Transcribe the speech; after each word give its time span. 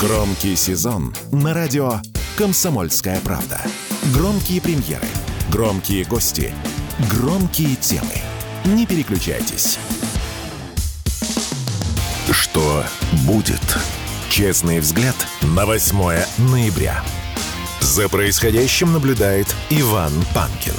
Громкий 0.00 0.56
сезон 0.56 1.14
на 1.32 1.54
радио 1.54 2.00
«Комсомольская 2.36 3.18
правда». 3.20 3.58
Громкие 4.12 4.60
премьеры, 4.60 5.06
громкие 5.50 6.04
гости, 6.04 6.52
громкие 7.10 7.76
темы. 7.76 8.12
Не 8.66 8.84
переключайтесь. 8.84 9.78
Что 12.30 12.84
будет? 13.26 13.78
Честный 14.28 14.80
взгляд 14.80 15.16
на 15.40 15.64
8 15.64 15.96
ноября. 16.50 17.02
За 17.80 18.10
происходящим 18.10 18.92
наблюдает 18.92 19.46
Иван 19.70 20.12
Панкин. 20.34 20.74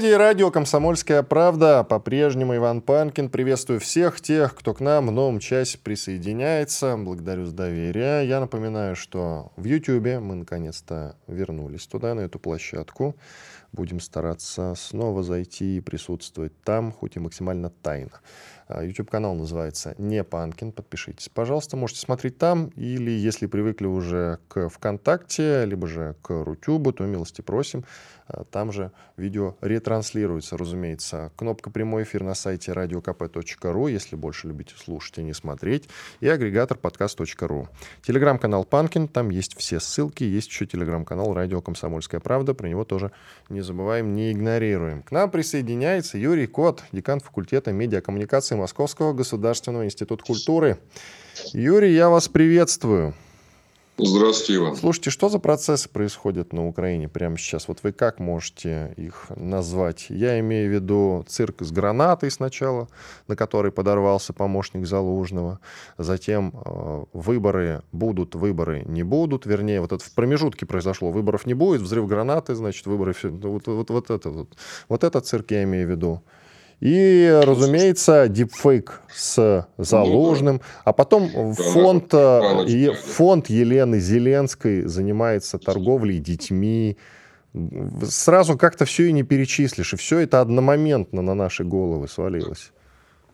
Студии 0.00 0.14
радио 0.14 0.50
«Комсомольская 0.50 1.22
правда» 1.22 1.84
по-прежнему 1.84 2.56
Иван 2.56 2.80
Панкин. 2.80 3.28
Приветствую 3.28 3.80
всех 3.80 4.22
тех, 4.22 4.54
кто 4.54 4.72
к 4.72 4.80
нам 4.80 5.08
в 5.08 5.12
новом 5.12 5.40
часе 5.40 5.76
присоединяется. 5.76 6.96
Благодарю 6.96 7.44
за 7.44 7.54
доверие. 7.54 8.26
Я 8.26 8.40
напоминаю, 8.40 8.96
что 8.96 9.52
в 9.56 9.64
YouTube 9.66 10.22
мы 10.22 10.36
наконец-то 10.36 11.16
вернулись 11.26 11.86
туда, 11.86 12.14
на 12.14 12.20
эту 12.20 12.38
площадку. 12.38 13.14
Будем 13.72 14.00
стараться 14.00 14.74
снова 14.74 15.22
зайти 15.22 15.76
и 15.76 15.80
присутствовать 15.80 16.58
там, 16.64 16.92
хоть 16.92 17.16
и 17.16 17.20
максимально 17.20 17.68
тайно. 17.68 18.20
А, 18.66 18.82
YouTube-канал 18.82 19.34
называется 19.34 19.94
«Не 19.98 20.24
Панкин». 20.24 20.72
Подпишитесь, 20.72 21.28
пожалуйста. 21.28 21.76
Можете 21.76 22.00
смотреть 22.00 22.38
там. 22.38 22.68
Или, 22.74 23.10
если 23.10 23.46
привыкли 23.46 23.86
уже 23.86 24.38
к 24.48 24.68
ВКонтакте, 24.68 25.64
либо 25.66 25.86
же 25.86 26.16
к 26.22 26.30
Рутюбу, 26.30 26.92
то 26.92 27.04
милости 27.04 27.42
просим. 27.42 27.84
А, 28.32 28.44
там 28.44 28.72
же 28.72 28.92
видео 29.16 29.56
ретранслируется, 29.60 30.56
разумеется. 30.56 31.32
Кнопка 31.36 31.70
«Прямой 31.70 32.04
эфир» 32.04 32.22
на 32.22 32.34
сайте 32.34 32.72
radiokp.ru, 32.72 33.90
если 33.90 34.16
больше 34.16 34.48
любите 34.48 34.74
слушать, 34.76 35.18
а 35.18 35.22
не 35.22 35.32
смотреть. 35.32 35.88
И 36.20 36.28
агрегатор 36.28 36.78
подкаст.ру. 36.78 37.68
Телеграм-канал 38.02 38.64
«Панкин». 38.64 39.08
Там 39.08 39.30
есть 39.30 39.56
все 39.58 39.80
ссылки. 39.80 40.24
Есть 40.24 40.48
еще 40.48 40.66
телеграм-канал 40.66 41.34
«Радио 41.34 41.60
Комсомольская 41.60 42.20
правда». 42.20 42.54
Про 42.54 42.68
него 42.68 42.84
тоже 42.84 43.12
не 43.48 43.60
забываем, 43.60 44.14
не 44.14 44.32
игнорируем. 44.32 45.02
К 45.02 45.10
нам 45.10 45.30
присоединяется 45.30 46.18
Юрий 46.18 46.46
Кот, 46.46 46.84
декан 46.92 47.20
факультета 47.20 47.72
медиакоммуникации 47.72 48.54
Московского 48.54 49.12
государственного 49.12 49.84
института 49.84 50.24
культуры. 50.24 50.78
Юрий, 51.52 51.94
я 51.94 52.08
вас 52.08 52.28
приветствую. 52.28 53.14
Здравствуйте, 54.02 54.56
Иван. 54.56 54.76
Слушайте, 54.76 55.10
что 55.10 55.28
за 55.28 55.38
процессы 55.38 55.88
происходят 55.88 56.52
на 56.52 56.66
Украине 56.66 57.08
прямо 57.08 57.36
сейчас? 57.36 57.68
Вот 57.68 57.80
вы 57.82 57.92
как 57.92 58.18
можете 58.18 58.94
их 58.96 59.26
назвать? 59.36 60.06
Я 60.08 60.40
имею 60.40 60.70
в 60.70 60.74
виду 60.74 61.24
цирк 61.28 61.62
с 61.62 61.70
гранатой 61.70 62.30
сначала, 62.30 62.88
на 63.28 63.36
который 63.36 63.72
подорвался 63.72 64.32
помощник 64.32 64.86
Залужного. 64.86 65.60
Затем 65.98 66.54
э, 66.54 67.04
выборы 67.12 67.82
будут, 67.92 68.34
выборы 68.34 68.84
не 68.86 69.02
будут. 69.02 69.44
Вернее, 69.44 69.80
вот 69.80 69.92
это 69.92 70.02
в 70.04 70.12
промежутке 70.12 70.66
произошло. 70.66 71.10
Выборов 71.10 71.46
не 71.46 71.54
будет, 71.54 71.82
взрыв 71.82 72.06
гранаты, 72.06 72.54
значит, 72.54 72.86
выборы... 72.86 73.14
Вот, 73.22 73.66
вот, 73.66 73.90
вот, 73.90 74.10
это, 74.10 74.30
вот, 74.30 74.56
вот 74.88 75.04
этот 75.04 75.26
цирк 75.26 75.50
я 75.50 75.64
имею 75.64 75.86
в 75.86 75.90
виду. 75.90 76.22
И, 76.80 77.40
разумеется, 77.44 78.26
дипфейк 78.28 79.02
с 79.14 79.68
Заложным. 79.76 80.62
А 80.84 80.92
потом 80.94 81.54
фонд, 81.54 82.14
э, 82.14 82.92
фонд 82.94 83.50
Елены 83.50 84.00
Зеленской 84.00 84.82
занимается 84.86 85.58
торговлей 85.58 86.20
детьми. 86.20 86.96
Сразу 88.02 88.56
как-то 88.56 88.86
все 88.86 89.08
и 89.08 89.12
не 89.12 89.24
перечислишь. 89.24 89.92
И 89.92 89.96
все 89.96 90.20
это 90.20 90.40
одномоментно 90.40 91.20
на 91.20 91.34
наши 91.34 91.64
головы 91.64 92.08
свалилось. 92.08 92.72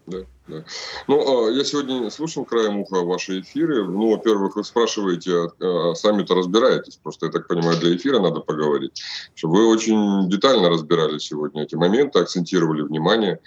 Да, 0.07 0.19
да. 0.47 0.65
Ну, 1.09 1.49
а, 1.49 1.51
я 1.51 1.65
сегодня 1.65 2.09
слушал 2.11 2.45
краем 2.45 2.79
уха 2.79 3.03
ваши 3.03 3.41
эфиры. 3.41 3.85
Ну, 3.85 4.12
во-первых, 4.12 4.55
вы 4.57 4.62
спрашиваете, 4.62 5.33
а, 5.61 5.91
а 5.91 5.95
сами-то 5.95 6.35
разбираетесь. 6.35 6.99
Просто, 7.03 7.27
я 7.27 7.33
так 7.33 7.49
понимаю, 7.49 7.78
для 7.78 7.97
эфира 7.97 8.21
надо 8.21 8.41
поговорить. 8.41 9.03
Что 9.34 9.49
вы 9.49 9.66
очень 9.66 10.28
детально 10.31 10.69
разбирали 10.69 11.19
сегодня 11.19 11.65
эти 11.65 11.75
моменты, 11.75 12.21
акцентировали 12.21 12.83
внимание 12.83 13.41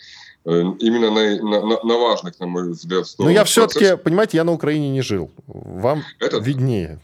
э, 0.45 0.63
именно 0.79 1.11
на, 1.11 1.61
на, 1.61 1.83
на 1.83 1.97
важных, 1.97 2.37
на 2.39 2.47
мой 2.47 2.71
взгляд, 2.71 3.05
Но 3.17 3.29
я 3.29 3.45
все-таки, 3.45 3.95
понимаете, 3.95 4.37
я 4.37 4.43
на 4.43 4.51
Украине 4.51 4.89
не 4.89 5.01
жил. 5.01 5.31
Вам 5.47 6.03
Это... 6.19 6.39
виднее. 6.39 6.99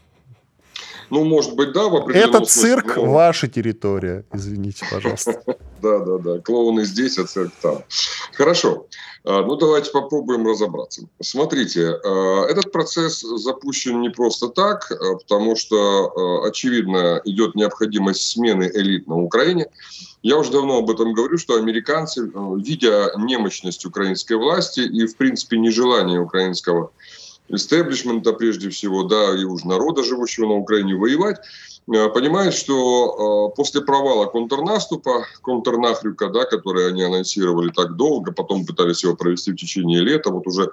Ну, 1.10 1.24
может 1.24 1.54
быть, 1.54 1.72
да, 1.72 1.88
в 1.88 1.96
определенном 1.96 2.42
Это 2.42 2.46
цирк 2.46 2.96
но... 2.96 3.04
ваша 3.12 3.48
территория, 3.48 4.24
извините, 4.32 4.84
пожалуйста. 4.90 5.42
Да, 5.82 5.98
да, 5.98 6.18
да. 6.18 6.40
Клоуны 6.40 6.84
здесь, 6.84 7.18
а 7.18 7.26
цирк 7.26 7.52
там. 7.60 7.84
Хорошо. 8.32 8.86
А, 9.26 9.42
ну, 9.42 9.56
давайте 9.56 9.90
попробуем 9.90 10.46
разобраться. 10.46 11.02
Смотрите, 11.20 11.98
а, 12.04 12.44
этот 12.44 12.70
процесс 12.70 13.20
запущен 13.22 14.00
не 14.00 14.08
просто 14.08 14.48
так, 14.48 14.92
а, 14.92 15.16
потому 15.16 15.56
что, 15.56 16.44
очевидно, 16.44 17.20
идет 17.24 17.56
необходимость 17.56 18.30
смены 18.30 18.70
элит 18.72 19.08
на 19.08 19.16
Украине. 19.16 19.66
Я 20.22 20.38
уже 20.38 20.52
давно 20.52 20.78
об 20.78 20.90
этом 20.90 21.12
говорю, 21.12 21.38
что 21.38 21.56
американцы, 21.56 22.30
видя 22.56 23.12
немощность 23.16 23.84
украинской 23.84 24.34
власти 24.34 24.80
и, 24.80 25.06
в 25.06 25.16
принципе, 25.16 25.58
нежелание 25.58 26.20
украинского 26.20 26.92
истеблишмента, 27.48 28.32
прежде 28.32 28.70
всего, 28.70 29.02
да, 29.04 29.36
и 29.36 29.44
уж 29.44 29.64
народа, 29.64 30.04
живущего 30.04 30.46
на 30.46 30.54
Украине, 30.54 30.94
воевать, 30.94 31.38
э, 31.92 32.08
понимают, 32.10 32.54
что 32.54 33.50
э, 33.52 33.56
после 33.56 33.80
провала 33.80 34.26
контрнаступа, 34.26 35.26
контрнахрюка, 35.42 36.28
да, 36.28 36.44
который 36.44 36.88
они 36.88 37.02
анонсировали 37.02 37.70
так 37.70 37.96
долго, 37.96 38.32
потом 38.32 38.66
пытались 38.66 39.04
его 39.04 39.16
провести 39.16 39.52
в 39.52 39.56
течение 39.56 40.00
лета, 40.00 40.30
вот 40.30 40.46
уже 40.46 40.72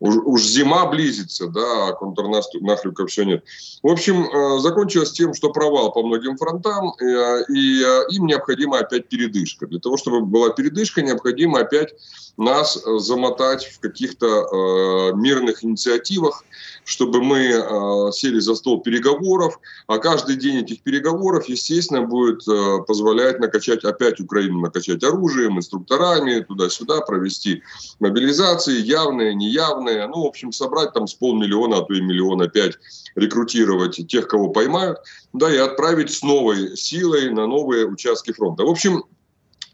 уж, 0.00 0.16
уж 0.24 0.42
зима 0.42 0.86
близится, 0.86 1.48
да, 1.48 1.88
а 1.88 1.92
контрнахрюка 1.92 3.06
все 3.06 3.24
нет. 3.24 3.44
В 3.82 3.88
общем, 3.88 4.24
э, 4.24 4.60
закончилось 4.60 5.12
тем, 5.12 5.34
что 5.34 5.50
провал 5.50 5.92
по 5.92 6.02
многим 6.02 6.36
фронтам, 6.36 6.92
и 7.00 7.82
им 8.10 8.26
необходима 8.26 8.78
опять 8.78 9.08
передышка. 9.08 9.66
Для 9.66 9.80
того, 9.80 9.96
чтобы 9.96 10.20
была 10.22 10.50
передышка, 10.50 11.02
необходимо 11.02 11.60
опять 11.60 11.94
нас 12.36 12.76
э, 12.76 12.98
замотать 12.98 13.64
в 13.66 13.80
каких-то 13.80 14.26
э, 14.26 15.16
мирных 15.16 15.64
инициативах, 15.64 16.44
чтобы 16.84 17.22
мы 17.22 17.38
э, 17.38 18.12
сели 18.12 18.40
за 18.40 18.54
стол 18.54 18.82
переговоров, 18.82 19.58
а 19.86 19.98
каждый 19.98 20.36
день 20.36 20.58
этих 20.58 20.82
переговоров, 20.82 21.48
естественно, 21.48 22.02
будет 22.02 22.46
э, 22.48 22.82
позволять 22.86 23.38
накачать 23.38 23.84
опять 23.84 24.20
Украину, 24.20 24.60
накачать 24.60 25.02
оружием, 25.04 25.58
инструкторами, 25.58 26.40
туда-сюда, 26.40 27.00
провести 27.02 27.62
мобилизации, 28.00 28.80
явные, 28.80 29.34
неявные, 29.34 29.83
ну, 29.84 30.22
в 30.22 30.26
общем, 30.26 30.52
собрать 30.52 30.92
там 30.92 31.06
с 31.06 31.14
полмиллиона, 31.14 31.78
а 31.78 31.82
то 31.82 31.94
и 31.94 32.00
миллион 32.00 32.42
опять, 32.42 32.74
рекрутировать 33.14 34.06
тех, 34.08 34.28
кого 34.28 34.48
поймают, 34.48 34.98
да, 35.32 35.52
и 35.52 35.56
отправить 35.56 36.12
с 36.12 36.22
новой 36.22 36.76
силой 36.76 37.30
на 37.30 37.46
новые 37.46 37.86
участки 37.86 38.32
фронта. 38.32 38.64
В 38.64 38.70
общем, 38.70 39.04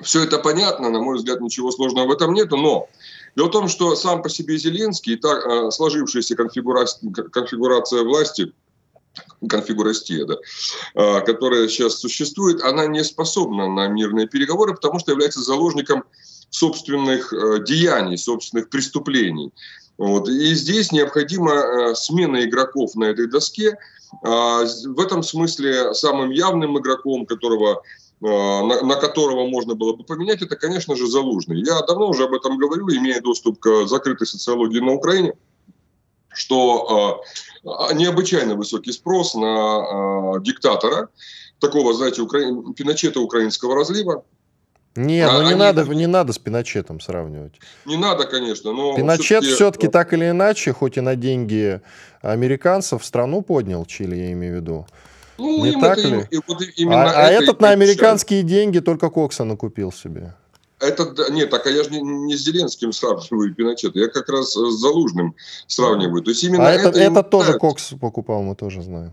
все 0.00 0.24
это 0.24 0.38
понятно, 0.38 0.90
на 0.90 1.00
мой 1.00 1.16
взгляд, 1.16 1.40
ничего 1.40 1.70
сложного 1.70 2.08
в 2.08 2.12
этом 2.12 2.32
нету, 2.32 2.56
но 2.56 2.88
дело 3.36 3.48
в 3.48 3.50
том, 3.50 3.68
что 3.68 3.94
сам 3.96 4.22
по 4.22 4.28
себе 4.28 4.56
Зеленский, 4.56 5.16
так, 5.16 5.46
э, 5.46 5.70
сложившаяся 5.70 6.34
конфигурация, 6.36 7.10
конфигурация 7.12 8.02
власти, 8.02 8.52
конфигурастия, 9.48 10.24
да, 10.24 10.36
э, 10.94 11.20
которая 11.24 11.68
сейчас 11.68 11.98
существует, 11.98 12.62
она 12.62 12.86
не 12.86 13.04
способна 13.04 13.68
на 13.68 13.88
мирные 13.88 14.26
переговоры, 14.26 14.74
потому 14.74 14.98
что 14.98 15.12
является 15.12 15.40
заложником 15.42 16.04
собственных 16.50 17.32
э, 17.32 17.62
деяний, 17.64 18.18
собственных 18.18 18.70
преступлений. 18.70 19.52
Вот. 20.00 20.28
И 20.28 20.54
здесь 20.54 20.90
необходима 20.90 21.94
смена 21.94 22.42
игроков 22.44 22.96
на 22.96 23.04
этой 23.04 23.28
доске. 23.28 23.78
А, 24.24 24.64
в 24.64 24.98
этом 24.98 25.22
смысле 25.22 25.94
самым 25.94 26.30
явным 26.30 26.76
игроком, 26.78 27.26
которого 27.26 27.82
Э, 28.22 28.26
на, 28.62 28.82
на 28.82 28.96
которого 28.96 29.46
можно 29.46 29.74
было 29.74 29.94
бы 29.94 30.04
поменять, 30.04 30.42
это, 30.42 30.56
конечно 30.56 30.94
же, 30.94 31.06
Залужный. 31.06 31.62
Я 31.64 31.80
давно 31.80 32.08
уже 32.08 32.24
об 32.24 32.34
этом 32.34 32.58
говорю, 32.58 32.86
имея 32.90 33.20
доступ 33.20 33.58
к 33.60 33.86
закрытой 33.86 34.26
социологии 34.26 34.80
на 34.80 34.92
Украине, 34.92 35.32
что 36.28 37.22
э, 37.64 37.94
необычайно 37.94 38.56
высокий 38.56 38.92
спрос 38.92 39.34
на 39.34 40.36
э, 40.36 40.42
диктатора, 40.42 41.08
такого, 41.60 41.94
знаете, 41.94 42.20
укра... 42.20 42.40
Пиночета 42.76 43.20
украинского 43.20 43.74
разлива, 43.74 44.22
не, 45.06 45.20
а, 45.20 45.32
ну 45.32 45.42
не, 45.42 45.48
они... 45.48 45.58
надо, 45.58 45.84
не 45.84 46.06
надо 46.06 46.32
с 46.32 46.38
Пиночетом 46.38 47.00
сравнивать. 47.00 47.54
Не 47.86 47.96
надо, 47.96 48.24
конечно, 48.24 48.72
но... 48.72 48.96
Пиночет 48.96 49.44
все-таки, 49.44 49.54
все-таки 49.54 49.88
так 49.88 50.12
или 50.12 50.30
иначе, 50.30 50.72
хоть 50.72 50.96
и 50.96 51.00
на 51.00 51.16
деньги 51.16 51.80
американцев, 52.22 53.04
страну 53.04 53.42
поднял, 53.42 53.84
Чили, 53.86 54.16
я 54.16 54.32
имею 54.32 54.54
в 54.54 54.56
виду. 54.56 54.86
Ну, 55.38 55.64
не 55.64 55.80
так 55.80 55.98
это, 55.98 56.08
ли? 56.08 56.26
И, 56.30 56.40
вот 56.46 56.62
именно 56.76 57.10
а, 57.10 57.26
а 57.26 57.30
этот 57.30 57.60
на 57.60 57.70
американские 57.70 58.42
деньги 58.42 58.80
только 58.80 59.08
Кокса 59.08 59.44
накупил 59.44 59.90
себе. 59.90 60.34
Это, 60.80 61.30
нет, 61.30 61.50
так 61.50 61.66
а 61.66 61.70
я 61.70 61.82
же 61.84 61.90
не, 61.90 62.00
не 62.00 62.36
с 62.36 62.40
Зеленским 62.40 62.92
сравниваю 62.92 63.54
Пиночета, 63.54 63.98
я 63.98 64.08
как 64.08 64.28
раз 64.28 64.52
с 64.52 64.80
Залужным 64.80 65.34
сравниваю. 65.66 66.22
То 66.22 66.30
есть 66.30 66.44
именно 66.44 66.68
а 66.68 66.72
это, 66.72 66.88
это, 66.88 66.98
это 67.00 67.22
тоже 67.22 67.58
Кокс 67.58 67.92
покупал, 68.00 68.42
мы 68.42 68.54
тоже 68.54 68.82
знаем. 68.82 69.12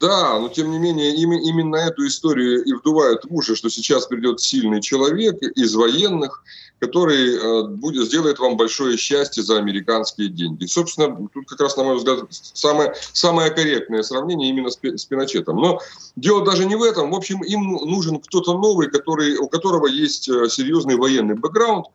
Да, 0.00 0.38
но 0.38 0.48
тем 0.48 0.70
не 0.70 0.78
менее 0.78 1.14
именно 1.14 1.76
эту 1.76 2.06
историю 2.06 2.62
и 2.64 2.72
вдувают 2.72 3.24
в 3.24 3.34
уши, 3.34 3.56
что 3.56 3.70
сейчас 3.70 4.06
придет 4.06 4.40
сильный 4.40 4.82
человек 4.82 5.40
из 5.42 5.74
военных, 5.74 6.42
который 6.78 7.36
э, 7.36 7.68
будет, 7.68 8.06
сделает 8.06 8.38
вам 8.38 8.56
большое 8.56 8.98
счастье 8.98 9.42
за 9.42 9.56
американские 9.56 10.28
деньги. 10.28 10.64
И, 10.64 10.66
собственно, 10.66 11.28
тут 11.32 11.48
как 11.48 11.60
раз, 11.60 11.76
на 11.76 11.84
мой 11.84 11.96
взгляд, 11.96 12.20
самое, 12.30 12.94
самое 13.12 13.50
корректное 13.50 14.02
сравнение 14.02 14.50
именно 14.50 14.68
с, 14.68 14.78
с 14.82 15.04
Пиночетом. 15.06 15.56
Но 15.56 15.80
дело 16.16 16.44
даже 16.44 16.66
не 16.66 16.76
в 16.76 16.82
этом. 16.82 17.10
В 17.10 17.14
общем, 17.14 17.42
им 17.42 17.62
нужен 17.62 18.20
кто-то 18.20 18.58
новый, 18.58 18.90
который, 18.90 19.38
у 19.38 19.48
которого 19.48 19.86
есть 19.86 20.28
э, 20.28 20.48
серьезный 20.50 20.96
военный 20.96 21.34
бэкграунд, 21.34 21.86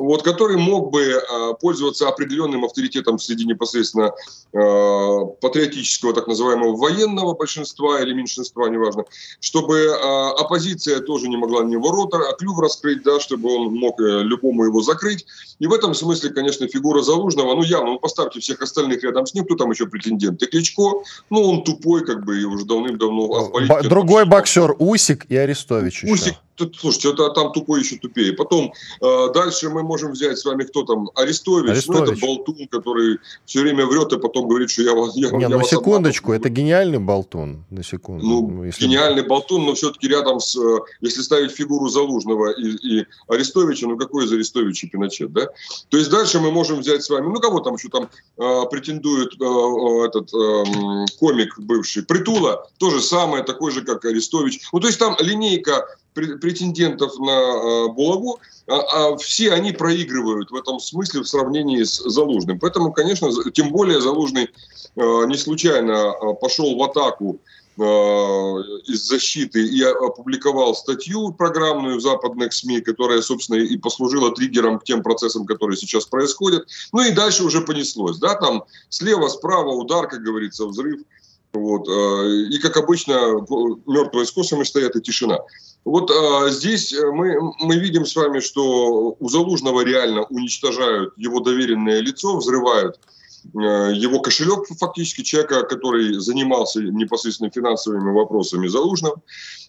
вот, 0.00 0.22
который 0.22 0.56
мог 0.56 0.90
бы 0.90 1.02
э, 1.02 1.54
пользоваться 1.60 2.08
определенным 2.08 2.64
авторитетом 2.64 3.18
среди 3.18 3.44
непосредственно 3.44 4.12
э, 4.52 5.18
патриотического 5.40 6.14
так 6.14 6.26
называемого 6.26 6.76
военного 6.76 7.34
большинства 7.34 8.00
или 8.00 8.14
меньшинства, 8.14 8.66
неважно, 8.66 9.04
чтобы 9.40 9.76
э, 9.76 10.40
оппозиция 10.40 11.00
тоже 11.00 11.28
не 11.28 11.36
могла 11.36 11.62
на 11.62 11.68
него 11.68 11.90
рота, 11.90 12.18
а 12.28 12.34
клюв 12.34 12.58
раскрыть, 12.58 13.02
да, 13.02 13.20
чтобы 13.20 13.54
он 13.54 13.74
мог 13.74 14.00
э, 14.00 14.22
любому 14.22 14.64
его 14.64 14.80
закрыть. 14.80 15.26
И 15.58 15.66
в 15.66 15.72
этом 15.72 15.94
смысле, 15.94 16.30
конечно, 16.30 16.66
фигура 16.66 17.02
Залужного, 17.02 17.54
ну 17.54 17.62
явно, 17.62 17.92
ну 17.92 17.98
поставьте 17.98 18.40
всех 18.40 18.62
остальных 18.62 19.02
рядом 19.04 19.26
с 19.26 19.34
ним, 19.34 19.44
кто 19.44 19.56
там 19.56 19.70
еще 19.70 19.86
претендент? 19.86 20.42
И 20.42 20.46
Кличко, 20.46 21.02
ну 21.28 21.42
он 21.42 21.62
тупой, 21.62 22.04
как 22.06 22.24
бы, 22.24 22.40
и 22.40 22.44
уже 22.44 22.64
давным-давно... 22.64 23.52
А 23.68 23.82
другой 23.82 24.24
боксер 24.24 24.74
Усик 24.78 25.26
и 25.28 25.36
Арестович 25.36 26.04
Усик, 26.04 26.26
еще 26.28 26.38
слушайте, 26.78 27.10
это 27.10 27.30
там 27.30 27.52
тупой 27.52 27.80
еще 27.80 27.96
тупее. 27.96 28.32
Потом 28.32 28.72
э, 29.00 29.32
дальше 29.34 29.68
мы 29.70 29.82
можем 29.82 30.12
взять 30.12 30.38
с 30.38 30.44
вами 30.44 30.64
кто 30.64 30.82
там? 30.84 31.10
Арестович, 31.14 31.70
Арестович. 31.70 32.00
ну 32.00 32.04
это 32.04 32.20
болтун, 32.20 32.68
который 32.68 33.18
все 33.44 33.60
время 33.60 33.86
врет 33.86 34.12
и 34.12 34.18
потом 34.18 34.48
говорит, 34.48 34.70
что 34.70 34.82
я 34.82 34.94
вас... 34.94 35.16
Я, 35.16 35.30
Не, 35.30 35.42
я 35.42 35.48
ну 35.48 35.58
вас 35.58 35.68
секундочку, 35.68 36.32
это 36.32 36.48
гениальный 36.48 36.98
болтун, 36.98 37.64
на 37.70 37.82
секунду. 37.82 38.24
Ну, 38.24 38.48
ну 38.48 38.64
если... 38.64 38.84
гениальный 38.84 39.26
болтун, 39.26 39.64
но 39.64 39.74
все-таки 39.74 40.08
рядом 40.08 40.40
с... 40.40 40.56
Э, 40.56 40.80
если 41.00 41.22
ставить 41.22 41.52
фигуру 41.52 41.88
Залужного 41.88 42.50
и, 42.50 43.00
и 43.00 43.06
Арестовича, 43.28 43.86
ну 43.86 43.96
какой 43.96 44.24
из 44.24 44.32
Арестовича 44.32 44.88
Пиночет, 44.88 45.32
да? 45.32 45.48
То 45.88 45.98
есть 45.98 46.10
дальше 46.10 46.40
мы 46.40 46.50
можем 46.50 46.80
взять 46.80 47.02
с 47.02 47.10
вами, 47.10 47.26
ну 47.26 47.40
кого 47.40 47.60
там 47.60 47.74
еще 47.74 47.88
там 47.88 48.08
э, 48.38 48.62
претендует 48.70 49.32
э, 49.40 49.44
э, 49.44 50.06
этот 50.06 50.32
э, 50.32 51.06
комик 51.18 51.58
бывший, 51.58 52.02
Притула, 52.02 52.66
то 52.78 52.90
же 52.90 53.00
самое, 53.00 53.44
такой 53.44 53.72
же, 53.72 53.82
как 53.82 54.04
Арестович. 54.04 54.60
Ну 54.72 54.80
то 54.80 54.86
есть 54.86 54.98
там 54.98 55.16
линейка 55.20 55.86
претендентов 56.14 57.18
на 57.18 57.30
э, 57.30 57.88
Булаву, 57.88 58.40
а, 58.66 59.12
а 59.12 59.16
все 59.16 59.52
они 59.52 59.72
проигрывают 59.72 60.50
в 60.50 60.54
этом 60.54 60.80
смысле 60.80 61.20
в 61.20 61.28
сравнении 61.28 61.82
с 61.82 61.96
Залужным. 61.98 62.58
Поэтому, 62.58 62.92
конечно, 62.92 63.30
тем 63.52 63.70
более 63.70 64.00
Залужный 64.00 64.44
э, 64.44 65.26
не 65.26 65.36
случайно 65.36 65.92
э, 65.92 66.34
пошел 66.40 66.76
в 66.76 66.82
атаку 66.82 67.38
из 67.78 69.08
защиты 69.08 69.66
и 69.66 69.82
опубликовал 69.82 70.74
статью 70.74 71.32
программную 71.32 71.96
в 71.96 72.02
западных 72.02 72.52
СМИ, 72.52 72.82
которая, 72.82 73.22
собственно, 73.22 73.56
и 73.56 73.78
послужила 73.78 74.34
триггером 74.34 74.80
к 74.80 74.84
тем 74.84 75.02
процессам, 75.02 75.46
которые 75.46 75.78
сейчас 75.78 76.04
происходят. 76.04 76.68
Ну 76.92 77.00
и 77.00 77.12
дальше 77.12 77.42
уже 77.42 77.62
понеслось. 77.62 78.18
Да, 78.18 78.34
там 78.34 78.64
слева, 78.90 79.28
справа 79.28 79.70
удар, 79.70 80.08
как 80.08 80.20
говорится, 80.20 80.66
взрыв. 80.66 81.00
Вот. 81.52 81.88
И, 81.88 82.58
как 82.58 82.76
обычно, 82.76 83.44
мертвые 83.86 84.24
с 84.24 84.30
косами 84.30 84.62
стоят 84.62 84.94
и 84.96 85.00
тишина. 85.00 85.40
Вот 85.84 86.10
а, 86.10 86.50
здесь 86.50 86.92
э, 86.92 87.10
мы, 87.10 87.40
мы 87.58 87.76
видим 87.76 88.04
с 88.04 88.14
вами, 88.14 88.40
что 88.40 89.16
у 89.18 89.28
Залужного 89.28 89.82
реально 89.82 90.24
уничтожают 90.24 91.14
его 91.16 91.40
доверенное 91.40 92.00
лицо, 92.00 92.36
взрывают 92.36 93.00
э, 93.54 93.92
его 93.94 94.20
кошелек 94.20 94.66
фактически 94.78 95.22
человека, 95.22 95.62
который 95.62 96.14
занимался 96.20 96.80
непосредственно 96.82 97.50
финансовыми 97.50 98.12
вопросами 98.12 98.68
Залужного. 98.68 99.22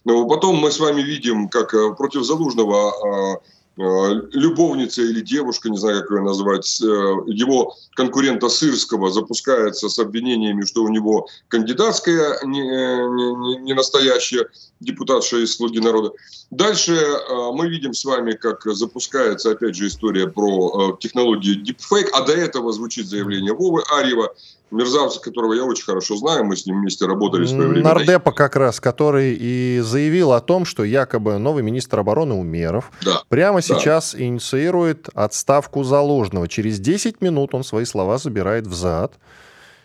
Но 0.04 0.28
потом 0.28 0.56
мы 0.56 0.70
с 0.70 0.78
вами 0.78 1.00
видим, 1.00 1.48
как 1.48 1.72
э, 1.72 1.94
против 1.94 2.24
Залужного 2.24 2.92
Э, 2.92 3.36
любовница 3.76 5.02
или 5.02 5.20
девушка, 5.20 5.70
не 5.70 5.78
знаю, 5.78 6.02
как 6.02 6.10
ее 6.10 6.22
назвать, 6.22 6.80
э, 6.82 6.84
его 7.26 7.74
конкурента 7.94 8.48
Сырского 8.48 9.10
запускается 9.10 9.88
с 9.88 9.98
обвинениями, 9.98 10.64
что 10.64 10.82
у 10.82 10.88
него 10.88 11.26
кандидатская 11.48 12.38
не, 12.44 12.60
не, 12.60 13.56
не 13.62 13.72
настоящая 13.72 14.48
депутатша 14.80 15.38
из 15.38 15.56
«Слуги 15.56 15.78
народа». 15.78 16.12
Дальше 16.50 16.92
э, 16.92 17.50
мы 17.54 17.68
видим 17.68 17.94
с 17.94 18.04
вами, 18.04 18.32
как 18.32 18.62
запускается, 18.66 19.52
опять 19.52 19.74
же, 19.74 19.86
история 19.86 20.26
про 20.26 20.98
технологию 21.00 21.62
deepfake, 21.62 22.10
а 22.12 22.26
до 22.26 22.32
этого 22.32 22.72
звучит 22.72 23.06
заявление 23.06 23.54
Вовы 23.54 23.82
Арьева, 23.90 24.34
мерзавца, 24.72 25.20
которого 25.20 25.52
я 25.52 25.64
очень 25.64 25.84
хорошо 25.84 26.16
знаю, 26.16 26.44
мы 26.44 26.56
с 26.56 26.66
ним 26.66 26.80
вместе 26.80 27.06
работали 27.06 27.44
в 27.44 27.48
свое 27.48 27.68
время. 27.68 27.84
Нардепа 27.84 28.32
как 28.32 28.56
раз, 28.56 28.80
который 28.80 29.36
и 29.38 29.80
заявил 29.82 30.32
о 30.32 30.40
том, 30.40 30.64
что 30.64 30.84
якобы 30.84 31.38
новый 31.38 31.62
министр 31.62 32.00
обороны 32.00 32.34
Умеров 32.34 32.90
да, 33.04 33.22
прямо 33.28 33.58
да. 33.58 33.62
сейчас 33.62 34.14
инициирует 34.14 35.08
отставку 35.14 35.84
Залужного. 35.84 36.48
Через 36.48 36.80
10 36.80 37.20
минут 37.20 37.54
он 37.54 37.64
свои 37.64 37.84
слова 37.84 38.18
забирает 38.18 38.66
в 38.66 38.74
зад. 38.74 39.14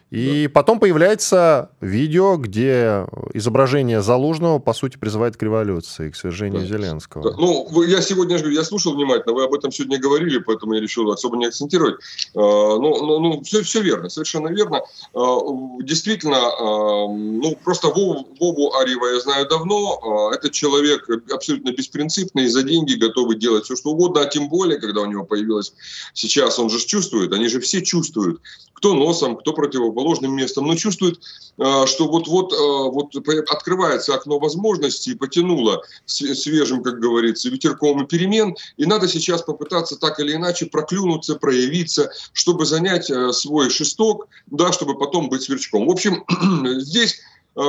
И 0.10 0.44
да. 0.48 0.54
потом 0.54 0.80
появляется 0.80 1.70
видео, 1.82 2.38
где 2.38 3.06
изображение 3.34 4.02
Залужного, 4.02 4.60
по 4.60 4.74
сути, 4.74 4.98
призывает 4.98 5.36
к 5.36 5.44
революции, 5.44 6.10
к 6.10 6.16
свержению 6.16 6.62
да. 6.62 6.68
Зеленского. 6.68 7.32
Да. 7.32 7.38
Ну, 7.38 7.84
я 7.84 8.02
сегодня, 8.02 8.38
я 8.38 8.64
слушал 8.64 8.96
внимательно, 8.96 9.34
вы 9.34 9.44
об 9.44 9.54
этом 9.54 9.70
сегодня 9.72 10.00
говорили, 10.00 10.38
поэтому 10.38 10.76
я 10.76 10.82
решил 10.82 11.12
особо 11.12 11.36
не 11.36 11.48
акцентировать. 11.48 11.96
А, 12.34 12.40
ну, 12.40 13.06
ну, 13.06 13.20
ну 13.20 13.42
все, 13.44 13.64
все 13.64 13.82
верно, 13.82 14.08
совершенно 14.08 14.48
верно. 14.48 14.82
А, 15.14 15.40
действительно, 15.82 16.38
а, 16.38 17.08
ну, 17.08 17.58
просто 17.62 17.90
Вову, 17.90 18.28
Вову 18.40 18.76
Арьева 18.76 19.08
я 19.08 19.20
знаю 19.20 19.48
давно. 19.48 20.32
Этот 20.34 20.54
человек 20.54 21.06
абсолютно 21.32 21.72
беспринципный, 21.72 22.48
за 22.48 22.64
деньги 22.64 22.94
готовый 22.94 23.36
делать 23.36 23.66
все, 23.66 23.76
что 23.76 23.90
угодно, 23.90 24.22
а 24.22 24.26
тем 24.26 24.48
более, 24.48 24.80
когда 24.80 25.02
у 25.02 25.06
него 25.06 25.26
появилось 25.26 25.74
сейчас, 26.14 26.60
он 26.60 26.70
же 26.70 26.80
чувствует, 26.80 27.34
они 27.34 27.50
же 27.50 27.60
все 27.60 27.82
чувствуют, 27.82 28.40
кто 28.78 28.94
носом, 28.94 29.38
кто 29.38 29.54
противоположным 29.54 30.36
местом, 30.36 30.68
но 30.68 30.76
чувствует, 30.76 31.20
а, 31.58 31.88
что 31.88 32.08
вот-вот 32.08 32.54
а, 32.54 32.90
вот 32.90 33.16
открывается 33.50 34.14
окно 34.14 34.38
возможностей, 34.38 35.16
потянуло 35.16 35.82
свежим, 36.06 36.84
как 36.84 37.00
говорится, 37.00 37.50
ветерком 37.50 38.04
и 38.04 38.08
перемен, 38.08 38.56
и 38.78 38.86
надо 38.86 39.08
сейчас 39.08 39.42
попытаться 39.42 39.98
так 39.98 40.20
или 40.20 40.34
иначе 40.34 40.68
проклюнуться, 40.68 41.36
проявиться, 41.36 42.12
чтобы 42.34 42.68
занять 42.68 43.10
а, 43.10 43.34
свой 43.34 43.72
шесток, 43.72 44.28
да, 44.46 44.72
чтобы 44.72 44.96
потом 44.96 45.30
быть 45.30 45.42
сверчком. 45.42 45.88
В 45.88 45.92
общем, 45.92 46.24
здесь 46.80 47.20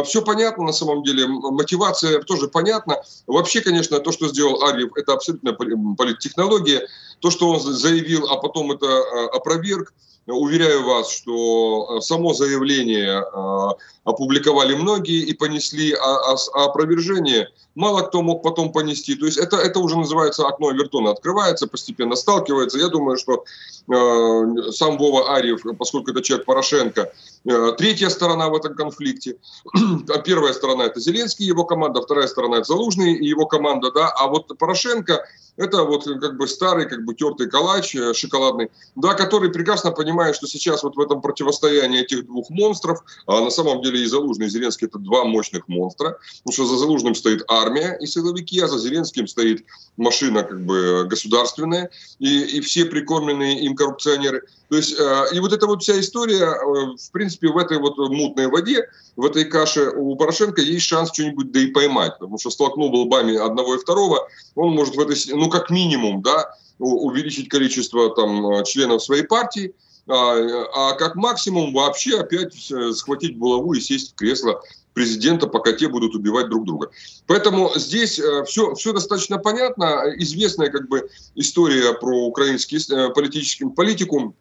все 0.05 0.21
понятно 0.21 0.65
на 0.65 0.73
самом 0.73 1.03
деле, 1.03 1.27
мотивация 1.27 2.21
тоже 2.21 2.49
понятна. 2.49 3.03
Вообще, 3.27 3.63
конечно, 3.63 3.99
то, 4.01 4.13
что 4.13 4.29
сделал 4.29 4.63
Арьев, 4.63 4.91
это 4.97 5.15
абсолютно 5.15 5.55
политтехнология. 5.55 6.87
То, 7.21 7.31
что 7.31 7.51
он 7.51 7.61
заявил, 7.61 8.29
а 8.31 8.37
потом 8.37 8.73
это 8.73 8.87
опроверг, 9.33 9.93
Уверяю 10.31 10.85
вас, 10.85 11.11
что 11.11 11.97
э, 11.97 12.01
само 12.03 12.35
заявление 12.35 13.23
э, 13.23 13.69
опубликовали 14.05 14.75
многие 14.75 15.23
и 15.23 15.33
понесли, 15.33 15.95
а, 15.95 16.33
а, 16.33 16.37
а 16.55 16.65
опровержение 16.67 17.49
мало 17.75 18.03
кто 18.03 18.21
мог 18.21 18.43
потом 18.43 18.71
понести. 18.71 19.15
То 19.15 19.25
есть 19.25 19.39
это, 19.39 19.57
это 19.57 19.81
уже 19.81 19.97
называется 19.97 20.47
окно 20.47 20.69
Авертона. 20.69 21.13
Открывается, 21.13 21.67
постепенно 21.67 22.15
сталкивается. 22.15 22.77
Я 22.77 22.89
думаю, 22.89 23.17
что 23.17 23.45
э, 23.91 24.71
сам 24.73 24.99
Вова 24.99 25.35
Арьев, 25.35 25.63
поскольку 25.79 26.11
это 26.11 26.21
человек 26.21 26.45
Порошенко, 26.45 27.11
э, 27.47 27.73
третья 27.79 28.11
сторона 28.11 28.51
в 28.51 28.55
этом 28.55 28.75
конфликте. 28.75 29.37
Первая 30.27 30.53
сторона– 30.53 30.85
это 30.87 31.01
Зеленский 31.01 31.47
и 31.47 31.49
его 31.49 31.65
команда, 31.65 32.03
вторая 32.03 32.27
сторона– 32.27 32.57
это 32.59 32.65
Залужный 32.65 33.15
и 33.15 33.27
его 33.27 33.47
команда. 33.47 33.93
Да? 33.93 34.09
А 34.09 34.27
вот 34.27 34.59
Порошенко– 34.59 35.25
это 35.59 35.83
вот 35.83 36.05
как 36.05 36.37
бы 36.37 36.47
старый, 36.47 36.89
как 36.89 37.05
бы 37.05 37.15
тертый 37.15 37.49
калач 37.49 37.95
э, 37.95 38.15
шоколадный, 38.15 38.71
да, 38.95 39.15
который 39.15 39.51
прекрасно 39.51 39.91
понимает, 39.91 40.37
что 40.37 40.47
сейчас 40.47 40.83
вот 40.85 40.97
в 40.97 41.01
этом 41.01 41.21
противостоянии 41.21 42.03
этих 42.03 42.27
двух 42.27 42.49
монстров, 42.49 43.01
а 43.27 43.41
на 43.41 43.51
самом 43.51 43.83
деле 43.83 44.03
и 44.03 44.07
Залужный, 44.07 44.47
и 44.47 44.51
Зеленский– 44.51 44.87
это 44.89 44.99
два 44.99 45.25
мощных 45.25 45.67
монстра, 45.69 46.19
потому 46.45 46.53
что 46.53 46.67
за 46.67 46.79
Залужным 46.79 47.15
стоит 47.15 47.45
армия, 47.49 47.99
и 48.01 48.07
силовики, 48.07 48.61
а 48.61 48.69
за 48.69 48.79
Зеленским 48.79 49.27
стоит 49.27 49.65
машина 49.97 50.45
как 50.45 50.65
бы 50.65 51.05
государственная 51.07 51.91
и, 52.21 52.41
и 52.41 52.61
все 52.61 52.85
прикормленные 52.85 53.61
им 53.61 53.75
коррупционеры. 53.75 54.45
То 54.69 54.77
есть, 54.77 54.99
э, 54.99 55.25
и 55.33 55.41
вот 55.41 55.53
эта 55.53 55.67
вот 55.67 55.83
вся 55.83 55.99
история, 55.99 56.45
э, 56.45 56.97
в 56.97 57.11
принципе, 57.11 57.49
в 57.49 57.57
этой 57.57 57.79
вот 57.79 57.97
мутной 57.97 58.49
воде, 58.49 58.89
в 59.17 59.25
этой 59.25 59.45
каше 59.45 59.91
у 59.91 60.15
Порошенко 60.15 60.61
есть 60.61 60.87
шанс 60.87 61.11
что-нибудь 61.13 61.51
да 61.51 61.61
и 61.61 61.67
поймать, 61.69 62.19
потому 62.19 62.39
что 62.39 62.51
столкнул 62.51 62.95
лбами 62.95 63.37
одного 63.37 63.75
и 63.75 63.79
второго, 63.79 64.29
он 64.55 64.75
может 64.75 64.95
в 64.95 65.01
этой, 65.01 65.17
ну, 65.35 65.48
как 65.51 65.71
минимум, 65.71 66.23
да, 66.23 66.55
увеличить 66.79 67.49
количество 67.49 68.15
там 68.15 68.65
членов 68.65 69.03
своей 69.03 69.25
партии, 69.25 69.75
а, 70.09 70.37
а 70.75 70.93
как 70.95 71.17
максимум 71.17 71.75
вообще 71.75 72.19
опять 72.19 72.71
э, 72.71 72.93
схватить 72.93 73.37
булаву 73.37 73.75
и 73.75 73.81
сесть 73.81 74.13
в 74.13 74.15
кресло 74.15 74.63
президента, 74.95 75.47
пока 75.47 75.73
те 75.75 75.87
будут 75.87 76.15
убивать 76.15 76.49
друг 76.49 76.65
друга. 76.65 76.91
Поэтому 77.27 77.71
здесь 77.77 78.21
все, 78.47 78.73
э, 78.73 78.75
все 78.75 78.93
достаточно 78.93 79.39
понятно. 79.39 80.05
Известная 80.17 80.71
как 80.71 80.89
бы 80.89 81.11
история 81.35 81.93
про 81.93 82.25
украинский 82.25 82.79
э, 82.79 83.11
политический 83.11 83.67
политику 83.67 84.35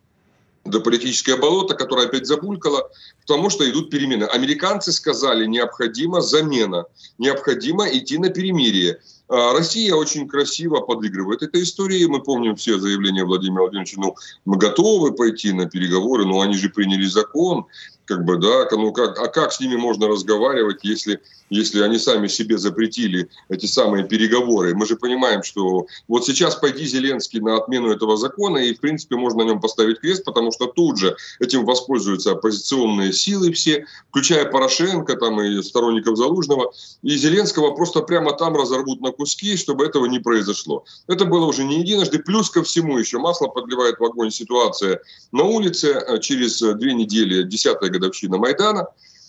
до 0.64 0.80
политическое 0.80 1.36
болото, 1.36 1.76
которое 1.76 2.08
опять 2.08 2.28
забулькало, 2.28 2.90
потому 3.22 3.50
что 3.50 3.70
идут 3.70 3.90
перемены. 3.90 4.24
Американцы 4.24 4.92
сказали, 4.92 5.46
необходима 5.46 6.22
замена, 6.22 6.86
необходимо 7.18 7.88
идти 7.90 8.18
на 8.18 8.30
перемирие. 8.30 9.00
А 9.30 9.54
Россия 9.54 9.94
очень 9.94 10.28
красиво 10.28 10.80
подыгрывает 10.80 11.44
этой 11.44 11.64
истории. 11.64 12.06
Мы 12.06 12.22
помним 12.22 12.56
все 12.56 12.80
заявления 12.80 13.26
Владимира 13.26 13.64
Владимировича, 13.64 14.00
ну, 14.00 14.16
мы 14.46 14.58
готовы 14.58 15.12
пойти 15.14 15.52
на 15.52 15.66
переговоры, 15.66 16.26
но 16.26 16.40
они 16.40 16.56
же 16.56 16.70
приняли 16.70 17.06
закон, 17.06 17.66
как 18.08 18.24
бы, 18.24 18.38
да, 18.38 18.68
ну 18.72 18.92
как, 18.94 19.20
а 19.20 19.28
как 19.28 19.52
с 19.52 19.60
ними 19.60 19.76
можно 19.76 20.08
разговаривать, 20.08 20.80
если, 20.84 21.20
если 21.50 21.82
они 21.82 22.00
сами 22.00 22.28
себе 22.28 22.58
запретили 22.58 23.30
эти 23.50 23.66
самые 23.66 24.06
переговоры? 24.06 24.74
Мы 24.74 24.86
же 24.86 24.96
понимаем, 24.96 25.44
что 25.44 25.88
вот 26.08 26.26
сейчас 26.26 26.56
пойди 26.56 26.86
Зеленский 26.86 27.42
на 27.42 27.58
отмену 27.58 27.92
этого 27.92 28.16
закона, 28.16 28.60
и, 28.60 28.74
в 28.74 28.80
принципе, 28.80 29.18
можно 29.18 29.44
на 29.44 29.50
нем 29.50 29.60
поставить 29.60 30.00
крест, 30.00 30.24
потому 30.24 30.54
что 30.54 30.68
тут 30.68 30.98
же 30.98 31.18
этим 31.40 31.66
воспользуются 31.66 32.32
оппозиционные 32.32 33.12
силы 33.12 33.52
все, 33.52 33.86
включая 34.10 34.46
Порошенко 34.46 35.16
там 35.18 35.42
и 35.42 35.62
сторонников 35.62 36.18
Залужного, 36.18 36.72
и 37.04 37.10
Зеленского 37.18 37.76
просто 37.76 38.02
прямо 38.02 38.32
там 38.32 38.56
разорвут 38.56 39.02
на 39.02 39.12
куски, 39.12 39.58
чтобы 39.58 39.86
этого 39.86 40.06
не 40.06 40.20
произошло. 40.20 40.86
Это 41.08 41.26
было 41.26 41.46
уже 41.46 41.66
не 41.66 41.80
единожды. 41.82 42.20
Плюс 42.20 42.50
ко 42.50 42.64
всему 42.64 42.98
еще 42.98 43.18
масло 43.18 43.48
подливает 43.48 44.00
в 44.00 44.06
огонь 44.06 44.32
ситуация 44.32 45.02
на 45.34 45.44
улице. 45.44 45.88
Э, 46.08 46.20
через 46.20 46.62
две 46.62 46.94
недели, 46.94 47.44
10 47.44 47.97
годовщина 48.00 48.38
Майдана, 48.38 48.88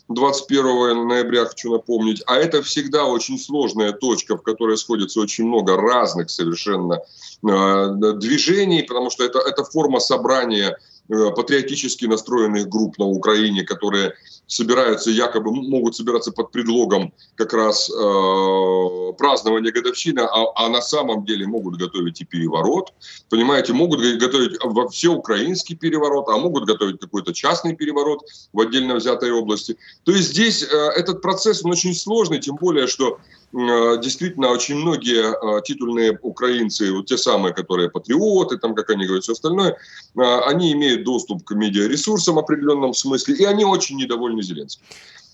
21 0.08 1.06
ноября, 1.06 1.44
хочу 1.44 1.72
напомнить. 1.72 2.22
А 2.26 2.36
это 2.36 2.62
всегда 2.62 3.04
очень 3.04 3.38
сложная 3.38 3.92
точка, 3.92 4.36
в 4.36 4.42
которой 4.42 4.78
сходится 4.78 5.20
очень 5.20 5.46
много 5.46 5.76
разных 5.76 6.30
совершенно 6.30 6.94
э, 6.94 8.12
движений, 8.14 8.82
потому 8.82 9.10
что 9.10 9.24
это, 9.24 9.38
это 9.40 9.64
форма 9.64 10.00
собрания 10.00 10.78
патриотически 11.08 12.06
настроенных 12.06 12.68
групп 12.68 12.98
на 12.98 13.06
Украине, 13.06 13.62
которые 13.62 14.14
собираются, 14.48 15.10
якобы 15.10 15.52
могут 15.52 15.94
собираться 15.94 16.32
под 16.32 16.50
предлогом 16.50 17.12
как 17.36 17.52
раз 17.52 17.90
э, 17.90 19.12
празднования 19.18 19.70
годовщины, 19.70 20.20
а, 20.20 20.46
а 20.56 20.68
на 20.68 20.80
самом 20.80 21.24
деле 21.24 21.46
могут 21.46 21.76
готовить 21.76 22.20
и 22.22 22.24
переворот, 22.24 22.92
понимаете, 23.28 23.74
могут 23.74 24.00
готовить 24.18 24.58
во 24.64 24.88
все 24.88 25.08
украинский 25.08 25.76
переворот, 25.76 26.28
а 26.28 26.38
могут 26.38 26.64
готовить 26.64 26.98
какой-то 26.98 27.34
частный 27.34 27.76
переворот 27.76 28.22
в 28.52 28.60
отдельно 28.60 28.96
взятой 28.96 29.30
области. 29.30 29.76
То 30.04 30.12
есть 30.12 30.30
здесь 30.30 30.62
э, 30.62 30.76
этот 30.96 31.20
процесс 31.20 31.64
он 31.64 31.72
очень 31.72 31.94
сложный, 31.94 32.40
тем 32.40 32.56
более, 32.56 32.86
что 32.86 33.18
Э, 33.54 33.98
действительно 33.98 34.50
очень 34.50 34.76
многие 34.76 35.24
э, 35.24 35.62
титульные 35.62 36.18
украинцы, 36.20 36.92
вот 36.92 37.06
те 37.06 37.16
самые, 37.16 37.54
которые 37.54 37.88
патриоты, 37.88 38.58
там, 38.58 38.74
как 38.74 38.90
они 38.90 39.06
говорят, 39.06 39.24
все 39.24 39.32
остальное, 39.32 39.70
э, 39.70 40.20
они 40.46 40.72
имеют 40.72 40.97
доступ 40.98 41.44
к 41.44 41.54
медиаресурсам 41.54 42.34
в 42.36 42.38
определенном 42.38 42.94
смысле, 42.94 43.36
и 43.36 43.44
они 43.44 43.64
очень 43.64 43.96
недовольны 43.96 44.42
Зеленским. 44.42 44.82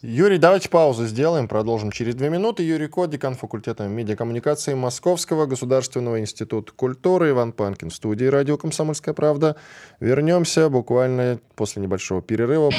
Юрий, 0.06 0.37
давайте 0.37 0.68
паузу 0.68 1.06
сделаем, 1.06 1.49
продолжим 1.49 1.90
через 1.90 2.14
две 2.14 2.28
минуты. 2.28 2.62
Юрий 2.62 2.88
Кот, 2.88 3.09
декан 3.09 3.35
факультета 3.35 3.88
медиакоммуникации 3.88 4.75
Московского 4.75 5.47
государственного 5.47 6.21
института 6.21 6.73
культуры, 6.76 7.30
Иван 7.30 7.52
Панкин 7.52 7.88
в 7.88 7.94
студии 7.94 8.26
радио 8.26 8.59
«Комсомольская 8.59 9.14
правда». 9.14 9.56
Вернемся 10.00 10.68
буквально 10.68 11.40
после 11.56 11.80
небольшого 11.80 12.21
перерыва. 12.21 12.71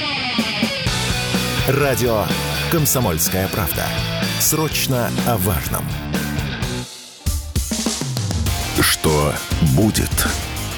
Радио 1.67 2.25
«Комсомольская 2.71 3.47
правда». 3.47 3.85
Срочно 4.39 5.09
о 5.27 5.37
важном. 5.37 5.83
Что 8.79 9.33
будет? 9.75 10.11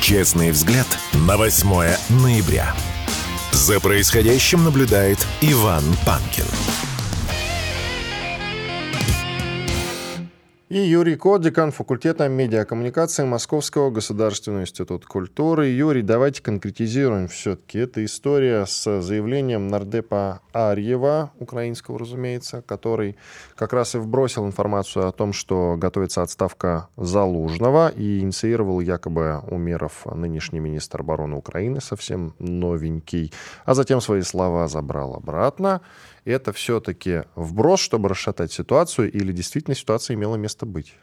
Честный 0.08 0.52
взгляд 0.52 0.88
на 1.28 1.36
8 1.36 1.70
ноября. 2.24 2.74
За 3.52 3.82
происходящим 3.82 4.64
наблюдает 4.64 5.20
Иван 5.42 5.84
Панкин. 6.06 6.46
И 10.70 10.80
Юрий 10.80 11.16
Кот, 11.16 11.44
декан 11.44 11.72
факультета 11.72 12.28
медиакоммуникации 12.28 13.24
Московского 13.24 13.90
государственного 13.90 14.64
института 14.64 15.08
культуры. 15.08 15.68
Юрий, 15.68 16.02
давайте 16.02 16.44
конкретизируем 16.44 17.30
все-таки. 17.30 17.80
Это 17.80 18.04
история 18.04 18.66
с 18.66 19.00
заявлением 19.02 19.70
нардепа 19.70 20.42
Арьева, 20.52 21.32
украинского, 21.40 21.98
разумеется, 21.98 22.62
который 22.64 23.16
как 23.56 23.72
раз 23.72 23.96
и 23.96 23.98
вбросил 23.98 24.46
информацию 24.46 25.08
о 25.08 25.14
том, 25.14 25.32
что 25.32 25.78
готовится 25.78 26.22
отставка 26.22 26.90
Залужного 26.98 27.88
и 27.88 28.20
инициировал 28.20 28.82
якобы 28.82 29.40
Умеров 29.50 30.06
нынешний 30.14 30.60
министр 30.60 31.00
обороны 31.00 31.38
Украины, 31.38 31.80
совсем 31.80 32.34
новенький, 32.40 33.32
а 33.64 33.74
затем 33.74 34.02
свои 34.02 34.22
слова 34.22 34.68
забрал 34.68 35.16
обратно 35.16 35.80
это 36.28 36.52
все-таки 36.54 37.24
вброс, 37.36 37.80
чтобы 37.80 38.10
расшатать 38.10 38.52
ситуацию, 38.52 39.12
или 39.12 39.32
действительно 39.32 39.76
ситуация 39.76 40.16
имела 40.16 40.36
место 40.36 40.66
быть? 40.66 40.94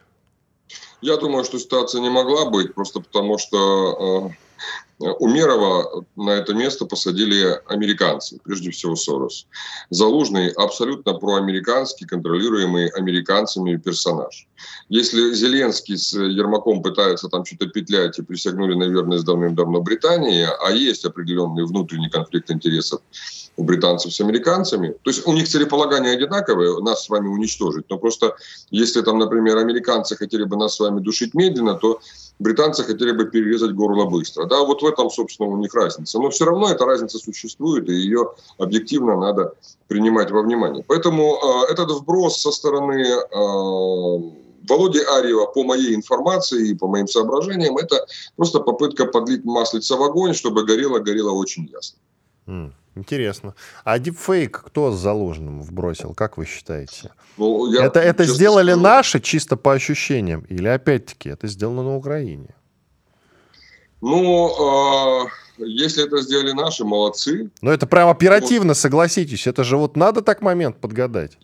Я 1.01 1.17
думаю, 1.17 1.45
что 1.45 1.59
ситуация 1.59 2.01
не 2.01 2.11
могла 2.11 2.51
быть, 2.51 2.75
просто 2.75 3.01
потому 3.01 3.39
что 3.39 4.31
э, 5.01 5.05
Умерова 5.19 6.05
на 6.17 6.31
это 6.31 6.55
место 6.55 6.87
посадили 6.87 7.61
американцы, 7.67 8.39
прежде 8.45 8.71
всего 8.71 8.97
Сорос. 8.97 9.47
Залужный 9.91 10.51
абсолютно 10.51 11.15
проамериканский, 11.15 12.07
контролируемый 12.07 12.89
американцами 12.89 13.77
персонаж. 13.77 14.47
Если 14.89 15.35
Зеленский 15.35 15.99
с 15.99 16.13
Ермаком 16.15 16.83
пытаются 16.83 17.29
там 17.29 17.45
что-то 17.45 17.67
петлять 17.67 18.19
и 18.19 18.23
присягнули 18.23 18.75
на 18.75 18.85
верность 18.85 19.25
давным-давно 19.25 19.83
Британии, 19.83 20.47
а 20.65 20.71
есть 20.71 21.05
определенный 21.05 21.65
внутренний 21.65 22.09
конфликт 22.09 22.51
интересов 22.51 23.01
у 23.57 23.63
британцев 23.63 24.13
с 24.13 24.21
американцами. 24.21 24.95
То 25.03 25.11
есть 25.11 25.27
у 25.27 25.33
них 25.33 25.49
целеполагание 25.49 26.15
одинаковое, 26.15 26.81
нас 26.81 27.05
с 27.05 27.09
вами 27.09 27.29
уничтожить. 27.29 27.87
Но 27.89 27.99
просто 27.99 28.37
если 28.71 29.03
там, 29.03 29.19
например, 29.19 29.57
американцы 29.59 30.17
хотели 30.17 30.45
бы 30.45 30.57
нас 30.57 30.75
с 30.75 30.81
вами 30.81 31.01
душить 31.01 31.35
медленно, 31.35 31.75
то 31.75 32.01
британцы 32.39 32.83
хотели 32.83 33.13
бы 33.13 33.27
перерезать 33.27 33.73
горло 33.73 34.07
быстро. 34.07 34.47
Да, 34.47 34.65
вот 34.65 34.83
в 34.83 34.87
этом, 34.87 35.11
собственно, 35.11 35.49
у 35.49 35.57
них 35.57 35.75
разница. 35.75 36.19
Но 36.19 36.31
все 36.31 36.45
равно 36.45 36.71
эта 36.71 36.85
разница 36.85 37.19
существует, 37.19 37.89
и 37.89 37.93
ее 37.93 38.33
объективно 38.59 39.17
надо 39.17 39.55
принимать 39.89 40.31
во 40.31 40.43
внимание. 40.43 40.85
Поэтому 40.87 41.37
э, 41.37 41.73
этот 41.73 41.91
вброс 41.91 42.41
со 42.41 42.51
стороны 42.51 43.03
э, 43.03 43.25
Володи 44.69 45.01
Арьева, 45.01 45.47
по 45.47 45.63
моей 45.63 45.95
информации 45.95 46.71
и 46.71 46.75
по 46.75 46.89
моим 46.89 47.07
соображениям, 47.07 47.77
это 47.77 48.07
просто 48.37 48.61
попытка 48.61 49.07
подлить 49.07 49.45
маслица 49.45 49.97
в 49.97 50.03
огонь, 50.03 50.35
чтобы 50.35 50.65
горело-горело 50.65 51.31
очень 51.31 51.69
ясно. 51.73 51.99
Интересно. 52.97 53.55
А 53.85 53.99
дипфейк 53.99 54.63
кто 54.67 54.93
с 54.93 55.01
заложенным 55.01 55.63
вбросил, 55.63 56.15
как 56.15 56.37
вы 56.39 56.47
считаете? 56.47 57.11
Ну, 57.37 57.73
я, 57.73 57.87
это 57.87 58.01
это 58.01 58.25
сделали 58.25 58.71
скажу, 58.71 58.83
наши 58.83 59.21
чисто 59.21 59.57
по 59.57 59.73
ощущениям? 59.73 60.43
Или 60.43 60.69
опять-таки 60.69 61.31
это 61.31 61.49
сделано 61.49 61.83
на 61.83 61.97
Украине? 61.97 62.55
Ну, 64.01 65.27
э, 65.27 65.65
если 65.65 66.05
это 66.05 66.21
сделали 66.21 66.53
наши, 66.53 66.85
молодцы. 66.85 67.51
Но 67.63 67.73
это 67.73 67.87
прям 67.87 68.09
оперативно, 68.09 68.69
вот. 68.69 68.77
согласитесь. 68.77 69.47
Это 69.47 69.65
же 69.65 69.77
вот 69.77 69.97
надо 69.97 70.23
так 70.23 70.43
момент 70.43 70.81
подгадать. 70.81 71.39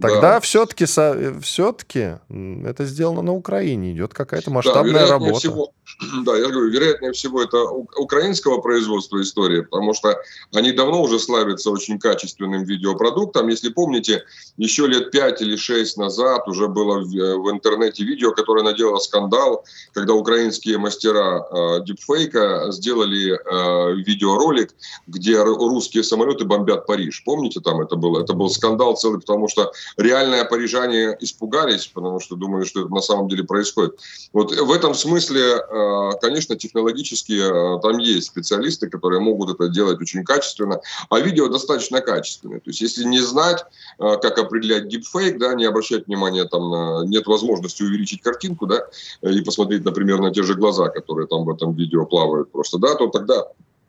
Тогда 0.00 0.34
да. 0.34 0.40
все-таки 0.40 0.84
все-таки 0.84 2.18
это 2.30 2.84
сделано 2.84 3.22
на 3.22 3.32
Украине, 3.32 3.92
идет 3.92 4.14
какая-то 4.14 4.50
масштабная 4.50 5.06
да, 5.06 5.12
работа. 5.12 5.38
Всего, 5.38 5.72
да, 6.24 6.36
я 6.36 6.48
говорю, 6.48 6.68
вероятнее 6.68 7.12
всего 7.12 7.42
это 7.42 7.64
украинского 7.64 8.60
производства 8.60 9.20
история, 9.20 9.64
потому 9.64 9.94
что 9.94 10.16
они 10.54 10.72
давно 10.72 11.02
уже 11.02 11.18
славятся 11.18 11.70
очень 11.70 11.98
качественным 11.98 12.62
видеопродуктом. 12.62 13.48
Если 13.48 13.70
помните, 13.70 14.24
еще 14.56 14.86
лет 14.86 15.10
пять 15.10 15.42
или 15.42 15.56
шесть 15.56 15.96
назад 15.96 16.46
уже 16.46 16.68
было 16.68 17.00
в, 17.00 17.08
в 17.08 17.50
интернете 17.50 18.04
видео, 18.04 18.32
которое 18.32 18.62
наделало 18.62 18.98
скандал, 18.98 19.64
когда 19.92 20.14
украинские 20.14 20.78
мастера 20.78 21.44
э, 21.50 21.84
дипфейка 21.84 22.66
сделали 22.70 23.32
э, 23.32 23.94
видеоролик, 23.96 24.74
где 25.08 25.42
русские 25.42 26.04
самолеты 26.04 26.44
бомбят 26.44 26.86
Париж. 26.86 27.22
Помните, 27.24 27.60
там 27.60 27.80
это 27.80 27.96
было? 27.96 28.22
Это 28.22 28.34
был 28.34 28.48
скандал 28.50 28.96
целый, 28.96 29.20
потому 29.20 29.48
что 29.48 29.72
реальные 29.96 30.44
парижане 30.44 31.16
испугались, 31.20 31.86
потому 31.86 32.20
что 32.20 32.36
думали, 32.36 32.64
что 32.64 32.82
это 32.82 32.90
на 32.90 33.00
самом 33.00 33.28
деле 33.28 33.44
происходит. 33.44 33.98
Вот 34.32 34.52
в 34.52 34.72
этом 34.72 34.94
смысле, 34.94 35.40
э, 35.40 36.10
конечно, 36.20 36.56
технологически 36.56 37.32
э, 37.32 37.80
там 37.80 37.98
есть 37.98 38.28
специалисты, 38.28 38.88
которые 38.88 39.20
могут 39.20 39.54
это 39.54 39.68
делать 39.68 40.00
очень 40.00 40.24
качественно, 40.24 40.80
а 41.10 41.20
видео 41.20 41.48
достаточно 41.48 42.00
качественное. 42.00 42.60
То 42.60 42.70
есть 42.70 42.80
если 42.80 43.04
не 43.04 43.20
знать, 43.20 43.64
э, 43.98 44.16
как 44.20 44.38
определять 44.38 44.88
дипфейк, 44.88 45.38
да, 45.38 45.54
не 45.54 45.64
обращать 45.64 46.06
внимания, 46.06 46.44
там, 46.44 46.70
на, 46.70 47.04
нет 47.04 47.26
возможности 47.26 47.82
увеличить 47.82 48.22
картинку, 48.22 48.66
да, 48.66 48.86
и 49.22 49.40
посмотреть, 49.42 49.84
например, 49.84 50.20
на 50.20 50.32
те 50.32 50.42
же 50.42 50.54
глаза, 50.54 50.88
которые 50.88 51.26
там 51.26 51.44
в 51.44 51.50
этом 51.50 51.74
видео 51.74 52.06
плавают 52.06 52.50
просто, 52.52 52.78
да, 52.78 52.94
то 52.94 53.08
тогда 53.08 53.46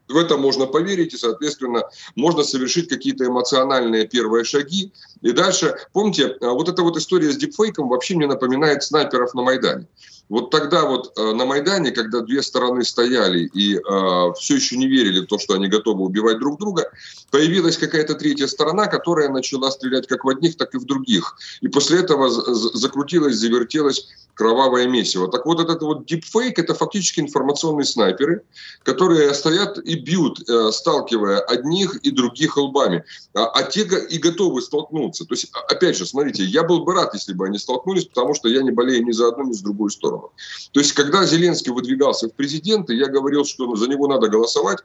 в 0.10 0.18
это 0.18 0.38
можно 0.38 0.66
поверить, 0.66 1.14
и, 1.14 1.18
соответственно, 1.18 1.84
можно 2.16 2.44
совершить 2.44 2.90
какие-то 2.90 3.26
эмоциональные 3.26 4.08
первые 4.08 4.44
шаги. 4.44 4.92
И 5.22 5.32
дальше, 5.32 5.76
помните, 5.94 6.36
а, 6.42 6.50
вот 6.50 6.68
эта 6.68 6.82
вот 6.82 6.98
история 6.98 7.32
с 7.32 7.38
дипфейком 7.38 7.88
вообще 7.88 8.16
мне 8.16 8.28
напоминает 8.28 8.84
снайперов 8.84 9.34
на 9.36 9.44
Майдане. 9.44 9.88
Вот 10.30 10.52
тогда 10.52 10.86
вот 10.86 11.18
э, 11.18 11.34
на 11.34 11.46
Майдане, 11.46 11.92
когда 11.92 12.22
две 12.22 12.44
стороны 12.44 12.84
стояли 12.84 13.50
и 13.54 13.76
э, 13.76 14.34
все 14.40 14.56
еще 14.56 14.78
не 14.78 14.88
верили 14.88 15.22
в 15.22 15.26
то, 15.26 15.40
что 15.40 15.56
они 15.56 15.68
готовы 15.68 16.04
убивать 16.04 16.38
друг 16.38 16.60
друга, 16.60 16.92
появилась 17.32 17.78
какая-то 17.78 18.14
третья 18.14 18.46
сторона, 18.46 18.86
которая 18.86 19.30
начала 19.30 19.72
стрелять 19.72 20.08
как 20.08 20.24
в 20.24 20.30
одних, 20.30 20.56
так 20.56 20.76
и 20.76 20.78
в 20.78 20.86
других. 20.86 21.36
И 21.62 21.68
после 21.68 22.00
этого 22.00 22.30
закрутилась, 22.30 23.36
завертелась 23.36 24.08
кровавое 24.40 24.88
месиво. 24.88 25.28
Так 25.28 25.46
вот, 25.46 25.60
этот 25.60 25.82
вот 25.82 26.06
дипфейк– 26.06 26.58
это 26.60 26.74
фактически 26.74 27.20
информационные 27.20 27.84
снайперы, 27.84 28.44
которые 28.84 29.34
стоят 29.34 29.78
и 29.80 29.96
бьют, 29.96 30.48
э, 30.48 30.72
сталкивая 30.72 31.40
одних 31.40 31.96
и 31.98 32.12
других 32.12 32.56
лбами. 32.56 33.04
А, 33.34 33.48
а 33.48 33.64
те 33.64 33.82
и 33.82 34.18
готовы 34.18 34.62
столкнуться. 34.62 35.26
То 35.26 35.34
есть, 35.34 35.50
а, 35.54 35.60
опять 35.74 35.98
же, 35.98 36.06
смотрите, 36.06 36.46
я 36.46 36.64
был 36.64 36.86
бы 36.86 36.94
рад, 36.94 37.14
если 37.16 37.34
бы 37.34 37.48
они 37.48 37.58
столкнулись, 37.58 38.06
потому 38.06 38.34
что 38.34 38.48
я 38.48 38.62
не 38.62 38.72
болею 38.72 39.06
ни 39.06 39.12
за 39.12 39.28
одну, 39.28 39.44
ни 39.44 39.52
за 39.52 39.64
другую 39.64 39.90
сторону. 39.90 40.19
То 40.72 40.80
есть, 40.80 40.94
когда 40.94 41.26
Зеленский 41.26 41.72
выдвигался 41.72 42.28
в 42.28 42.34
президенты, 42.34 42.94
я 42.94 43.08
говорил, 43.08 43.46
что 43.46 43.76
за 43.76 43.88
него 43.88 44.08
надо 44.08 44.28
голосовать, 44.28 44.80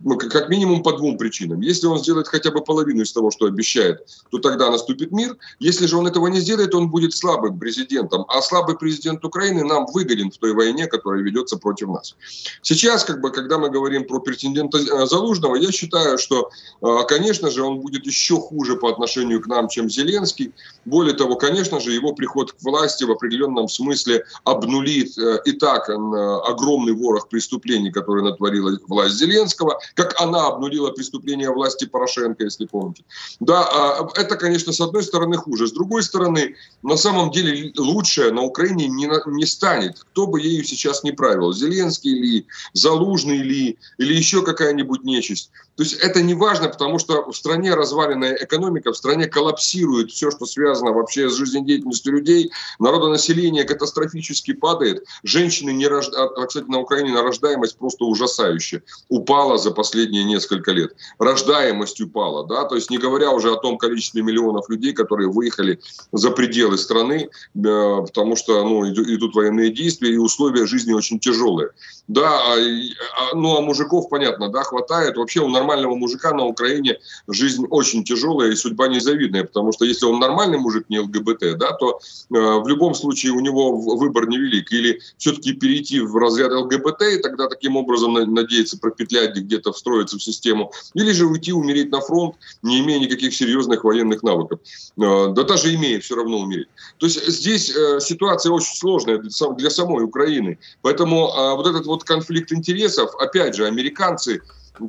ну, 0.00 0.16
как 0.16 0.48
минимум 0.48 0.82
по 0.82 0.92
двум 0.92 1.16
причинам. 1.16 1.60
Если 1.60 1.86
он 1.86 1.98
сделает 1.98 2.28
хотя 2.28 2.50
бы 2.50 2.62
половину 2.62 3.02
из 3.02 3.12
того, 3.12 3.30
что 3.30 3.46
обещает, 3.46 4.06
то 4.30 4.38
тогда 4.38 4.70
наступит 4.70 5.12
мир. 5.12 5.36
Если 5.58 5.86
же 5.86 5.96
он 5.96 6.06
этого 6.06 6.26
не 6.26 6.40
сделает, 6.40 6.74
он 6.74 6.90
будет 6.90 7.14
слабым 7.14 7.58
президентом. 7.58 8.24
А 8.28 8.42
слабый 8.42 8.76
президент 8.76 9.24
Украины 9.24 9.64
нам 9.64 9.86
выгоден 9.92 10.30
в 10.30 10.38
той 10.38 10.52
войне, 10.52 10.86
которая 10.86 11.22
ведется 11.22 11.56
против 11.56 11.88
нас. 11.88 12.14
Сейчас, 12.62 13.04
как 13.04 13.20
бы, 13.20 13.30
когда 13.30 13.58
мы 13.58 13.70
говорим 13.70 14.06
про 14.06 14.20
претендента 14.20 14.78
э, 14.78 15.06
Залужного, 15.06 15.56
я 15.56 15.72
считаю, 15.72 16.18
что, 16.18 16.50
э, 16.82 16.86
конечно 17.08 17.50
же, 17.50 17.62
он 17.62 17.80
будет 17.80 18.06
еще 18.06 18.36
хуже 18.36 18.76
по 18.76 18.90
отношению 18.90 19.40
к 19.40 19.46
нам, 19.46 19.68
чем 19.68 19.88
Зеленский. 19.88 20.52
Более 20.84 21.14
того, 21.14 21.36
конечно 21.36 21.80
же, 21.80 21.92
его 21.92 22.12
приход 22.12 22.52
к 22.52 22.56
власти 22.62 23.04
в 23.04 23.10
определенном 23.10 23.68
смысле 23.68 24.24
обнулит 24.44 24.75
э, 24.82 25.38
и 25.44 25.52
так 25.52 25.88
огромный 25.88 26.92
ворох 26.92 27.28
преступлений, 27.28 27.90
которые 27.90 28.24
натворила 28.24 28.78
власть 28.88 29.16
Зеленского 29.16 29.78
как 29.94 30.20
она 30.20 30.46
обнулила 30.46 30.90
преступления 30.90 31.50
власти 31.50 31.84
Порошенко, 31.86 32.44
если 32.44 32.66
помните. 32.66 33.04
Да, 33.40 33.62
а, 33.62 34.08
это, 34.14 34.36
конечно, 34.36 34.72
с 34.72 34.80
одной 34.80 35.02
стороны 35.02 35.36
хуже. 35.36 35.66
С 35.66 35.72
другой 35.72 36.02
стороны, 36.02 36.56
на 36.82 36.96
самом 36.96 37.30
деле 37.30 37.72
лучшее 37.76 38.32
на 38.32 38.42
Украине 38.42 38.88
не, 38.88 39.08
не 39.26 39.46
станет. 39.46 39.98
Кто 40.12 40.26
бы 40.26 40.40
ею 40.40 40.64
сейчас 40.64 41.02
не 41.02 41.12
правил. 41.12 41.52
Зеленский 41.52 42.14
ли, 42.14 42.46
Залужный 42.72 43.38
ли, 43.38 43.78
или 43.98 44.14
еще 44.14 44.42
какая-нибудь 44.42 45.04
нечисть. 45.04 45.50
То 45.76 45.82
есть 45.82 45.94
это 45.94 46.22
не 46.22 46.34
важно, 46.34 46.68
потому 46.68 46.98
что 46.98 47.30
в 47.30 47.36
стране 47.36 47.74
разваленная 47.74 48.34
экономика, 48.34 48.92
в 48.92 48.96
стране 48.96 49.26
коллапсирует 49.26 50.10
все, 50.10 50.30
что 50.30 50.46
связано 50.46 50.92
вообще 50.92 51.28
с 51.28 51.34
жизнедеятельностью 51.34 52.14
людей. 52.14 52.50
Народонаселение 52.78 53.64
катастрофически 53.64 54.54
падает. 54.66 55.04
Женщины 55.22 55.70
не 55.70 55.86
рождают, 55.86 56.32
кстати, 56.48 56.68
на 56.68 56.80
Украине 56.80 57.20
рождаемость 57.20 57.78
просто 57.78 58.04
ужасающая. 58.04 58.82
Упала 59.08 59.58
за 59.58 59.70
последние 59.70 60.24
несколько 60.24 60.72
лет. 60.72 60.96
Рождаемость 61.20 62.00
упала, 62.00 62.44
да, 62.44 62.64
то 62.64 62.74
есть 62.74 62.90
не 62.90 62.98
говоря 62.98 63.30
уже 63.30 63.52
о 63.52 63.56
том 63.56 63.78
количестве 63.78 64.22
миллионов 64.22 64.68
людей, 64.68 64.92
которые 64.92 65.28
выехали 65.28 65.78
за 66.10 66.32
пределы 66.32 66.78
страны, 66.78 67.28
э, 67.28 67.28
потому 67.54 68.34
что, 68.34 68.64
ну, 68.64 68.90
идут 68.90 69.36
военные 69.36 69.70
действия 69.70 70.12
и 70.12 70.16
условия 70.16 70.66
жизни 70.66 70.92
очень 70.92 71.20
тяжелые. 71.20 71.68
Да, 72.08 72.28
а, 72.28 72.54
а, 72.54 73.36
ну, 73.36 73.56
а 73.56 73.60
мужиков, 73.60 74.08
понятно, 74.08 74.48
да, 74.48 74.62
хватает. 74.62 75.16
Вообще 75.16 75.40
у 75.40 75.48
нормального 75.48 75.94
мужика 75.94 76.32
на 76.32 76.44
Украине 76.44 76.98
жизнь 77.28 77.66
очень 77.70 78.02
тяжелая 78.04 78.50
и 78.50 78.56
судьба 78.56 78.88
незавидная, 78.88 79.44
потому 79.44 79.72
что 79.72 79.84
если 79.84 80.06
он 80.06 80.18
нормальный 80.18 80.58
мужик, 80.58 80.86
не 80.88 80.98
ЛГБТ, 80.98 81.56
да, 81.56 81.72
то 81.72 81.98
э, 81.98 81.98
в 82.30 82.66
любом 82.68 82.94
случае 82.94 83.32
у 83.32 83.40
него 83.40 83.76
выбор 83.76 84.26
невелик. 84.56 84.72
Или 84.72 85.00
все-таки 85.18 85.52
перейти 85.52 86.00
в 86.00 86.16
разряд 86.16 86.52
ЛГБТ 86.52 87.02
и 87.02 87.18
тогда 87.18 87.48
таким 87.48 87.76
образом 87.76 88.14
надеяться 88.14 88.78
пропетлять 88.78 89.36
где-то 89.36 89.72
встроиться 89.72 90.16
в 90.16 90.22
систему, 90.22 90.72
или 90.94 91.12
же 91.12 91.26
уйти 91.26 91.52
умереть 91.52 91.90
на 91.90 92.00
фронт, 92.00 92.36
не 92.62 92.80
имея 92.80 92.98
никаких 92.98 93.34
серьезных 93.34 93.84
военных 93.84 94.22
навыков. 94.22 94.60
Э, 94.98 95.28
да 95.28 95.42
даже 95.42 95.74
имея, 95.74 96.00
все 96.00 96.16
равно 96.16 96.38
умереть. 96.38 96.68
То 96.98 97.06
есть 97.06 97.26
здесь 97.26 97.74
э, 97.74 98.00
ситуация 98.00 98.52
очень 98.52 98.74
сложная 98.76 99.18
для 99.56 99.70
самой 99.70 100.04
Украины. 100.04 100.58
Поэтому 100.82 101.26
вот 101.56 101.66
этот 101.66 101.86
вот 101.86 102.04
конфликт 102.04 102.52
интересов, 102.52 103.14
опять 103.18 103.54
же, 103.54 103.66
американцы 103.66 104.40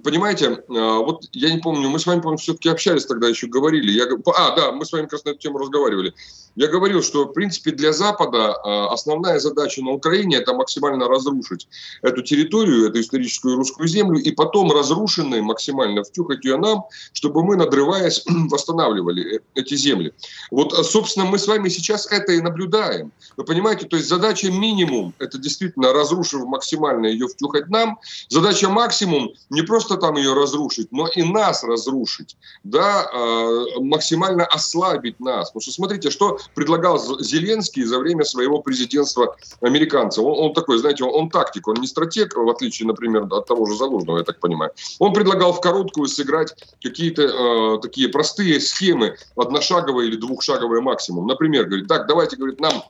Понимаете, 0.04 0.64
вот 0.68 1.30
я 1.32 1.50
не 1.50 1.60
помню, 1.60 1.90
мы 1.90 2.00
с 2.00 2.06
вами, 2.06 2.20
по-моему, 2.20 2.38
все-таки 2.38 2.68
общались 2.68 3.06
тогда, 3.06 3.30
еще 3.30 3.48
говорили. 3.48 3.92
Я, 3.92 4.06
а, 4.36 4.56
да, 4.56 4.72
мы 4.74 4.86
с 4.86 4.92
вами 4.92 5.04
как 5.04 5.14
раз 5.14 5.26
на 5.26 5.30
эту 5.30 5.40
тему 5.40 5.60
разговаривали. 5.60 6.14
Я 6.58 6.68
говорил, 6.70 7.04
что, 7.04 7.26
в 7.26 7.34
принципе, 7.34 7.70
для 7.70 7.94
Запада 7.94 8.56
а, 8.56 8.92
основная 8.92 9.38
задача 9.38 9.84
на 9.84 9.92
Украине– 9.92 10.38
это 10.38 10.56
максимально 10.56 11.08
разрушить 11.08 11.68
эту 12.02 12.24
территорию, 12.24 12.90
эту 12.90 13.00
историческую 13.00 13.58
русскую 13.58 13.88
землю, 13.88 14.20
и 14.20 14.32
потом 14.32 14.72
разрушенной 14.72 15.42
максимально 15.42 16.04
втюхать 16.04 16.44
ее 16.44 16.58
нам, 16.58 16.86
чтобы 17.14 17.44
мы, 17.44 17.58
надрываясь, 17.58 18.24
восстанавливали 18.50 19.36
э, 19.36 19.40
эти 19.54 19.76
земли. 19.76 20.14
Вот, 20.50 20.74
а, 20.74 20.84
собственно, 20.84 21.28
мы 21.28 21.38
с 21.38 21.48
вами 21.48 21.70
сейчас 21.70 22.08
это 22.12 22.32
и 22.32 22.42
наблюдаем. 22.42 23.12
Вы 23.38 23.44
понимаете, 23.44 23.86
то 23.86 23.96
есть 23.96 24.10
задача 24.10 24.50
минимум– 24.50 25.14
это 25.20 25.38
действительно, 25.38 25.94
разрушив 25.94 26.44
максимально 26.46 27.06
ее 27.06 27.28
втюхать 27.28 27.70
нам. 27.70 28.00
Задача 28.30 28.68
максимум– 28.68 29.32
не 29.52 29.62
просто 29.62 29.98
там 29.98 30.18
ее 30.18 30.34
разрушить, 30.34 30.92
но 30.92 31.08
и 31.08 31.22
нас 31.22 31.64
разрушить, 31.64 32.36
да, 32.64 33.08
а, 33.14 33.80
максимально 33.80 34.44
ослабить 34.44 35.20
нас. 35.20 35.52
Потому 35.52 35.62
что 35.62 35.72
смотрите, 35.72 36.10
что 36.10 36.40
предлагал 36.54 37.00
Зеленский 37.22 37.84
за 37.84 38.00
время 38.00 38.24
своего 38.24 38.62
президентства 38.62 39.36
американцев. 39.62 40.24
Он, 40.24 40.48
он 40.48 40.54
такой, 40.54 40.78
знаете, 40.78 41.04
он, 41.04 41.12
он 41.14 41.30
тактик, 41.30 41.68
он 41.68 41.76
не 41.76 41.88
стратег, 41.88 42.36
в 42.36 42.50
отличие, 42.50 42.88
например, 42.88 43.28
от 43.30 43.48
того 43.48 43.66
же 43.66 43.76
Залужного, 43.76 44.20
я 44.20 44.24
так 44.24 44.40
понимаю. 44.40 44.72
Он 45.00 45.14
предлагал 45.14 45.54
в 45.54 45.62
короткую 45.62 46.08
сыграть 46.08 46.56
какие-то 46.82 47.24
э, 47.24 47.80
такие 47.82 48.10
простые 48.10 48.60
схемы, 48.60 49.16
одношаговые 49.36 50.10
или 50.10 50.16
двухшаговые 50.16 50.82
максимум. 50.82 51.28
Например, 51.28 51.66
говорит, 51.66 51.88
так, 51.88 52.08
давайте, 52.08 52.36
говорит, 52.36 52.60
нам 52.60 52.84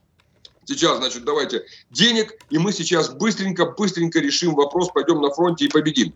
Сейчас, 0.68 0.98
значит, 0.98 1.24
давайте 1.24 1.64
денег, 1.92 2.34
и 2.50 2.58
мы 2.58 2.74
сейчас 2.74 3.10
быстренько-быстренько 3.10 4.20
решим 4.20 4.54
вопрос, 4.54 4.90
пойдем 4.94 5.22
на 5.22 5.32
фронте 5.32 5.64
и 5.64 5.70
победим. 5.70 6.14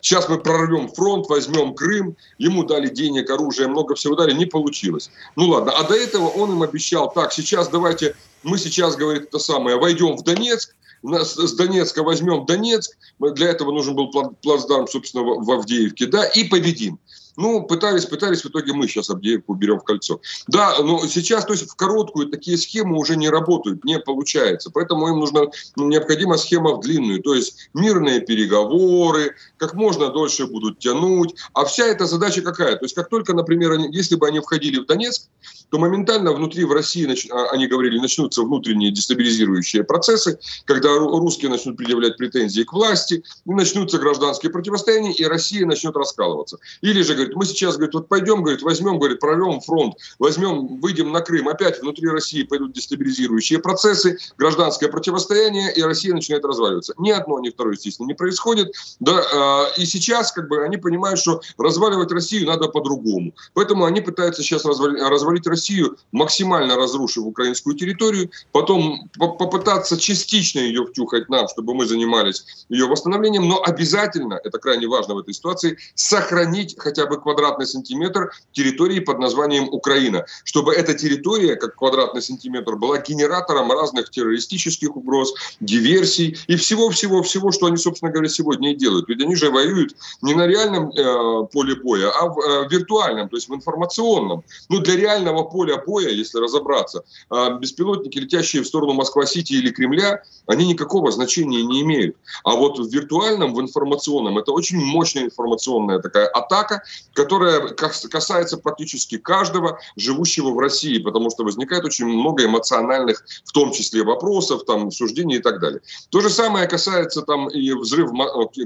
Сейчас 0.00 0.28
мы 0.28 0.38
прорвем 0.38 0.88
фронт, 0.88 1.28
возьмем 1.28 1.74
Крым, 1.74 2.16
ему 2.38 2.62
дали 2.64 2.88
денег, 2.88 3.30
оружие, 3.30 3.68
много 3.68 3.94
всего 3.94 4.14
дали, 4.14 4.32
не 4.32 4.46
получилось. 4.46 5.10
Ну 5.36 5.48
ладно, 5.48 5.72
а 5.72 5.84
до 5.84 5.94
этого 5.94 6.28
он 6.28 6.52
им 6.52 6.62
обещал, 6.62 7.10
так, 7.12 7.32
сейчас 7.32 7.68
давайте, 7.68 8.14
мы 8.42 8.58
сейчас, 8.58 8.96
говорит, 8.96 9.24
это 9.24 9.38
самое, 9.38 9.76
войдем 9.76 10.16
в 10.16 10.22
Донецк, 10.22 10.74
с 11.02 11.54
Донецка 11.54 12.02
возьмем 12.02 12.46
Донецк, 12.46 12.96
для 13.18 13.48
этого 13.48 13.72
нужен 13.72 13.94
был 13.94 14.10
плацдарм, 14.42 14.86
собственно, 14.88 15.24
в 15.24 15.50
Авдеевке, 15.50 16.06
да, 16.06 16.24
и 16.24 16.44
победим. 16.44 16.98
Ну, 17.38 17.62
пытались, 17.62 18.04
пытались, 18.04 18.42
в 18.42 18.48
итоге 18.48 18.72
мы 18.72 18.88
сейчас 18.88 19.10
Авдеевку 19.10 19.54
берем 19.54 19.78
в 19.78 19.84
кольцо. 19.84 20.20
Да, 20.48 20.74
но 20.80 21.06
сейчас, 21.06 21.44
то 21.44 21.52
есть 21.52 21.70
в 21.70 21.76
короткую 21.76 22.30
такие 22.30 22.58
схемы 22.58 22.98
уже 22.98 23.16
не 23.16 23.30
работают, 23.30 23.84
не 23.84 24.00
получается. 24.00 24.70
Поэтому 24.74 25.06
им 25.06 25.20
нужна 25.20 25.42
ну, 25.76 25.86
необходима 25.86 26.36
схема 26.36 26.74
в 26.74 26.80
длинную. 26.80 27.22
То 27.22 27.34
есть 27.34 27.70
мирные 27.74 28.20
переговоры, 28.20 29.36
как 29.56 29.74
можно 29.74 30.08
дольше 30.08 30.48
будут 30.48 30.80
тянуть. 30.80 31.36
А 31.52 31.64
вся 31.64 31.86
эта 31.86 32.06
задача 32.06 32.42
какая? 32.42 32.74
То 32.74 32.84
есть 32.84 32.96
как 32.96 33.08
только, 33.08 33.34
например, 33.34 33.70
они, 33.70 33.88
если 33.92 34.16
бы 34.16 34.26
они 34.26 34.40
входили 34.40 34.80
в 34.80 34.86
Донецк, 34.86 35.28
то 35.70 35.78
моментально 35.78 36.32
внутри 36.32 36.64
в 36.64 36.72
России, 36.72 37.06
а, 37.30 37.50
они 37.50 37.68
говорили, 37.68 38.00
начнутся 38.00 38.42
внутренние 38.42 38.90
дестабилизирующие 38.90 39.84
процессы, 39.84 40.40
когда 40.64 40.96
русские 40.96 41.50
начнут 41.50 41.76
предъявлять 41.76 42.16
претензии 42.16 42.62
к 42.62 42.72
власти, 42.72 43.22
начнутся 43.44 43.98
гражданские 43.98 44.50
противостояния, 44.50 45.12
и 45.12 45.24
Россия 45.24 45.66
начнет 45.66 45.94
раскалываться. 45.94 46.58
Или 46.80 47.02
же, 47.02 47.27
говорит, 47.28 47.36
мы 47.36 47.46
сейчас, 47.46 47.76
говорит, 47.76 47.94
вот 47.94 48.08
пойдем, 48.08 48.42
говорит, 48.42 48.62
возьмем, 48.62 48.98
говорит, 48.98 49.20
прорвем 49.20 49.60
фронт, 49.60 49.94
возьмем, 50.18 50.80
выйдем 50.80 51.12
на 51.12 51.20
Крым, 51.20 51.48
опять 51.48 51.80
внутри 51.80 52.08
России 52.08 52.42
пойдут 52.42 52.72
дестабилизирующие 52.72 53.58
процессы, 53.58 54.18
гражданское 54.36 54.88
противостояние, 54.88 55.72
и 55.74 55.82
Россия 55.82 56.14
начинает 56.14 56.44
разваливаться. 56.44 56.94
Ни 56.98 57.10
одно, 57.10 57.38
ни 57.40 57.50
второе, 57.50 57.74
естественно, 57.74 58.06
не 58.06 58.14
происходит. 58.14 58.74
Да, 59.00 59.68
э, 59.76 59.80
и 59.80 59.86
сейчас, 59.86 60.32
как 60.32 60.48
бы, 60.48 60.64
они 60.64 60.76
понимают, 60.76 61.20
что 61.20 61.40
разваливать 61.58 62.12
Россию 62.12 62.46
надо 62.46 62.68
по-другому. 62.68 63.32
Поэтому 63.54 63.84
они 63.84 64.00
пытаются 64.00 64.42
сейчас 64.42 64.64
развалить, 64.64 65.02
развалить 65.02 65.46
Россию, 65.46 65.96
максимально 66.12 66.76
разрушив 66.76 67.24
украинскую 67.24 67.76
территорию, 67.76 68.30
потом 68.52 69.08
по 69.18 69.28
попытаться 69.28 69.96
частично 69.98 70.60
ее 70.60 70.86
втюхать 70.86 71.28
нам, 71.28 71.48
чтобы 71.48 71.74
мы 71.74 71.86
занимались 71.86 72.44
ее 72.68 72.86
восстановлением, 72.86 73.48
но 73.48 73.62
обязательно, 73.62 74.40
это 74.42 74.58
крайне 74.58 74.86
важно 74.86 75.14
в 75.14 75.18
этой 75.18 75.34
ситуации, 75.34 75.78
сохранить 75.94 76.76
хотя 76.78 77.06
бы 77.06 77.17
квадратный 77.18 77.66
сантиметр 77.66 78.30
территории 78.52 79.00
под 79.00 79.18
названием 79.18 79.68
Украина, 79.70 80.24
чтобы 80.44 80.74
эта 80.74 80.94
территория, 80.94 81.56
как 81.56 81.76
квадратный 81.76 82.22
сантиметр, 82.22 82.76
была 82.76 82.98
генератором 82.98 83.70
разных 83.72 84.10
террористических 84.10 84.96
угроз, 84.96 85.34
диверсий 85.60 86.36
и 86.46 86.56
всего-всего-всего, 86.56 87.52
что 87.52 87.66
они, 87.66 87.76
собственно 87.76 88.12
говоря, 88.12 88.28
сегодня 88.28 88.72
и 88.72 88.76
делают. 88.76 89.08
Ведь 89.08 89.22
они 89.22 89.36
же 89.36 89.50
воюют 89.50 89.94
не 90.22 90.34
на 90.34 90.46
реальном 90.46 90.90
э, 90.90 91.46
поле 91.52 91.76
боя, 91.76 92.10
а 92.10 92.28
в 92.28 92.38
э, 92.40 92.68
виртуальном, 92.68 93.28
то 93.28 93.36
есть 93.36 93.48
в 93.48 93.54
информационном. 93.54 94.44
Ну, 94.68 94.80
для 94.80 94.96
реального 94.96 95.44
поля 95.44 95.82
боя, 95.84 96.08
если 96.08 96.38
разобраться, 96.38 97.02
э, 97.30 97.58
беспилотники, 97.58 98.18
летящие 98.18 98.62
в 98.62 98.66
сторону 98.66 98.94
Москва-Сити 98.94 99.52
или 99.52 99.70
Кремля, 99.70 100.22
они 100.46 100.66
никакого 100.66 101.10
значения 101.10 101.62
не 101.62 101.82
имеют. 101.82 102.16
А 102.44 102.56
вот 102.56 102.78
в 102.78 102.90
виртуальном, 102.92 103.54
в 103.54 103.60
информационном, 103.60 104.38
это 104.38 104.52
очень 104.52 104.78
мощная 104.78 105.24
информационная 105.24 105.98
такая 105.98 106.26
атака, 106.26 106.82
которая 107.14 107.68
касается 107.68 108.58
практически 108.58 109.18
каждого 109.18 109.80
живущего 109.96 110.50
в 110.50 110.58
России, 110.58 110.98
потому 110.98 111.30
что 111.30 111.44
возникает 111.44 111.84
очень 111.84 112.06
много 112.06 112.44
эмоциональных, 112.44 113.24
в 113.44 113.52
том 113.52 113.72
числе 113.72 114.04
вопросов, 114.04 114.64
там, 114.64 114.90
суждений 114.90 115.36
и 115.36 115.40
так 115.40 115.60
далее. 115.60 115.80
То 116.10 116.20
же 116.20 116.30
самое 116.30 116.68
касается 116.68 117.22
там 117.22 117.48
и 117.48 117.72
взрыв 117.72 118.10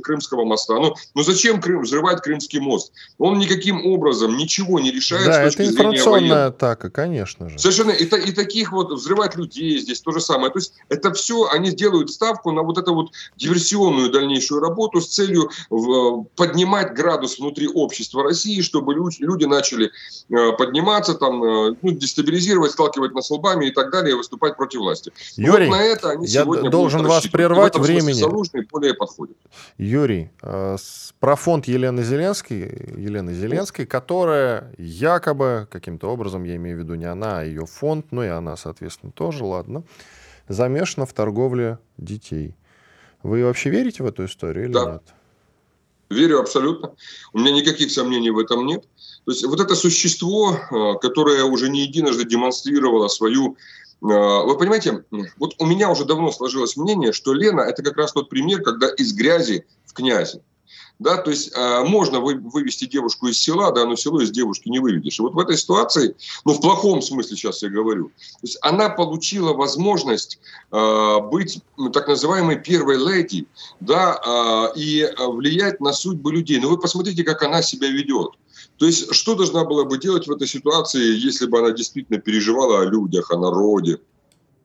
Крымского 0.03 0.45
моста. 0.45 0.75
Ну, 0.75 0.95
ну 1.15 1.23
зачем 1.23 1.61
Крым, 1.61 1.83
взрывать 1.83 2.23
Крымский 2.23 2.61
мост? 2.61 2.93
Он 3.19 3.39
никаким 3.39 3.87
образом 3.87 4.37
ничего 4.37 4.81
не 4.81 4.91
решает 4.91 5.27
да, 5.27 5.41
с 5.41 5.45
точки 5.45 5.63
это 5.63 5.73
информационная 5.73 6.47
атака, 6.47 6.91
конечно 6.91 7.49
же. 7.49 7.59
Совершенно. 7.59 7.91
И, 7.91 8.05
и 8.05 8.33
таких 8.33 8.73
вот 8.73 8.93
взрывать 8.93 9.37
людей 9.37 9.79
здесь 9.79 10.01
то 10.01 10.13
же 10.13 10.21
самое. 10.21 10.53
То 10.53 10.59
есть 10.59 10.75
это 10.89 11.13
все, 11.13 11.49
они 11.51 11.71
делают 11.71 12.11
ставку 12.11 12.53
на 12.53 12.63
вот 12.63 12.79
эту 12.79 12.95
вот 12.95 13.13
диверсионную 13.37 14.11
дальнейшую 14.11 14.61
работу 14.61 15.01
с 15.01 15.09
целью 15.09 15.51
поднимать 16.37 16.95
градус 16.95 17.39
внутри 17.39 17.69
общества 17.69 18.22
России, 18.23 18.61
чтобы 18.61 18.95
люди 18.95 19.45
начали 19.45 19.91
э, 20.31 20.53
подниматься, 20.57 21.15
там, 21.15 21.43
э, 21.43 21.77
ну, 21.83 21.91
дестабилизировать, 21.91 22.73
сталкивать 22.73 23.15
нас 23.15 23.31
лбами 23.31 23.67
и 23.67 23.71
так 23.71 23.91
далее, 23.91 24.17
выступать 24.17 24.57
против 24.57 24.81
власти. 24.81 25.13
Юрий, 25.37 25.67
вот 25.67 25.77
на 25.77 25.83
это 25.83 26.11
они 26.11 26.27
я 26.27 26.45
должен 26.45 27.07
вас 27.07 27.27
прервать 27.27 27.77
времени. 27.79 28.13
Залужный 28.13 28.67
более 28.71 28.95
подходит. 28.95 29.37
Юрий, 29.79 30.31
э, 30.43 30.77
про 31.21 31.37
фонд 31.37 31.67
Елены 31.67 32.03
Зеленской, 32.03 32.59
Елены 32.97 33.35
Зеленской, 33.35 33.87
которая 33.87 34.73
якобы 34.79 35.69
каким-то 35.71 36.09
образом, 36.09 36.45
я 36.45 36.57
имею 36.57 36.77
в 36.79 36.81
виду 36.81 36.95
не 36.95 37.05
она, 37.05 37.41
а 37.41 37.45
ее 37.45 37.67
фонд, 37.67 38.07
ну 38.11 38.23
и 38.23 38.29
она, 38.29 38.57
соответственно, 38.57 39.13
тоже, 39.13 39.45
ладно, 39.45 39.85
замешана 40.49 41.07
в 41.07 41.13
торговле 41.13 41.79
детей. 41.97 42.57
Вы 43.23 43.45
вообще 43.45 43.71
верите 43.71 44.03
в 44.03 44.07
эту 44.07 44.25
историю 44.25 44.67
или 44.67 44.73
да. 44.73 44.93
нет? 44.93 45.03
Верю 46.13 46.41
абсолютно. 46.41 46.95
У 47.33 47.39
меня 47.39 47.53
никаких 47.53 47.91
сомнений 47.91 48.31
в 48.31 48.39
этом 48.39 48.67
нет. 48.67 48.85
То 49.25 49.33
есть 49.33 49.45
вот 49.45 49.61
это 49.61 49.75
существо, 49.75 50.55
э, 50.55 50.99
которое 51.01 51.45
уже 51.45 51.69
не 51.69 51.83
единожды 51.83 52.25
демонстрировало 52.25 53.09
свою... 53.09 53.57
Э, 54.03 54.45
вы 54.45 54.57
понимаете, 54.57 55.05
вот 55.39 55.55
у 55.59 55.67
меня 55.67 55.91
уже 55.91 56.05
давно 56.05 56.33
сложилось 56.33 56.77
мнение, 56.77 57.13
что 57.13 57.33
Лена– 57.33 57.61
это 57.63 57.83
как 57.83 57.97
раз 57.97 58.13
тот 58.13 58.29
пример, 58.29 58.63
когда 58.63 58.89
из 58.89 59.13
грязи 59.13 59.67
в 59.87 59.93
князи 59.93 60.43
да, 61.03 61.19
то 61.19 61.31
есть 61.31 61.53
э, 61.55 61.85
можно 61.85 62.21
вы, 62.21 62.37
вывести 62.37 62.87
девушку 62.87 63.27
из 63.27 63.39
села, 63.39 63.73
да, 63.73 63.85
но 63.85 63.97
село 63.97 64.21
из 64.21 64.31
девушки 64.31 64.69
не 64.69 64.79
выведешь. 64.79 65.19
И 65.19 65.23
вот 65.23 65.35
в 65.35 65.39
этой 65.39 65.57
ситуации, 65.57 66.15
ну, 66.45 66.55
в 66.55 66.61
плохом 66.61 67.03
смысле 67.03 67.37
сейчас 67.37 67.63
я 67.63 67.69
говорю, 67.69 68.09
то 68.09 68.43
есть 68.43 68.59
она 68.63 68.89
получила 68.89 69.53
возможность 69.53 70.39
э, 70.71 71.19
быть 71.31 71.61
ну, 71.77 71.91
так 71.91 72.09
называемой 72.09 72.57
первой 72.57 72.97
леди, 72.97 73.47
да, 73.81 74.73
э, 74.75 74.79
и 74.79 75.09
влиять 75.19 75.81
на 75.81 75.93
судьбы 75.93 76.33
людей. 76.33 76.61
Но 76.61 76.69
вы 76.69 76.79
посмотрите, 76.79 77.25
как 77.25 77.43
она 77.43 77.63
себя 77.63 77.89
ведет. 77.89 78.31
То 78.79 78.87
есть, 78.87 79.13
что 79.13 79.35
должна 79.35 79.65
была 79.65 79.85
бы 79.85 79.99
делать 79.99 80.27
в 80.27 80.33
этой 80.33 80.47
ситуации, 80.47 81.17
если 81.17 81.47
бы 81.47 81.59
она 81.59 81.73
действительно 81.73 82.21
переживала 82.21 82.81
о 82.81 82.85
людях, 82.85 83.31
о 83.31 83.39
народе? 83.39 83.99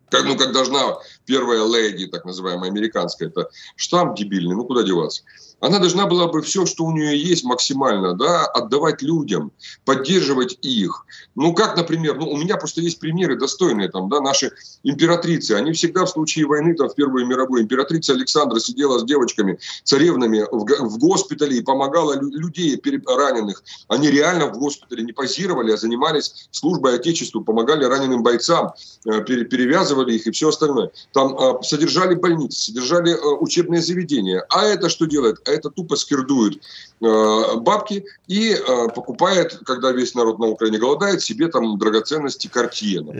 Как, 0.09 0.23
ну, 0.23 0.37
как 0.37 0.53
должна 0.53 0.97
первая 1.25 1.65
леди, 1.65 2.07
так 2.07 2.23
называемая 2.23 2.69
американская, 2.69 3.27
это 3.27 3.49
штамп 3.75 4.15
дебильный, 4.17 4.55
ну 4.55 4.63
куда 4.63 4.83
деваться 4.83 5.23
она 5.59 5.79
должна 5.79 6.05
была 6.05 6.27
бы 6.27 6.41
все, 6.41 6.65
что 6.65 6.85
у 6.85 6.91
нее 6.91 7.19
есть 7.19 7.43
максимально, 7.43 8.13
да, 8.13 8.45
отдавать 8.45 9.01
людям, 9.01 9.51
поддерживать 9.85 10.57
их. 10.61 11.05
Ну, 11.35 11.53
как, 11.53 11.75
например, 11.75 12.17
ну, 12.17 12.29
у 12.29 12.37
меня 12.37 12.57
просто 12.57 12.81
есть 12.81 12.99
примеры 12.99 13.37
достойные, 13.37 13.89
там, 13.89 14.09
да, 14.09 14.19
наши 14.19 14.51
императрицы, 14.83 15.53
они 15.53 15.71
всегда 15.73 16.05
в 16.05 16.09
случае 16.09 16.45
войны, 16.45 16.75
там, 16.75 16.89
в 16.89 16.95
Первую 16.95 17.25
мировую, 17.25 17.63
императрица 17.63 18.13
Александра 18.13 18.59
сидела 18.59 18.99
с 18.99 19.03
девочками, 19.03 19.59
царевнами 19.83 20.45
в, 20.51 20.65
в 20.65 20.97
госпитале 20.99 21.57
и 21.57 21.61
помогала 21.61 22.13
лю- 22.13 22.31
людей 22.31 22.81
раненых. 23.05 23.63
Они 23.87 24.09
реально 24.09 24.47
в 24.47 24.57
госпитале 24.57 25.03
не 25.03 25.13
позировали, 25.13 25.71
а 25.71 25.77
занимались 25.77 26.49
службой 26.51 26.95
Отечеству, 26.95 27.43
помогали 27.43 27.83
раненым 27.83 28.23
бойцам, 28.23 28.73
э, 29.05 29.23
пере- 29.23 29.45
перевязывали 29.45 30.13
их 30.13 30.27
и 30.27 30.31
все 30.31 30.49
остальное. 30.49 30.91
Там 31.13 31.35
э, 31.37 31.63
содержали 31.63 32.15
больницы, 32.15 32.65
содержали 32.65 33.11
э, 33.13 33.37
учебные 33.39 33.81
заведения. 33.81 34.45
А 34.49 34.65
это 34.65 34.89
что 34.89 35.05
делает? 35.05 35.46
А 35.47 35.51
это 35.51 35.69
тупо 35.69 35.95
скирдует 35.95 36.61
э, 37.01 37.55
бабки 37.57 38.05
и 38.27 38.51
э, 38.53 38.87
покупает, 38.93 39.59
когда 39.65 39.91
весь 39.91 40.15
народ 40.15 40.39
на 40.39 40.47
Украине 40.47 40.77
голодает, 40.77 41.21
себе 41.21 41.47
там 41.47 41.77
драгоценности 41.77 42.47
картины. 42.47 43.13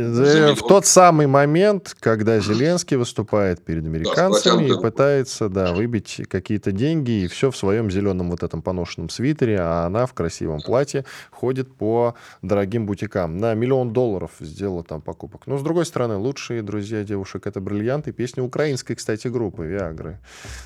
В 0.54 0.68
тот 0.68 0.86
самый 0.86 1.28
момент, 1.28 1.96
когда 2.00 2.40
Зеленский 2.40 2.98
выступает 2.98 3.64
перед 3.64 3.86
американцами 3.86 4.68
да, 4.68 4.74
и 4.74 4.82
пытается 4.82 5.50
да, 5.50 5.74
выбить 5.74 6.22
какие-то 6.30 6.72
деньги, 6.72 7.24
и 7.24 7.28
все 7.28 7.52
в 7.52 7.58
своем 7.58 7.90
зеленом 7.92 8.32
вот 8.32 8.44
этом 8.44 8.62
поношенном 8.62 9.10
свитере, 9.10 9.60
а 9.60 9.86
она 9.86 10.06
в 10.06 10.14
красивом 10.14 10.62
платье 10.62 11.06
ходит 11.32 11.74
по 11.74 12.16
дорогим 12.42 12.86
бутикам. 12.86 13.38
На 13.38 13.54
миллион 13.54 13.94
долларов 13.94 14.32
сделала 14.40 14.84
там 14.84 15.02
покупок. 15.02 15.42
Но, 15.46 15.58
с 15.58 15.62
другой 15.62 15.86
стороны, 15.86 16.18
лучшие 16.18 16.62
друзья 16.62 17.04
девушек— 17.04 17.44
это 17.48 17.62
бриллианты. 17.62 18.12
Песня 18.12 18.44
украинской, 18.44 18.96
кстати, 18.96 19.28
группы 19.28 19.66
Виагры. 19.66 20.20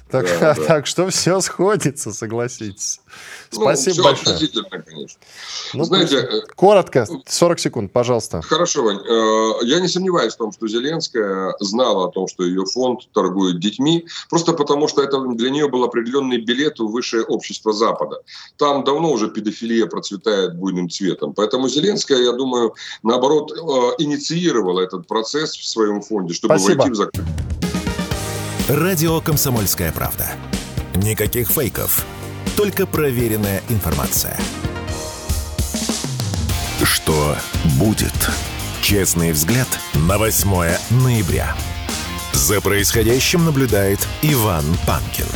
Так, 0.09 0.25
да, 0.39 0.55
да. 0.55 0.65
так 0.65 0.87
что 0.87 1.09
все 1.09 1.41
сходится, 1.51 2.13
согласитесь. 2.13 3.01
Ну, 3.51 3.61
Спасибо 3.61 3.97
ну, 3.97 4.03
большое. 4.03 4.49
конечно. 4.85 5.19
Ну, 5.73 5.83
Знаете, 5.83 6.17
э, 6.17 6.41
коротко, 6.55 7.07
40 7.25 7.59
секунд, 7.59 7.91
пожалуйста. 7.91 8.41
Хорошо, 8.41 8.83
Вань. 8.83 8.99
Э, 8.99 9.65
я 9.65 9.79
не 9.79 9.87
сомневаюсь 9.87 10.33
в 10.33 10.37
том, 10.37 10.51
что 10.51 10.67
Зеленская 10.67 11.53
знала 11.59 12.07
о 12.07 12.11
том, 12.11 12.27
что 12.27 12.43
ее 12.43 12.65
фонд 12.65 13.09
торгует 13.13 13.59
детьми, 13.59 14.05
просто 14.29 14.53
потому 14.53 14.87
что 14.87 15.01
это 15.01 15.19
для 15.19 15.49
нее 15.49 15.67
был 15.67 15.83
определенный 15.83 16.37
билет 16.37 16.79
в 16.79 16.87
высшее 16.87 17.23
общество 17.23 17.73
Запада. 17.73 18.21
Там 18.57 18.83
давно 18.83 19.11
уже 19.11 19.29
педофилия 19.29 19.85
процветает 19.85 20.55
буйным 20.55 20.89
цветом. 20.89 21.33
Поэтому 21.33 21.67
Зеленская, 21.67 22.19
я 22.19 22.31
думаю, 22.31 22.75
наоборот, 23.03 23.51
э, 23.51 23.55
инициировала 24.03 24.81
этот 24.81 25.07
процесс 25.07 25.55
в 25.55 25.67
своем 25.67 26.01
фонде, 26.01 26.33
чтобы 26.33 26.57
Спасибо. 26.57 26.77
войти 26.79 26.91
в 26.91 26.95
закрытие. 26.95 27.27
Радио 28.69 29.19
«Комсомольская 29.19 29.91
правда». 29.91 30.25
Никаких 30.95 31.49
фейков, 31.49 32.05
только 32.57 32.85
проверенная 32.85 33.61
информация. 33.69 34.37
Что 36.83 37.35
будет? 37.79 38.13
Честный 38.81 39.31
взгляд 39.31 39.67
на 39.93 40.17
8 40.17 40.75
ноября. 41.03 41.55
За 42.33 42.59
происходящим 42.61 43.45
наблюдает 43.45 43.99
Иван 44.21 44.65
Панкин. 44.85 45.27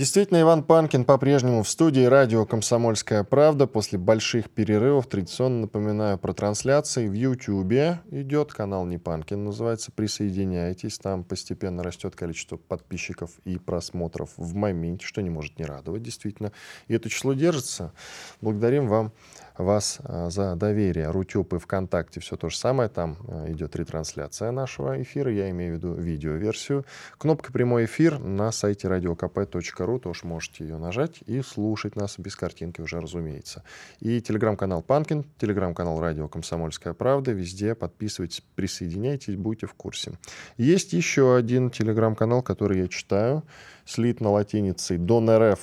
Действительно, 0.00 0.40
Иван 0.40 0.62
Панкин 0.62 1.04
по-прежнему 1.04 1.62
в 1.62 1.68
студии 1.68 2.06
радио 2.06 2.46
«Комсомольская 2.46 3.22
правда». 3.22 3.66
После 3.66 3.98
больших 3.98 4.48
перерывов 4.48 5.06
традиционно 5.06 5.60
напоминаю 5.60 6.16
про 6.16 6.32
трансляции. 6.32 7.06
В 7.06 7.12
Ютьюбе 7.12 8.00
идет 8.10 8.50
канал 8.50 8.86
«Не 8.86 8.96
Панкин», 8.96 9.44
называется. 9.44 9.92
Присоединяйтесь, 9.92 10.98
там 10.98 11.22
постепенно 11.22 11.82
растет 11.82 12.16
количество 12.16 12.56
подписчиков 12.56 13.32
и 13.44 13.58
просмотров 13.58 14.30
в 14.38 14.54
моменте, 14.54 15.04
что 15.04 15.20
не 15.20 15.28
может 15.28 15.58
не 15.58 15.66
радовать, 15.66 16.02
действительно. 16.02 16.50
И 16.88 16.94
это 16.94 17.10
число 17.10 17.34
держится. 17.34 17.92
Благодарим 18.40 18.88
вам 18.88 19.12
вас 19.56 19.98
а, 20.04 20.30
за 20.30 20.56
доверие. 20.56 21.10
Рутюб 21.10 21.52
и 21.54 21.58
ВКонтакте 21.58 22.20
все 22.20 22.36
то 22.36 22.48
же 22.48 22.56
самое. 22.56 22.88
Там 22.88 23.16
а, 23.28 23.50
идет 23.50 23.76
ретрансляция 23.76 24.50
нашего 24.50 25.00
эфира. 25.02 25.32
Я 25.32 25.50
имею 25.50 25.74
в 25.74 25.76
виду 25.76 25.94
видеоверсию. 25.94 26.84
Кнопка 27.18 27.52
«Прямой 27.52 27.84
эфир» 27.84 28.18
на 28.18 28.52
сайте 28.52 28.88
radiokp.ru. 28.88 29.98
Тоже 30.00 30.26
можете 30.26 30.64
ее 30.64 30.78
нажать 30.78 31.20
и 31.26 31.42
слушать 31.42 31.96
нас 31.96 32.18
без 32.18 32.36
картинки 32.36 32.80
уже, 32.80 33.00
разумеется. 33.00 33.62
И 34.00 34.20
телеграм-канал 34.20 34.82
«Панкин», 34.82 35.24
телеграм-канал 35.38 36.00
«Радио 36.00 36.28
Комсомольская 36.28 36.92
правда». 36.92 37.32
Везде 37.32 37.74
подписывайтесь, 37.74 38.42
присоединяйтесь, 38.54 39.36
будьте 39.36 39.66
в 39.66 39.74
курсе. 39.74 40.12
Есть 40.56 40.92
еще 40.92 41.36
один 41.36 41.70
телеграм-канал, 41.70 42.42
который 42.42 42.80
я 42.80 42.88
читаю. 42.88 43.44
Слит 43.84 44.20
на 44.20 44.30
латинице 44.30 44.96
donrf. 44.96 45.58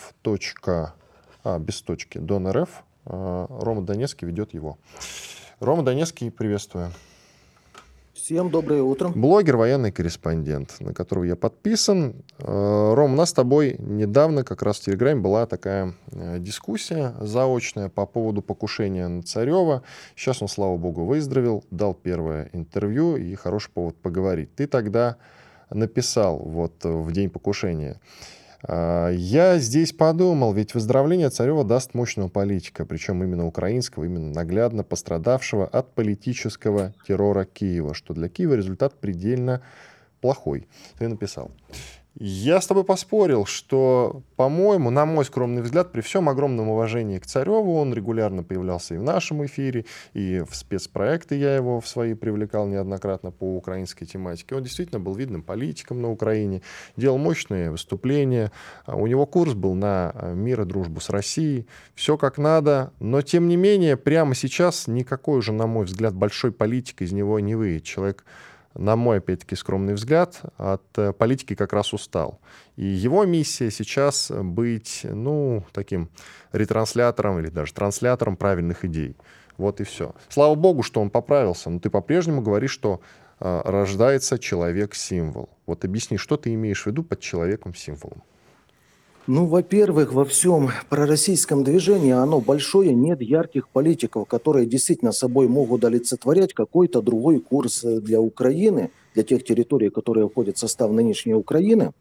А, 1.43 1.60
без 1.60 1.82
точки. 1.82 2.17
donrf 2.17 2.69
Рома 3.07 3.81
Донецкий 3.81 4.27
ведет 4.27 4.53
его. 4.53 4.77
Рома 5.59 5.83
Донецкий, 5.83 6.29
приветствую. 6.29 6.91
Всем 8.13 8.49
доброе 8.49 8.81
утро. 8.81 9.09
Блогер, 9.09 9.55
военный 9.55 9.91
корреспондент, 9.93 10.75
на 10.81 10.93
которого 10.93 11.23
я 11.23 11.37
подписан. 11.37 12.25
Э, 12.39 12.93
Ром, 12.93 13.13
у 13.13 13.15
нас 13.15 13.29
с 13.29 13.33
тобой 13.33 13.77
недавно 13.79 14.43
как 14.43 14.63
раз 14.63 14.79
в 14.79 14.83
Телеграме 14.83 15.21
была 15.21 15.45
такая 15.45 15.93
э, 16.11 16.37
дискуссия 16.39 17.13
заочная 17.21 17.87
по 17.87 18.05
поводу 18.05 18.41
покушения 18.41 19.07
на 19.07 19.23
Царева. 19.23 19.83
Сейчас 20.15 20.41
он, 20.41 20.49
слава 20.49 20.75
богу, 20.75 21.05
выздоровел, 21.05 21.63
дал 21.71 21.93
первое 21.93 22.49
интервью 22.51 23.15
и 23.15 23.33
хороший 23.35 23.71
повод 23.71 23.95
поговорить. 23.95 24.53
Ты 24.55 24.67
тогда 24.67 25.15
написал 25.69 26.37
вот 26.39 26.83
в 26.83 27.11
день 27.13 27.29
покушения. 27.29 28.01
А, 28.63 29.09
я 29.09 29.59
здесь 29.59 29.93
подумал, 29.93 30.53
ведь 30.53 30.73
выздоровление 30.73 31.29
Царева 31.29 31.63
даст 31.63 31.93
мощного 31.93 32.27
политика, 32.27 32.85
причем 32.85 33.23
именно 33.23 33.45
украинского, 33.45 34.05
именно 34.05 34.31
наглядно 34.31 34.83
пострадавшего 34.83 35.67
от 35.67 35.93
политического 35.93 36.93
террора 37.07 37.45
Киева, 37.45 37.93
что 37.93 38.13
для 38.13 38.29
Киева 38.29 38.53
результат 38.53 38.99
предельно 38.99 39.61
плохой. 40.21 40.67
Ты 40.97 41.07
написал. 41.07 41.51
Я 42.19 42.62
с 42.62 42.65
тобой 42.65 42.84
поспорил, 42.84 43.45
что, 43.45 44.23
по-моему, 44.38 44.89
на 44.89 45.06
мой 45.06 45.23
скромный 45.23 45.62
взгляд, 45.62 45.91
при 45.91 46.01
всем 46.01 46.30
огромном 46.30 46.69
уважении 46.69 47.19
к 47.19 47.27
Цареву, 47.27 47.75
он 47.75 47.93
регулярно 47.93 48.43
появлялся 48.43 48.95
и 48.95 48.97
в 48.97 49.03
нашем 49.03 49.45
эфире, 49.45 49.86
и 50.13 50.43
в 50.49 50.56
спецпроекты 50.56 51.36
я 51.36 51.56
его 51.56 51.80
в 51.80 51.88
свои 51.88 52.15
привлекал 52.15 52.65
неоднократно 52.65 53.30
по 53.30 53.56
украинской 53.56 54.06
тематике. 54.06 54.56
Он 54.56 54.63
действительно 54.63 54.99
был 54.99 55.13
видным 55.13 55.43
политиком 55.43 56.01
на 56.01 56.10
Украине, 56.10 56.63
делал 56.95 57.19
мощные 57.19 57.69
выступления. 57.69 58.51
А 58.88 58.95
у 58.95 59.06
него 59.06 59.27
курс 59.27 59.53
был 59.53 59.75
на 59.75 60.10
а, 60.15 60.34
мир 60.34 60.62
и 60.62 60.65
дружбу 60.65 60.99
с 60.99 61.12
Россией. 61.12 61.67
Все 61.93 62.17
как 62.17 62.39
надо, 62.39 62.93
но 62.99 63.21
тем 63.21 63.47
не 63.47 63.58
менее, 63.58 63.95
прямо 63.95 64.34
сейчас 64.34 64.88
никакой 64.88 65.38
уже, 65.38 65.53
на 65.53 65.67
мой 65.67 65.86
взгляд, 65.86 66.15
большой 66.15 66.51
политик 66.51 67.03
из 67.03 67.12
него 67.12 67.39
не 67.39 67.53
выйдет. 67.53 67.84
Человек 67.84 68.25
на 68.77 68.95
мой, 68.95 69.17
опять-таки, 69.17 69.55
скромный 69.55 69.93
взгляд, 69.93 70.41
от 70.57 70.83
э, 70.97 71.13
политики 71.13 71.55
как 71.55 71.73
раз 71.73 71.93
устал. 71.93 72.39
И 72.75 72.85
его 72.85 73.25
миссия 73.25 73.71
сейчас 73.71 74.31
быть, 74.31 75.01
ну, 75.03 75.63
таким 75.73 76.09
ретранслятором 76.51 77.39
или 77.39 77.49
даже 77.49 77.73
транслятором 77.73 78.37
правильных 78.37 78.85
идей. 78.85 79.15
Вот 79.57 79.81
и 79.81 79.83
все. 79.83 80.13
Слава 80.29 80.55
богу, 80.55 80.83
что 80.83 81.01
он 81.01 81.09
поправился, 81.09 81.69
но 81.69 81.79
ты 81.79 81.89
по-прежнему 81.89 82.41
говоришь, 82.41 82.71
что 82.71 83.01
э, 83.39 83.61
рождается 83.65 84.37
человек-символ. 84.37 85.49
Вот 85.65 85.83
объясни, 85.83 86.17
что 86.17 86.37
ты 86.37 86.53
имеешь 86.53 86.83
в 86.83 86.87
виду 86.87 87.03
под 87.03 87.19
человеком-символом? 87.19 88.23
Ну, 89.29 89.45
во-первых, 89.45 90.13
во 90.13 90.23
всем 90.23 90.69
пророссийском 90.89 91.65
движении 91.65 92.13
оно 92.13 92.39
большое, 92.39 92.93
нет 92.93 93.21
ярких 93.21 93.67
политиков, 93.67 94.25
которые 94.25 94.65
действительно 94.65 95.11
собой 95.11 95.49
могут 95.49 95.83
олицетворять 95.83 96.53
какой-то 96.53 97.01
другой 97.01 97.41
курс 97.41 97.83
э, 97.83 97.99
для 97.99 98.21
Украины, 98.21 98.89
для 99.13 99.23
тех 99.23 99.43
территорий, 99.43 99.89
которые 99.89 100.29
входят 100.29 100.55
в 100.55 100.59
состав 100.59 100.91
нынешней 100.91 101.33
Украины, 101.33 101.91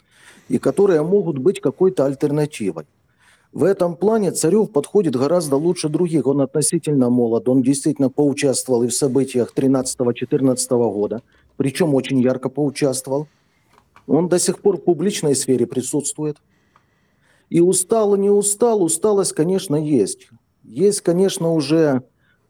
и 0.49 0.59
которые 0.59 1.03
могут 1.03 1.39
быть 1.39 1.61
какой-то 1.61 2.05
альтернативой. 2.05 2.87
В 3.53 3.65
этом 3.65 3.97
плане 3.97 4.31
Царев 4.31 4.71
подходит 4.71 5.17
гораздо 5.17 5.57
лучше 5.57 5.89
других. 5.89 6.29
Он 6.29 6.43
относительно 6.43 7.11
молод, 7.11 7.49
он 7.49 7.61
действительно 7.61 8.09
поучаствовал 8.09 8.85
и 8.85 8.87
в 8.87 8.95
событиях 8.95 9.53
13-14 9.53 10.93
года, 10.93 11.23
причем 11.57 11.93
очень 11.95 12.21
ярко 12.21 12.49
поучаствовал. 12.51 13.27
Он 14.07 14.29
до 14.29 14.39
сих 14.39 14.61
пор 14.61 14.77
в 14.77 14.85
публичной 14.85 15.35
сфере 15.35 15.67
присутствует– 15.67 16.37
и 17.49 17.61
устал, 17.61 18.17
не 18.17 18.31
устал, 18.31 18.83
усталость, 18.83 19.33
конечно, 19.33 19.77
есть. 19.77 20.29
Есть, 20.63 21.01
конечно, 21.01 21.53
уже 21.53 22.03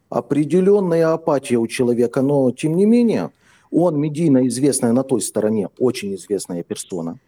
определенная 0.09 1.13
апатия 1.13 1.57
у 1.57 1.67
человека, 1.67 2.23
но 2.23 2.51
тем 2.51 2.77
не 2.77 2.87
менее 2.87 3.31
он 3.71 4.01
медийно 4.01 4.47
известная 4.49 4.93
на 4.93 5.03
той 5.03 5.21
стороне, 5.21 5.69
очень 5.79 6.15
известная 6.15 6.63
персона, 6.63 7.19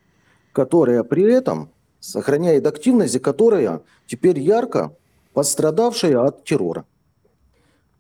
которая 0.53 1.03
при 1.03 1.25
этом 1.25 1.71
сохраняет 2.01 2.67
активность, 2.67 3.17
и 3.17 3.19
которая 3.19 3.83
теперь 4.07 4.39
ярко 4.39 4.97
пострадавшая 5.35 6.21
от 6.21 6.45
террора. 6.45 6.85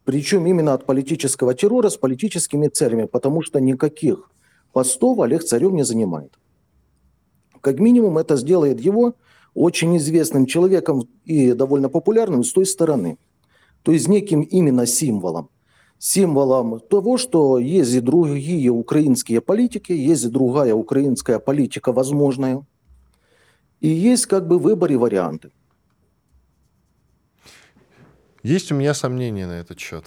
Причем 0.04 0.46
именно 0.46 0.72
от 0.72 0.86
политического 0.86 1.52
террора 1.52 1.90
с 1.90 1.96
политическими 1.98 2.68
целями, 2.68 3.04
потому 3.04 3.42
что 3.42 3.60
никаких 3.60 4.30
постов 4.72 5.20
Олег 5.20 5.44
Царев 5.44 5.72
не 5.72 5.82
занимает. 5.82 6.32
Как 7.60 7.78
минимум 7.78 8.16
это 8.16 8.36
сделает 8.36 8.80
его 8.80 9.14
очень 9.58 9.96
известным 9.96 10.46
человеком 10.46 11.08
и 11.24 11.52
довольно 11.52 11.88
популярным 11.88 12.44
с 12.44 12.52
той 12.52 12.64
стороны. 12.64 13.18
То 13.82 13.92
есть 13.92 14.08
неким 14.08 14.42
именно 14.42 14.86
символом. 14.86 15.48
Символом 15.98 16.78
того, 16.78 17.18
что 17.18 17.58
есть 17.58 17.92
и 17.94 18.00
другие 18.00 18.70
украинские 18.70 19.40
политики, 19.40 19.92
есть 19.92 20.24
и 20.24 20.28
другая 20.28 20.74
украинская 20.74 21.40
политика 21.40 21.92
возможная. 21.92 22.64
И 23.80 23.88
есть 23.88 24.26
как 24.26 24.46
бы 24.46 24.58
выбор 24.58 24.92
и 24.92 24.96
варианты. 24.96 25.50
Есть 28.44 28.70
у 28.70 28.76
меня 28.76 28.94
сомнения 28.94 29.46
на 29.48 29.58
этот 29.58 29.80
счет. 29.80 30.04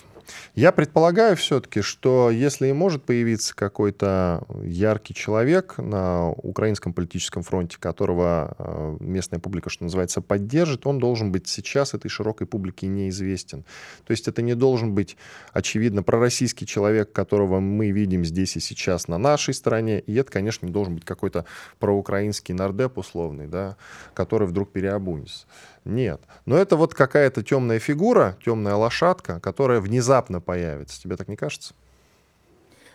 Я 0.56 0.72
предполагаю 0.72 1.36
все-таки, 1.38 1.82
что 1.82 2.30
если 2.30 2.68
и 2.68 2.74
может 2.74 3.04
появиться 3.04 3.56
какой-то 3.56 4.44
яркий 4.64 5.14
человек 5.14 5.78
на 5.78 6.30
украинском 6.30 6.94
политическом 6.94 7.44
фронте, 7.44 7.78
которого 7.80 8.56
э, 8.58 8.98
местная 9.00 9.40
публика, 9.40 9.70
что 9.70 9.84
называется, 9.86 10.22
поддержит, 10.22 10.86
он 10.86 11.00
должен 11.00 11.32
быть 11.32 11.48
сейчас 11.48 11.94
этой 11.94 12.10
широкой 12.10 12.48
публике 12.48 12.88
неизвестен. 12.88 13.64
То 14.06 14.12
есть 14.12 14.28
это 14.28 14.42
не 14.42 14.56
должен 14.56 14.94
быть, 14.94 15.18
очевидно, 15.54 16.04
пророссийский 16.04 16.68
человек, 16.68 17.12
которого 17.12 17.60
мы 17.60 17.92
видим 17.92 18.26
здесь 18.26 18.56
и 18.58 18.60
сейчас 18.60 19.08
на 19.08 19.18
нашей 19.18 19.54
стороне, 19.54 20.00
и 20.00 20.14
это, 20.16 20.32
конечно, 20.32 20.66
не 20.66 20.72
должен 20.72 20.96
быть 20.96 21.06
какой-то 21.06 21.46
проукраинский 21.80 22.54
нардеп 22.54 22.98
условный, 22.98 23.48
да, 23.48 23.78
который 24.14 24.48
вдруг 24.48 24.72
переобунется. 24.72 25.46
Нет. 25.86 26.22
Но 26.46 26.58
это 26.58 26.76
вот 26.76 26.94
какая-то 26.94 27.44
темная 27.44 27.80
фигура, 27.80 28.38
темная 28.46 28.76
лошадка, 28.76 29.40
которая 29.40 29.82
внезапно 29.82 30.40
появится. 30.40 31.02
Тебе 31.02 31.16
так 31.16 31.28
не 31.28 31.36
кажется? 31.36 31.74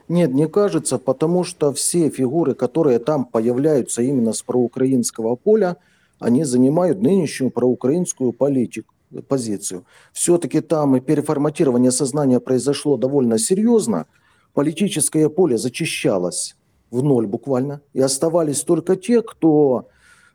Нет, 0.08 0.32
не 0.32 0.46
кажется, 0.46 0.98
потому 0.98 1.42
что 1.42 1.72
все 1.72 2.10
фигуры, 2.10 2.54
которые 2.54 3.00
там 3.00 3.24
появляются 3.24 4.02
именно 4.02 4.32
с 4.32 4.42
проукраинского 4.42 5.34
поля, 5.34 5.78
они 6.20 6.44
занимают 6.44 7.02
нынешнюю 7.02 7.50
проукраинскую 7.50 8.32
политику, 8.32 8.94
позицию. 9.26 9.84
Все-таки 10.12 10.60
там 10.60 10.96
и 10.96 11.00
переформатирование 11.00 11.90
сознания 11.90 12.38
произошло 12.38 12.96
довольно 12.96 13.38
серьезно. 13.38 14.06
Политическое 14.54 15.28
поле 15.28 15.58
зачищалось 15.58 16.56
в 16.92 17.02
ноль 17.02 17.26
буквально, 17.26 17.80
и 17.92 18.00
оставались 18.00 18.62
только 18.62 18.94
те, 18.94 19.22
кто 19.22 19.88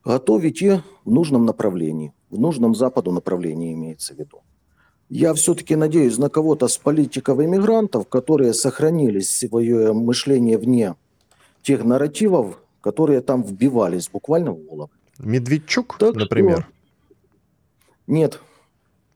готов 0.04 0.44
идти 0.44 0.82
в 1.06 1.12
нужном 1.12 1.46
направлении 1.46 2.14
в 2.32 2.40
нужном 2.40 2.74
Западу 2.74 3.12
направлении 3.12 3.74
имеется 3.74 4.16
в 4.16 4.18
виду. 4.20 4.42
Я 5.10 5.34
все-таки 5.34 5.76
надеюсь 5.76 6.18
на 6.18 6.30
кого-то 6.30 6.70
с 6.70 6.78
политиков 6.78 7.40
иммигрантов, 7.40 8.08
которые 8.08 8.54
сохранили 8.54 9.20
свое 9.20 9.92
мышление 9.92 10.58
вне 10.58 10.96
тех 11.62 11.84
нарративов, 11.84 12.60
которые 12.80 13.22
там 13.22 13.44
вбивались 13.44 14.10
буквально 14.10 14.54
в 14.54 14.60
голову. 14.60 14.90
Медведчук, 15.20 15.98
так 16.00 16.16
например? 16.16 16.62
Что... 16.62 17.14
Нет. 18.08 18.40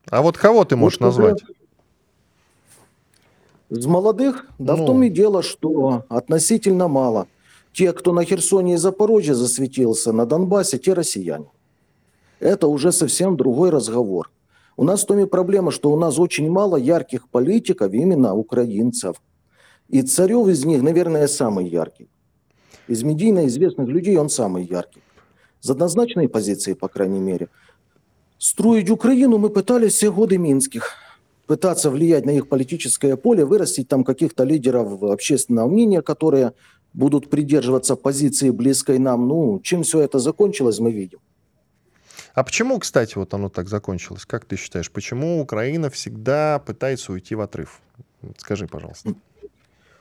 А 0.10 0.22
вот 0.22 0.38
кого 0.38 0.66
ты 0.66 0.76
можешь 0.76 1.00
вот 1.00 1.06
назвать? 1.08 1.44
Из 3.70 3.86
молодых? 3.86 4.46
Да 4.60 4.76
ну... 4.76 4.84
в 4.84 4.86
том 4.86 5.04
и 5.04 5.10
дело, 5.10 5.42
что 5.42 6.06
относительно 6.10 6.90
мало. 6.90 7.28
Те, 7.72 7.94
кто 7.94 8.12
на 8.12 8.26
Херсоне 8.26 8.74
и 8.74 8.78
Запорожье 8.78 9.34
засветился, 9.34 10.12
на 10.12 10.26
Донбассе, 10.26 10.78
те 10.78 10.94
россияне 10.94 11.48
это 12.40 12.68
уже 12.68 12.92
совсем 12.92 13.38
другой 13.38 13.70
разговор. 13.70 14.32
У 14.78 14.84
нас 14.84 15.04
в 15.04 15.06
том 15.06 15.20
и 15.20 15.26
проблема, 15.26 15.72
что 15.72 15.92
у 15.92 15.98
нас 15.98 16.20
очень 16.20 16.50
мало 16.50 16.76
ярких 16.76 17.30
политиков, 17.30 17.94
именно 17.94 18.36
украинцев. 18.36 19.22
И 19.88 20.02
Царев 20.02 20.48
из 20.48 20.66
них, 20.66 20.82
наверное, 20.82 21.28
самый 21.28 21.68
яркий. 21.68 22.10
Из 22.88 23.04
медийно 23.04 23.48
известных 23.48 23.88
людей 23.88 24.18
он 24.18 24.30
самый 24.30 24.66
яркий. 24.66 25.02
С 25.62 25.70
однозначной 25.70 26.28
позиции, 26.28 26.74
по 26.74 26.88
крайней 26.88 27.20
мере. 27.20 27.48
Строить 28.38 28.90
Украину 28.90 29.38
мы 29.38 29.50
пытались 29.50 29.94
все 29.94 30.12
годы 30.12 30.38
Минских. 30.38 30.92
Пытаться 31.48 31.90
влиять 31.90 32.26
на 32.26 32.32
их 32.32 32.50
политическое 32.50 33.16
поле, 33.16 33.46
вырастить 33.46 33.88
там 33.88 34.04
каких-то 34.04 34.44
лидеров 34.44 35.02
общественного 35.04 35.70
мнения, 35.70 36.02
которые 36.02 36.54
будут 36.94 37.30
придерживаться 37.30 37.96
позиции 37.96 38.50
близкой 38.50 39.00
нам. 39.00 39.28
Ну, 39.28 39.60
чем 39.64 39.84
все 39.84 40.02
это 40.02 40.20
закончилось, 40.20 40.80
мы 40.80 40.92
видим. 40.92 41.20
А 42.36 42.44
почему, 42.44 42.80
кстати, 42.80 43.18
вот 43.18 43.34
оно 43.34 43.48
так 43.48 43.70
закончилось? 43.70 44.26
Как 44.26 44.44
ты 44.44 44.58
считаешь, 44.58 44.92
почему 44.92 45.42
Украина 45.42 45.90
всегда 45.90 46.60
пытается 46.60 47.14
уйти 47.14 47.34
в 47.34 47.42
отрыв? 47.42 47.80
Скажи, 48.38 48.68
пожалуйста. 48.68 49.14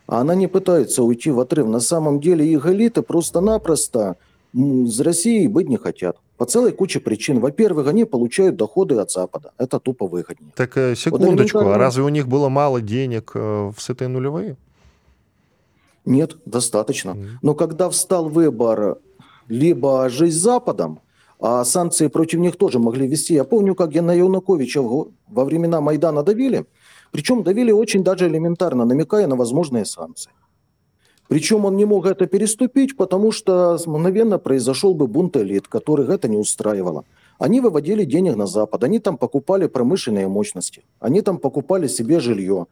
Она 0.09 0.35
не 0.35 0.49
пытается 0.49 1.05
уйти 1.05 1.31
в 1.31 1.39
отрыв. 1.39 1.69
На 1.69 1.81
самом 1.81 2.21
деле 2.21 2.45
их 2.45 2.67
элиты 2.67 3.03
просто-напросто 3.03 4.17
с 4.53 5.01
Россией 5.01 5.47
быть 5.47 5.69
не 5.69 5.77
хотят. 5.77 6.17
По 6.37 6.45
целой 6.45 6.73
куче 6.73 6.99
причин. 6.99 7.39
Во-первых, 7.39 7.87
они 7.87 8.05
получают 8.05 8.57
доходы 8.57 8.97
от 8.97 9.13
Запада. 9.13 9.53
Это 9.57 9.79
тупо 9.79 10.09
выгоднее. 10.09 10.53
Так, 10.57 10.77
э, 10.77 10.97
секундочку, 10.97 11.59
вот 11.59 11.77
а 11.77 11.79
разве 11.79 12.03
у 12.03 12.09
них 12.09 12.27
было 12.27 12.49
мало 12.49 12.81
денег 12.81 13.31
э, 13.35 13.73
в 13.75 13.81
сытые 13.81 14.09
нулевые? 14.09 14.57
Нет, 16.05 16.37
достаточно. 16.45 17.17
Но 17.43 17.55
когда 17.55 17.89
встал 17.89 18.29
выбор 18.29 18.99
либо 19.49 20.09
жить 20.09 20.35
с 20.35 20.39
Западом, 20.39 21.01
а 21.41 21.65
санкции 21.65 22.09
против 22.09 22.39
них 22.41 22.57
тоже 22.57 22.79
могли 22.79 23.07
вести. 23.07 23.35
Я 23.35 23.45
помню, 23.45 23.75
как 23.75 23.95
на 23.95 24.13
Януковича 24.13 24.81
во 24.83 25.45
времена 25.45 25.81
Майдана 25.81 26.23
давили, 26.23 26.67
причем 27.13 27.43
давили 27.43 27.73
очень 27.73 28.03
даже 28.03 28.29
элементарно, 28.29 28.85
намекая 28.85 29.27
на 29.27 29.37
возможные 29.37 29.85
санкции. 29.85 30.33
Причем 31.29 31.65
он 31.65 31.77
не 31.77 31.85
мог 31.85 32.07
это 32.07 32.27
переступить, 32.27 32.97
потому 32.97 33.33
что 33.33 33.79
мгновенно 33.87 34.39
произошел 34.39 34.95
бы 34.95 35.07
бунт 35.07 35.37
элит, 35.37 35.69
которых 35.69 36.11
это 36.11 36.29
не 36.29 36.37
устраивало. 36.37 37.05
Они 37.39 37.61
выводили 37.61 38.05
денег 38.05 38.37
на 38.37 38.47
Запад, 38.47 38.85
они 38.85 38.99
там 38.99 39.17
покупали 39.17 39.67
промышленные 39.67 40.29
мощности, 40.29 40.85
они 41.01 41.23
там 41.23 41.39
покупали 41.39 41.89
себе 41.89 42.21
жилье, 42.21 42.67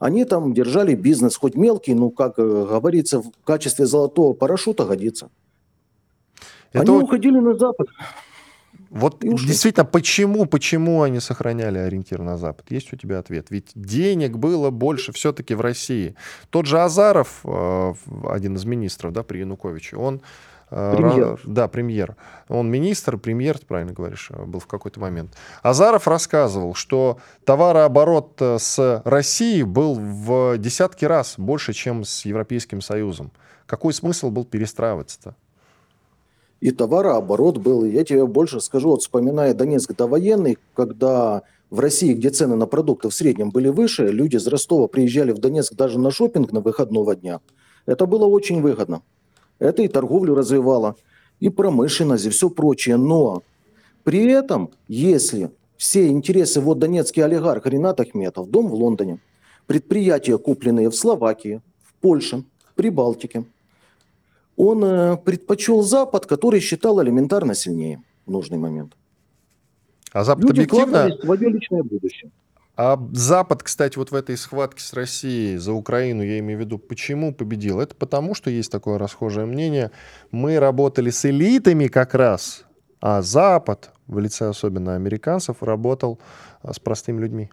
они 0.00 0.24
там 0.24 0.54
держали 0.54 0.94
бизнес, 0.94 1.36
хоть 1.36 1.54
мелкий, 1.54 1.94
ну, 1.94 2.10
как 2.10 2.38
э, 2.38 2.66
говорится, 2.70 3.20
в 3.20 3.30
качестве 3.44 3.86
золотого 3.86 4.32
парашюта 4.32 4.84
годится. 4.84 5.28
Это 6.72 6.82
они 6.82 6.90
вот... 6.92 7.04
уходили 7.04 7.38
на 7.38 7.54
Запад. 7.54 7.88
Вот 8.90 9.18
действительно, 9.20 9.84
почему, 9.84 10.46
почему 10.46 11.02
они 11.02 11.20
сохраняли 11.20 11.78
ориентир 11.78 12.22
на 12.22 12.38
Запад? 12.38 12.66
Есть 12.70 12.92
у 12.92 12.96
тебя 12.96 13.18
ответ? 13.18 13.48
Ведь 13.50 13.70
денег 13.74 14.38
было 14.38 14.70
больше 14.70 15.12
все-таки 15.12 15.54
в 15.54 15.60
России. 15.60 16.14
Тот 16.50 16.66
же 16.66 16.80
Азаров, 16.80 17.40
э, 17.44 17.94
один 18.28 18.56
из 18.56 18.64
министров 18.64 19.12
да, 19.12 19.22
при 19.22 19.40
Януковиче, 19.40 19.96
он 19.96 20.22
э, 20.70 20.94
Премьер. 20.96 21.40
Да, 21.44 21.68
премьер. 21.68 22.16
Он 22.48 22.70
министр, 22.70 23.18
премьер, 23.18 23.58
ты 23.58 23.66
правильно 23.66 23.92
говоришь, 23.92 24.28
э, 24.30 24.42
был 24.44 24.60
в 24.60 24.66
какой-то 24.66 25.00
момент. 25.00 25.36
Азаров 25.62 26.08
рассказывал, 26.08 26.74
что 26.74 27.18
товарооборот 27.44 28.40
с 28.40 29.02
Россией 29.04 29.64
был 29.64 29.96
в 29.96 30.56
десятки 30.56 31.04
раз 31.04 31.34
больше, 31.36 31.74
чем 31.74 32.04
с 32.04 32.24
Европейским 32.24 32.80
Союзом. 32.80 33.32
Какой 33.66 33.92
смысл 33.92 34.30
был 34.30 34.46
перестраиваться-то? 34.46 35.36
И 36.60 36.70
товарооборот 36.70 37.58
был. 37.58 37.84
Я 37.84 38.04
тебе 38.04 38.26
больше 38.26 38.60
скажу, 38.60 38.90
вот 38.90 39.02
вспоминая 39.02 39.54
Донецк 39.54 39.94
довоенный, 39.94 40.58
когда 40.74 41.42
в 41.70 41.80
России, 41.80 42.14
где 42.14 42.30
цены 42.30 42.56
на 42.56 42.66
продукты 42.66 43.08
в 43.08 43.14
среднем 43.14 43.50
были 43.50 43.68
выше, 43.68 44.08
люди 44.08 44.36
из 44.36 44.46
Ростова 44.46 44.88
приезжали 44.88 45.32
в 45.32 45.38
Донецк 45.38 45.74
даже 45.74 45.98
на 45.98 46.10
шопинг 46.10 46.52
на 46.52 46.60
выходного 46.60 47.14
дня. 47.14 47.40
Это 47.86 48.06
было 48.06 48.26
очень 48.26 48.60
выгодно. 48.60 49.02
Это 49.58 49.82
и 49.82 49.88
торговлю 49.88 50.34
развивало, 50.34 50.96
и 51.40 51.48
промышленность, 51.48 52.26
и 52.26 52.30
все 52.30 52.50
прочее. 52.50 52.96
Но 52.96 53.42
при 54.04 54.24
этом, 54.30 54.70
если 54.88 55.50
все 55.76 56.08
интересы, 56.08 56.60
вот 56.60 56.78
донецкий 56.78 57.22
олигарх 57.22 57.66
Ренат 57.66 58.00
Ахметов, 58.00 58.50
дом 58.50 58.68
в 58.68 58.74
Лондоне, 58.74 59.20
предприятия, 59.66 60.38
купленные 60.38 60.90
в 60.90 60.96
Словакии, 60.96 61.60
в 61.82 61.94
Польше, 62.00 62.44
Прибалтике– 62.74 63.44
он 64.58 64.84
э, 64.84 65.16
предпочел 65.16 65.82
Запад, 65.82 66.26
который 66.26 66.58
считал 66.60 67.00
элементарно 67.00 67.54
сильнее 67.54 68.02
в 68.26 68.32
нужный 68.32 68.58
момент. 68.58 68.96
А 70.12 70.24
Запад 70.24 70.44
Люди 70.44 70.62
объективно... 70.62 71.16
свое 71.22 71.48
личное 71.48 71.84
будущее. 71.84 72.32
А 72.76 73.00
Запад, 73.12 73.62
кстати, 73.62 73.96
вот 73.96 74.10
в 74.10 74.14
этой 74.16 74.36
схватке 74.36 74.82
с 74.82 74.92
Россией 74.92 75.58
за 75.58 75.72
Украину, 75.72 76.22
я 76.22 76.40
имею 76.40 76.58
в 76.58 76.62
виду, 76.62 76.78
почему 76.78 77.32
победил? 77.32 77.80
Это 77.80 77.94
потому, 77.94 78.34
что 78.34 78.50
есть 78.50 78.70
такое 78.70 78.98
расхожее 78.98 79.46
мнение. 79.46 79.92
Мы 80.32 80.58
работали 80.58 81.10
с 81.10 81.24
элитами 81.24 81.86
как 81.86 82.14
раз, 82.14 82.64
а 83.00 83.22
Запад, 83.22 83.92
в 84.08 84.18
лице 84.18 84.48
особенно 84.48 84.96
американцев, 84.96 85.62
работал 85.62 86.18
а, 86.62 86.72
с 86.72 86.80
простыми 86.80 87.20
людьми. 87.20 87.50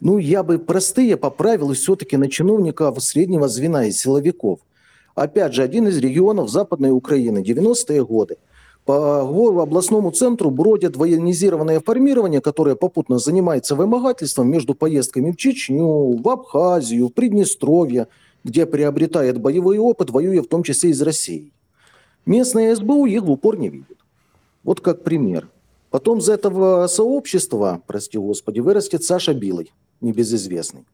Ну, 0.00 0.18
я 0.18 0.42
бы 0.42 0.58
простые 0.58 1.16
поправил 1.16 1.72
все-таки 1.72 2.16
на 2.16 2.28
чиновников 2.28 3.00
среднего 3.00 3.46
звена 3.46 3.84
и 3.84 3.92
силовиков– 3.92 4.58
Опять 5.14 5.54
же, 5.54 5.62
один 5.62 5.88
из 5.88 5.98
регионов 5.98 6.50
Западной 6.50 6.90
Украины, 6.90 7.38
90-е 7.38 8.04
годы. 8.04 8.36
По 8.84 9.20
областному 9.20 10.10
центру 10.10 10.50
бродят 10.50 10.96
военизированное 10.96 11.80
формирование, 11.80 12.40
которое 12.40 12.74
попутно 12.74 13.18
занимается 13.18 13.76
вымогательством 13.76 14.50
между 14.50 14.74
поездками 14.74 15.30
в 15.30 15.36
Чечню, 15.36 16.16
в 16.20 16.28
Абхазию, 16.28 17.08
в 17.08 17.12
Приднестровье, 17.12 18.08
где 18.42 18.66
приобретает 18.66 19.40
боевой 19.40 19.78
опыт, 19.78 20.10
воюя 20.10 20.42
в 20.42 20.48
том 20.48 20.64
числе 20.64 20.90
из 20.90 21.00
России. 21.00 21.52
Местная 22.26 22.74
СБУ 22.74 23.06
их 23.06 23.22
в 23.22 23.30
упор 23.30 23.56
не 23.56 23.68
видит. 23.68 23.98
Вот 24.64 24.80
как 24.80 25.04
пример. 25.04 25.48
Потом 25.90 26.18
из 26.18 26.28
этого 26.28 26.86
сообщества, 26.86 27.82
прости 27.86 28.18
господи, 28.18 28.60
вырастет 28.60 29.04
Саша 29.04 29.34
Билый, 29.34 29.72
небезызвестный. 30.00 30.86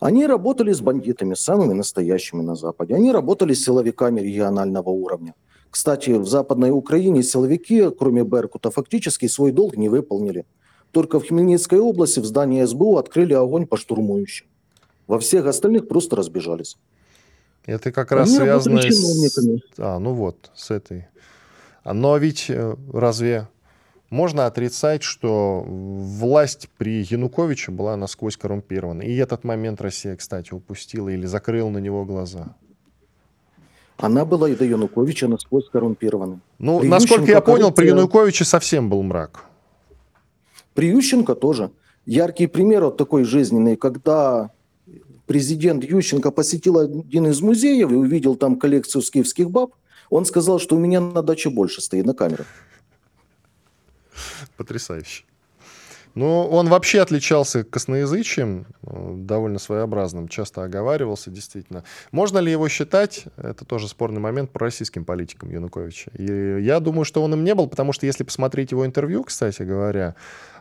Они 0.00 0.26
работали 0.26 0.72
с 0.72 0.80
бандитами, 0.80 1.34
самыми 1.34 1.72
настоящими 1.72 2.42
на 2.42 2.54
Западе. 2.54 2.94
Они 2.94 3.12
работали 3.12 3.54
с 3.54 3.64
силовиками 3.64 4.20
регионального 4.20 4.90
уровня. 4.90 5.34
Кстати, 5.70 6.10
в 6.10 6.26
Западной 6.28 6.70
Украине 6.70 7.22
силовики, 7.22 7.90
кроме 7.98 8.22
Беркута, 8.22 8.70
фактически 8.70 9.26
свой 9.26 9.52
долг 9.52 9.76
не 9.76 9.88
выполнили. 9.88 10.46
Только 10.92 11.18
в 11.18 11.26
Хмельницкой 11.26 11.80
области 11.80 12.20
в 12.20 12.24
здании 12.24 12.64
СБУ 12.64 12.96
открыли 12.96 13.32
огонь 13.34 13.66
по 13.66 13.76
штурмующим. 13.76 14.46
Во 15.06 15.18
всех 15.18 15.46
остальных 15.46 15.88
просто 15.88 16.16
разбежались. 16.16 16.76
Это 17.66 17.92
как 17.92 18.12
раз 18.12 18.28
Они 18.28 18.36
связано 18.36 18.82
с... 18.82 19.60
А, 19.78 19.98
ну 19.98 20.12
вот, 20.12 20.50
с 20.54 20.70
этой. 20.70 21.08
Но 21.84 22.16
ведь 22.16 22.46
э, 22.48 22.76
разве 22.92 23.48
можно 24.10 24.46
отрицать, 24.46 25.02
что 25.02 25.64
власть 25.66 26.68
при 26.78 27.02
Януковиче 27.02 27.72
была 27.72 27.96
насквозь 27.96 28.36
коррумпирована. 28.36 29.02
И 29.02 29.16
этот 29.16 29.44
момент 29.44 29.80
Россия, 29.80 30.16
кстати, 30.16 30.52
упустила 30.52 31.08
или 31.08 31.26
закрыла 31.26 31.70
на 31.70 31.78
него 31.78 32.04
глаза. 32.04 32.54
Она 33.96 34.24
была 34.24 34.50
и 34.50 34.56
до 34.56 34.64
Януковича 34.64 35.28
насквозь 35.28 35.68
коррумпирована. 35.68 36.40
Ну, 36.58 36.80
при 36.80 36.88
насколько 36.88 37.22
Ющенко, 37.22 37.32
я 37.32 37.40
понял, 37.40 37.58
коррупция... 37.58 37.82
при 37.82 37.88
Януковиче 37.88 38.44
совсем 38.44 38.90
был 38.90 39.02
мрак. 39.02 39.44
При 40.74 40.88
Ющенко 40.88 41.34
тоже. 41.34 41.70
Яркий 42.04 42.46
пример 42.46 42.84
вот 42.84 42.96
такой 42.96 43.24
жизненный, 43.24 43.76
когда 43.76 44.50
президент 45.26 45.84
Ющенко 45.84 46.30
посетил 46.30 46.78
один 46.78 47.28
из 47.28 47.40
музеев 47.40 47.90
и 47.90 47.94
увидел 47.94 48.36
там 48.36 48.56
коллекцию 48.58 49.02
скифских 49.02 49.50
баб, 49.50 49.72
он 50.10 50.26
сказал, 50.26 50.58
что 50.58 50.76
у 50.76 50.78
меня 50.78 51.00
на 51.00 51.22
даче 51.22 51.48
больше 51.48 51.80
стоит 51.80 52.04
на 52.04 52.14
камерах. 52.14 52.46
Потрясающе. 54.56 55.24
Ну, 56.14 56.46
он 56.46 56.68
вообще 56.68 57.00
отличался 57.00 57.64
косноязычием, 57.64 58.66
э, 58.82 59.14
довольно 59.16 59.58
своеобразным, 59.58 60.28
часто 60.28 60.62
оговаривался, 60.62 61.30
действительно. 61.30 61.82
Можно 62.12 62.38
ли 62.38 62.52
его 62.52 62.68
считать, 62.68 63.24
это 63.36 63.64
тоже 63.64 63.88
спорный 63.88 64.20
момент, 64.20 64.50
пророссийским 64.52 65.04
политиком 65.04 65.50
Януковича? 65.50 66.12
И 66.16 66.60
я 66.62 66.78
думаю, 66.78 67.04
что 67.04 67.22
он 67.22 67.34
им 67.34 67.42
не 67.42 67.54
был, 67.54 67.66
потому 67.66 67.92
что 67.92 68.06
если 68.06 68.22
посмотреть 68.22 68.70
его 68.70 68.86
интервью, 68.86 69.24
кстати 69.24 69.62
говоря, 69.62 70.14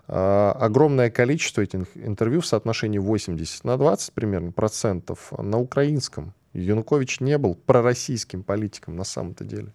э, 0.08 0.54
огромное 0.60 1.12
количество 1.12 1.62
этих 1.62 1.86
интервью 1.94 2.42
в 2.42 2.48
соотношении 2.48 2.98
80 2.98 3.64
на 3.64 3.78
20 3.78 4.12
примерно 4.14 4.52
процентов 4.52 5.32
на 5.38 5.60
украинском. 5.60 6.34
Янукович 6.54 7.20
не 7.20 7.38
был 7.38 7.54
пророссийским 7.54 8.44
политиком 8.44 8.96
на 8.96 9.04
самом-то 9.04 9.44
деле. 9.44 9.72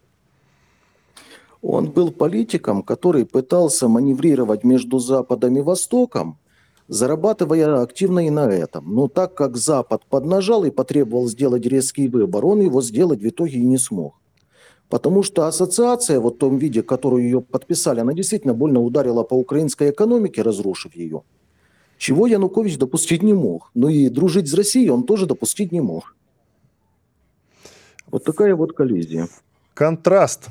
Он 1.63 1.91
был 1.91 2.13
политиком, 2.13 2.83
который 2.83 3.27
пытался 3.27 3.89
маневрировать 3.89 4.65
между 4.65 4.99
Западом 4.99 5.57
и 5.57 5.61
Востоком, 5.61 6.39
зарабатывая 6.87 7.83
активно 7.83 8.27
и 8.27 8.31
на 8.31 8.49
этом. 8.49 8.95
Но 8.95 9.09
так 9.09 9.35
как 9.35 9.57
Запад 9.57 10.05
поднажал 10.07 10.65
и 10.65 10.71
потребовал 10.71 11.27
сделать 11.27 11.67
резкий 11.67 12.09
выбор, 12.09 12.47
он 12.47 12.61
его 12.61 12.81
сделать 12.81 13.21
в 13.21 13.29
итоге 13.29 13.59
и 13.59 13.67
не 13.67 13.79
смог. 13.79 14.15
Потому 14.89 15.23
что 15.23 15.47
ассоциация, 15.47 16.19
вот 16.19 16.37
в 16.37 16.39
том 16.39 16.57
виде, 16.57 16.83
которую 16.83 17.25
ее 17.25 17.43
подписали, 17.43 18.01
она 18.01 18.15
действительно 18.15 18.55
больно 18.55 18.81
ударила 18.81 19.23
по 19.23 19.35
украинской 19.35 19.91
экономике, 19.91 20.43
разрушив 20.43 20.95
ее. 20.97 21.23
Чего 21.99 22.27
Янукович 22.27 22.79
допустить 22.79 23.23
не 23.23 23.35
мог. 23.35 23.71
Ну 23.75 23.89
и 23.89 24.09
дружить 24.09 24.49
с 24.49 24.55
Россией 24.55 24.91
он 24.91 25.03
тоже 25.03 25.27
допустить 25.27 25.73
не 25.73 25.81
мог. 25.81 26.15
Вот 28.07 28.25
такая 28.25 28.55
вот 28.55 28.73
коллизия. 28.73 29.29
Контраст 29.75 30.47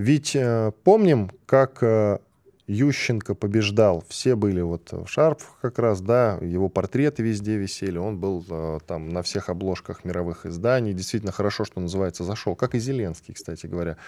ведь 0.00 0.34
э, 0.34 0.72
помним, 0.82 1.30
как 1.46 1.82
э, 1.82 2.18
Ющенко 2.66 3.34
побеждал. 3.34 4.02
Все 4.08 4.34
были 4.34 4.60
вот 4.62 4.92
в 4.92 5.06
шарфах 5.08 5.58
как 5.60 5.78
раз, 5.78 6.00
да, 6.00 6.38
его 6.40 6.68
портреты 6.68 7.22
везде 7.22 7.56
висели. 7.56 7.98
Он 7.98 8.18
был 8.18 8.44
э, 8.48 8.78
там 8.86 9.10
на 9.10 9.22
всех 9.22 9.50
обложках 9.50 10.04
мировых 10.04 10.46
изданий. 10.46 10.94
Действительно 10.94 11.32
хорошо, 11.32 11.64
что 11.64 11.80
называется, 11.80 12.24
зашел. 12.24 12.56
Как 12.56 12.74
и 12.74 12.78
Зеленский, 12.78 13.34
кстати 13.34 13.66
говоря. 13.66 13.98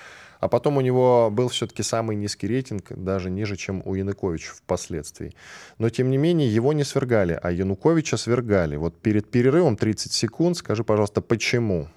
А 0.41 0.49
потом 0.49 0.79
у 0.79 0.81
него 0.81 1.29
был 1.31 1.49
все-таки 1.49 1.83
самый 1.83 2.17
низкий 2.17 2.47
рейтинг, 2.47 2.91
даже 2.91 3.31
ниже, 3.31 3.57
чем 3.57 3.83
у 3.85 3.95
Януковича 3.95 4.55
впоследствии. 4.55 5.35
Но, 5.79 5.91
тем 5.91 6.11
не 6.11 6.17
менее, 6.17 6.53
его 6.53 6.73
не 6.73 6.85
свергали, 6.85 7.39
а 7.43 7.51
Януковича 7.51 8.17
свергали. 8.17 8.77
Вот 8.77 8.99
перед 8.99 9.31
перерывом 9.31 9.77
30 9.77 10.11
секунд 10.11 10.57
скажи, 10.57 10.85
пожалуйста, 10.85 11.21
почему? 11.21 11.89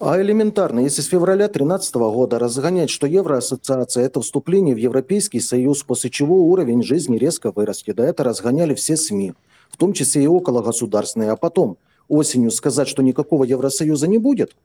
А 0.00 0.18
элементарно, 0.18 0.80
если 0.80 1.02
с 1.02 1.08
февраля 1.08 1.44
2013 1.44 1.94
года 1.96 2.38
разгонять, 2.38 2.88
что 2.88 3.06
Евроассоциация– 3.06 4.02
это 4.06 4.22
вступление 4.22 4.74
в 4.74 4.78
Европейский 4.78 5.40
Союз, 5.40 5.82
после 5.82 6.08
чего 6.08 6.36
уровень 6.48 6.82
жизни 6.82 7.18
резко 7.18 7.50
вырастет, 7.50 7.96
да 7.96 8.06
это 8.06 8.24
разгоняли 8.24 8.72
все 8.72 8.96
СМИ, 8.96 9.34
в 9.70 9.76
том 9.76 9.92
числе 9.92 10.22
и 10.22 10.26
окологосударственные, 10.26 11.30
а 11.30 11.36
потом 11.36 11.76
осенью 12.08 12.50
сказать, 12.50 12.88
что 12.88 13.02
никакого 13.02 13.44
Евросоюза 13.44 14.08
не 14.08 14.16
будет, 14.16 14.56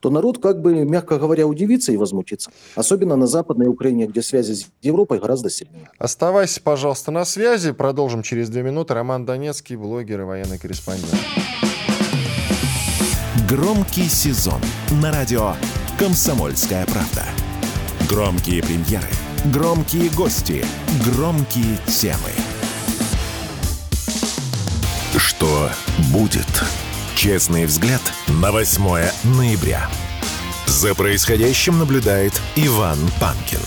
то 0.00 0.10
народ, 0.10 0.42
как 0.42 0.60
бы, 0.60 0.84
мягко 0.84 1.16
говоря, 1.16 1.46
удивится 1.46 1.90
и 1.90 1.96
возмутится. 1.96 2.50
Особенно 2.74 3.16
на 3.16 3.26
Западной 3.26 3.68
Украине, 3.68 4.06
где 4.08 4.20
связи 4.20 4.52
с 4.52 4.66
Европой 4.82 5.20
гораздо 5.20 5.48
сильнее. 5.48 5.88
Оставайся, 5.96 6.60
пожалуйста, 6.60 7.10
на 7.12 7.24
связи. 7.24 7.72
Продолжим 7.72 8.22
через 8.22 8.50
две 8.50 8.62
минуты. 8.62 8.92
Роман 8.92 9.24
Донецкий, 9.24 9.76
блогер 9.76 10.20
и 10.20 10.24
военный 10.24 10.58
корреспондент. 10.58 11.14
Громкий 13.52 14.08
сезон 14.08 14.62
на 15.02 15.12
радио 15.12 15.52
«Комсомольская 15.98 16.86
правда». 16.86 17.22
Громкие 18.08 18.62
премьеры, 18.62 19.10
громкие 19.52 20.08
гости, 20.08 20.64
громкие 21.04 21.76
темы. 21.86 22.32
Что 25.18 25.68
будет? 26.14 26.48
Честный 27.14 27.66
взгляд 27.66 28.00
на 28.40 28.52
8 28.52 28.82
ноября. 29.36 29.86
За 30.64 30.94
происходящим 30.94 31.78
наблюдает 31.78 32.32
Иван 32.56 32.96
Панкин. 33.20 33.60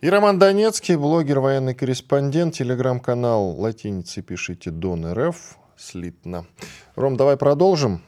И 0.00 0.08
Роман 0.08 0.40
Донецкий, 0.40 0.96
блогер, 0.96 1.38
военный 1.38 1.74
корреспондент, 1.74 2.54
телеграм-канал 2.54 3.50
латиницей 3.60 4.24
пишите 4.24 4.70
Дон 4.70 5.06
РФ, 5.12 5.59
слитно. 5.80 6.46
Ром, 6.94 7.16
давай 7.16 7.36
продолжим. 7.36 8.02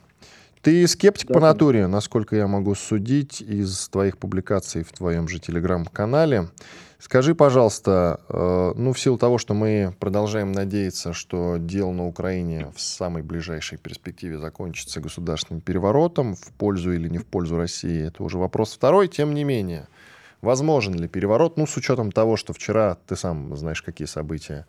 Ты 0.61 0.87
скептик 0.87 1.29
да, 1.29 1.35
по 1.35 1.41
натуре, 1.41 1.89
насколько 1.89 2.37
я 2.37 2.47
могу 2.47 2.77
судить 2.77 3.41
из 3.41 3.89
твоих 3.89 4.17
публикаций 4.17 4.85
в 4.85 4.93
твоем 4.93 5.27
же 5.27 5.41
телеграм-канале. 5.41 6.51
Скажи, 7.01 7.35
пожалуйста, 7.35 8.21
э, 8.29 8.73
ну, 8.77 8.93
в 8.93 9.01
силу 9.01 9.19
того, 9.19 9.39
что 9.39 9.55
мы 9.55 9.93
продолжаем 9.99 10.53
надеяться, 10.53 11.13
что 11.13 11.57
дело 11.57 11.91
на 11.91 12.07
Украине 12.07 12.71
в 12.77 12.81
самой 12.81 13.23
ближайшей 13.23 13.77
перспективе 13.77 14.39
закончится 14.39 15.01
государственным 15.01 15.63
переворотом, 15.63 16.37
в 16.37 16.53
пользу 16.53 16.93
или 16.93 17.09
не 17.09 17.19
в 17.19 17.27
пользу 17.27 17.57
России, 17.57 18.07
это 18.07 18.23
уже 18.23 18.39
вопрос 18.39 18.73
второй, 18.73 19.09
тем 19.09 19.35
не 19.35 19.43
менее. 19.43 19.89
Возможен 20.43 20.95
ли 20.95 21.07
переворот? 21.09 21.57
Ну, 21.57 21.67
с 21.67 21.77
учетом 21.77 22.11
того, 22.11 22.37
что 22.37 22.53
вчера, 22.53 22.97
ты 23.07 23.15
сам 23.15 23.57
знаешь, 23.57 23.81
какие 23.81 24.07
события 24.07 24.67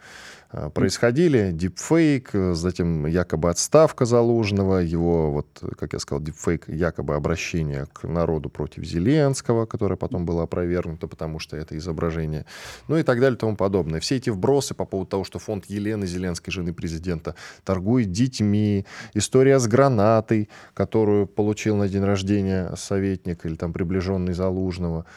происходили. 0.73 1.51
Дипфейк, 1.51 2.31
затем 2.53 3.05
якобы 3.05 3.49
отставка 3.49 4.05
Залужного, 4.05 4.77
его, 4.77 5.31
вот, 5.31 5.47
как 5.77 5.93
я 5.93 5.99
сказал, 5.99 6.21
дипфейк, 6.23 6.69
якобы 6.69 7.15
обращение 7.15 7.87
к 7.93 8.07
народу 8.07 8.49
против 8.49 8.83
Зеленского, 8.83 9.65
которое 9.65 9.95
потом 9.95 10.25
было 10.25 10.43
опровергнуто, 10.43 11.07
потому 11.07 11.39
что 11.39 11.57
это 11.57 11.77
изображение, 11.77 12.45
ну 12.87 12.97
и 12.97 13.03
так 13.03 13.19
далее 13.19 13.35
и 13.35 13.39
тому 13.39 13.55
подобное. 13.55 13.99
Все 13.99 14.17
эти 14.17 14.29
вбросы 14.29 14.73
по 14.73 14.85
поводу 14.85 15.09
того, 15.09 15.23
что 15.23 15.39
фонд 15.39 15.65
Елены 15.65 16.05
Зеленской, 16.05 16.51
жены 16.51 16.73
президента, 16.73 17.35
торгует 17.63 18.11
детьми, 18.11 18.85
история 19.13 19.59
с 19.59 19.67
гранатой, 19.67 20.49
которую 20.73 21.27
получил 21.27 21.75
на 21.75 21.87
день 21.87 22.03
рождения 22.03 22.73
советник 22.75 23.45
или 23.45 23.55
там 23.55 23.73
приближенный 23.73 24.33
Залужного– 24.33 25.05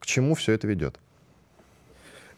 к 0.00 0.06
чему 0.06 0.34
все 0.34 0.52
это 0.52 0.66
ведет? 0.66 0.98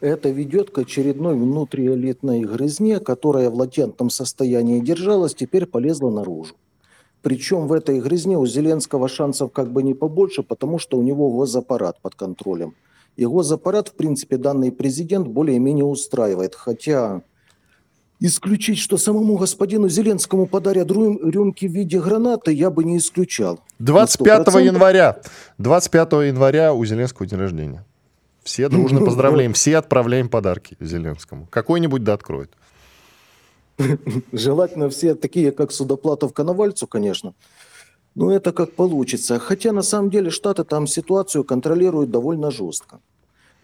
Это 0.00 0.28
ведет 0.30 0.70
к 0.70 0.78
очередной 0.78 1.34
внутриэлитной 1.34 2.42
грызне, 2.42 3.00
которая 3.00 3.50
в 3.50 3.54
латентном 3.54 4.10
состоянии 4.10 4.80
держалась, 4.80 5.34
теперь 5.34 5.66
полезла 5.66 6.10
наружу. 6.10 6.54
Причем 7.20 7.66
в 7.66 7.72
этой 7.72 8.00
грызне 8.00 8.38
у 8.38 8.46
Зеленского 8.46 9.08
шансов 9.08 9.52
как 9.52 9.72
бы 9.72 9.82
не 9.82 9.94
побольше, 9.94 10.44
потому 10.44 10.78
что 10.78 10.98
у 10.98 11.02
него 11.02 11.30
госаппарат 11.30 12.00
под 12.00 12.14
контролем. 12.14 12.74
И 13.16 13.26
госаппарат, 13.26 13.88
в 13.88 13.94
принципе, 13.94 14.36
данный 14.36 14.70
президент 14.70 15.26
более-менее 15.26 15.84
устраивает. 15.84 16.54
Хотя 16.54 17.22
исключить, 18.20 18.78
что 18.78 18.98
самому 18.98 19.36
господину 19.36 19.88
Зеленскому 19.88 20.46
подарят 20.46 20.92
рюмки 20.92 21.66
в 21.66 21.72
виде 21.72 22.00
гранаты, 22.00 22.52
я 22.52 22.70
бы 22.70 22.84
не 22.84 22.98
исключал. 22.98 23.58
25 23.80 24.46
января. 24.62 25.20
25 25.58 26.12
января 26.28 26.72
у 26.72 26.84
Зеленского 26.84 27.26
день 27.26 27.40
рождения. 27.40 27.84
Все 28.48 28.70
дружно 28.70 29.04
поздравляем, 29.04 29.52
все 29.58 29.76
отправляем 29.76 30.30
подарки 30.30 30.78
Зеленскому. 30.80 31.46
Какой-нибудь 31.50 32.02
да 32.02 32.14
откроет. 32.14 32.50
Желательно 34.32 34.88
все 34.88 35.14
такие, 35.14 35.52
как 35.52 35.70
Судоплатов 35.70 36.32
Коновальцу, 36.32 36.86
конечно. 36.86 37.34
Но 38.14 38.32
это 38.32 38.52
как 38.52 38.72
получится. 38.72 39.38
Хотя 39.38 39.72
на 39.72 39.82
самом 39.82 40.08
деле 40.08 40.30
Штаты 40.30 40.64
там 40.64 40.86
ситуацию 40.86 41.44
контролируют 41.44 42.10
довольно 42.10 42.50
жестко. 42.50 43.00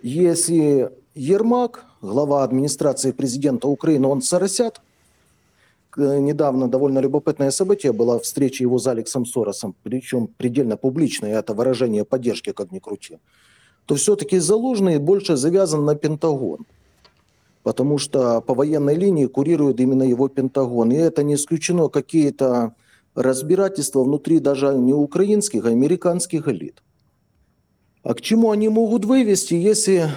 Если 0.02 0.90
Ермак, 1.14 1.86
глава 2.02 2.44
администрации 2.44 3.12
президента 3.12 3.68
Украины, 3.68 4.06
он 4.06 4.20
соросят, 4.20 4.82
недавно 5.96 6.68
довольно 6.68 6.98
любопытное 6.98 7.50
событие 7.50 7.92
было 7.94 8.20
встреча 8.20 8.62
его 8.62 8.78
с 8.78 8.86
Алексом 8.86 9.24
Соросом, 9.24 9.74
причем 9.82 10.26
предельно 10.26 10.76
публичное, 10.76 11.38
это 11.38 11.54
выражение 11.54 12.04
поддержки, 12.04 12.52
как 12.52 12.70
ни 12.70 12.80
крути, 12.80 13.18
то 13.86 13.94
все-таки 13.96 14.38
Залужный 14.38 14.98
больше 14.98 15.36
завязан 15.36 15.84
на 15.84 15.94
Пентагон. 15.94 16.66
Потому 17.62 17.98
что 17.98 18.40
по 18.40 18.54
военной 18.54 18.94
линии 18.94 19.26
курирует 19.26 19.80
именно 19.80 20.02
его 20.02 20.28
Пентагон. 20.28 20.92
И 20.92 20.96
это 20.96 21.22
не 21.22 21.34
исключено 21.34 21.88
какие-то 21.88 22.74
разбирательства 23.14 24.02
внутри 24.02 24.40
даже 24.40 24.74
не 24.74 24.92
украинских, 24.92 25.64
а 25.64 25.68
американских 25.68 26.48
элит. 26.48 26.82
А 28.02 28.14
к 28.14 28.20
чему 28.20 28.50
они 28.50 28.68
могут 28.68 29.04
вывести, 29.04 29.54
если 29.54 30.08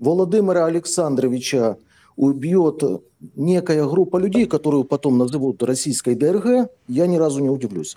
Владимира 0.00 0.66
Александровича 0.66 1.76
убьет 2.16 2.82
некая 3.36 3.86
группа 3.86 4.16
людей, 4.16 4.46
которую 4.46 4.84
потом 4.84 5.18
назовут 5.18 5.62
российской 5.62 6.14
ДРГ, 6.14 6.70
я 6.88 7.06
ни 7.06 7.16
разу 7.16 7.40
не 7.40 7.50
удивлюсь. 7.50 7.96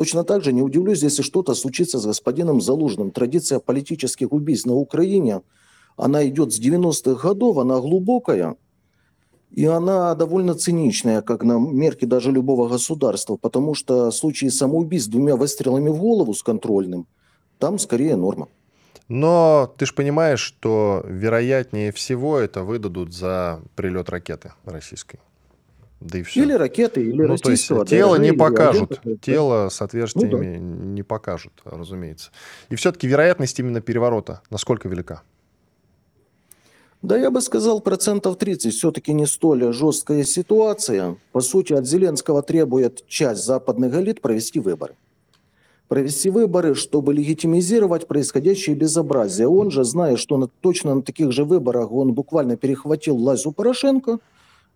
Точно 0.00 0.24
так 0.24 0.42
же 0.42 0.54
не 0.54 0.62
удивлюсь, 0.62 1.02
если 1.02 1.20
что-то 1.20 1.54
случится 1.54 1.98
с 1.98 2.06
господином 2.06 2.62
Залужным. 2.62 3.10
Традиция 3.10 3.58
политических 3.58 4.32
убийств 4.32 4.64
на 4.64 4.74
Украине, 4.74 5.42
она 5.98 6.26
идет 6.26 6.54
с 6.54 6.58
90-х 6.58 7.28
годов, 7.28 7.58
она 7.58 7.78
глубокая, 7.80 8.56
и 9.50 9.66
она 9.66 10.14
довольно 10.14 10.54
циничная, 10.54 11.20
как 11.20 11.44
на 11.44 11.58
мерке 11.58 12.06
даже 12.06 12.32
любого 12.32 12.66
государства, 12.66 13.36
потому 13.36 13.74
что 13.74 14.10
случаи 14.10 14.46
самоубийств 14.46 15.10
двумя 15.10 15.36
выстрелами 15.36 15.90
в 15.90 15.98
голову 15.98 16.32
с 16.32 16.42
контрольным, 16.42 17.06
там 17.58 17.78
скорее 17.78 18.16
норма. 18.16 18.48
Но 19.08 19.70
ты 19.76 19.84
же 19.84 19.92
понимаешь, 19.92 20.40
что 20.40 21.04
вероятнее 21.06 21.92
всего 21.92 22.38
это 22.38 22.64
выдадут 22.64 23.12
за 23.12 23.60
прилет 23.76 24.08
ракеты 24.08 24.54
российской. 24.64 25.20
Да 26.00 26.18
и 26.18 26.22
все. 26.22 26.42
Или 26.42 26.54
ракеты, 26.54 27.02
или 27.02 27.22
ну, 27.22 27.36
то 27.36 27.50
есть 27.50 27.68
тело 27.86 28.16
не 28.16 28.32
покажут, 28.32 29.00
тело 29.20 29.68
с 29.68 29.82
отверстиями 29.82 30.56
ну, 30.58 30.68
да. 30.68 30.86
не 30.86 31.02
покажут, 31.02 31.52
разумеется. 31.64 32.30
И 32.70 32.74
все-таки 32.74 33.06
вероятность 33.06 33.58
именно 33.60 33.80
переворота 33.80 34.40
насколько 34.50 34.88
велика? 34.88 35.22
Да 37.02 37.16
я 37.16 37.30
бы 37.30 37.40
сказал 37.40 37.80
процентов 37.80 38.36
30. 38.36 38.74
Все-таки 38.74 39.12
не 39.12 39.26
столь 39.26 39.72
жесткая 39.72 40.24
ситуация. 40.24 41.16
По 41.32 41.40
сути, 41.40 41.72
от 41.72 41.86
Зеленского 41.86 42.42
требует 42.42 43.06
часть 43.06 43.44
западных 43.44 43.94
элит 43.94 44.20
провести 44.20 44.60
выборы 44.60 44.96
провести 45.90 46.30
выборы, 46.30 46.76
чтобы 46.76 47.12
легитимизировать 47.12 48.06
происходящее 48.06 48.76
безобразие. 48.76 49.48
Он 49.48 49.72
же, 49.72 49.82
зная, 49.82 50.16
что 50.16 50.36
на, 50.36 50.46
точно 50.46 50.94
на 50.94 51.02
таких 51.02 51.32
же 51.32 51.44
выборах 51.44 51.90
он 51.90 52.12
буквально 52.12 52.56
перехватил 52.56 53.16
власть 53.16 53.44
у 53.44 53.50
Порошенко, 53.50 54.20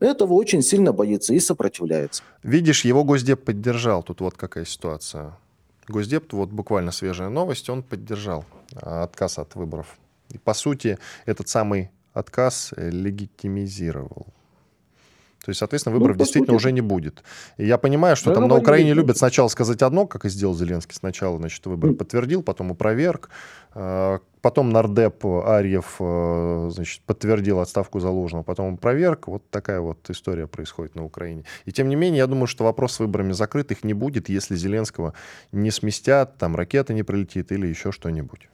этого 0.00 0.34
очень 0.34 0.62
сильно 0.62 0.92
боится 0.92 1.34
и 1.34 1.40
сопротивляется. 1.40 2.22
Видишь, 2.42 2.84
его 2.84 3.04
Госдеп 3.04 3.44
поддержал. 3.44 4.02
Тут 4.02 4.20
вот 4.20 4.36
какая 4.36 4.64
ситуация. 4.64 5.36
Госдеп, 5.88 6.32
вот 6.32 6.50
буквально 6.50 6.92
свежая 6.92 7.28
новость, 7.28 7.68
он 7.68 7.82
поддержал 7.82 8.44
а, 8.74 9.04
отказ 9.04 9.38
от 9.38 9.54
выборов. 9.54 9.98
И, 10.30 10.38
по 10.38 10.54
сути, 10.54 10.98
этот 11.26 11.48
самый 11.48 11.90
отказ 12.14 12.72
легитимизировал 12.76 14.26
то 15.44 15.50
есть, 15.50 15.58
соответственно, 15.58 15.94
выборов 15.94 16.16
ну, 16.16 16.24
действительно 16.24 16.54
сути... 16.54 16.68
уже 16.68 16.72
не 16.72 16.80
будет. 16.80 17.22
И 17.58 17.66
я 17.66 17.76
понимаю, 17.76 18.16
что 18.16 18.30
да, 18.30 18.36
там 18.36 18.48
на 18.48 18.56
Украине 18.56 18.90
не 18.90 18.94
любят 18.94 19.18
сначала 19.18 19.48
сказать 19.48 19.82
одно, 19.82 20.06
как 20.06 20.24
и 20.24 20.30
сделал 20.30 20.54
Зеленский. 20.54 20.94
Сначала, 20.94 21.36
значит, 21.36 21.66
выборы 21.66 21.92
подтвердил, 21.92 22.42
потом 22.42 22.70
опроверг. 22.72 23.28
Потом 24.44 24.68
нардеп 24.68 25.24
Арьев, 25.24 25.96
а, 26.00 26.68
значит, 26.70 27.00
подтвердил 27.06 27.60
отставку 27.60 27.98
Залужного, 27.98 28.42
потом 28.42 28.74
опроверг. 28.74 29.26
Вот 29.26 29.42
такая 29.48 29.80
вот 29.80 30.10
история 30.10 30.46
происходит 30.46 30.96
на 30.96 31.02
Украине. 31.02 31.44
И 31.64 31.72
тем 31.72 31.88
не 31.88 31.96
менее, 31.96 32.18
я 32.18 32.26
думаю, 32.26 32.46
что 32.46 32.64
вопрос 32.64 32.92
с 32.92 33.00
выборами 33.00 33.32
закрыт. 33.32 33.72
Их 33.72 33.84
не 33.84 33.94
будет, 33.94 34.28
если 34.28 34.54
Зеленского 34.54 35.14
не 35.50 35.70
сместят, 35.70 36.36
там 36.36 36.56
ракета 36.56 36.92
не 36.92 37.02
прилетит 37.02 37.52
или 37.52 37.66
еще 37.66 37.90
что-нибудь. 37.90 38.50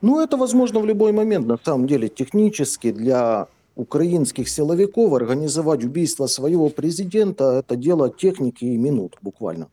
Ну, 0.00 0.20
это 0.20 0.36
возможно 0.36 0.78
в 0.78 0.86
любой 0.86 1.10
момент, 1.10 1.48
на 1.48 1.58
самом 1.64 1.88
деле, 1.88 2.08
технически 2.08 2.92
для 2.92 3.48
украинских 3.74 4.48
силовиков 4.48 5.14
организовать 5.14 5.82
убийство 5.82 6.28
своего 6.28 6.68
президента– 6.68 7.58
это 7.58 7.74
дело 7.74 8.08
техники 8.08 8.64
и 8.64 8.76
минут 8.76 9.16
буквально. 9.20 9.66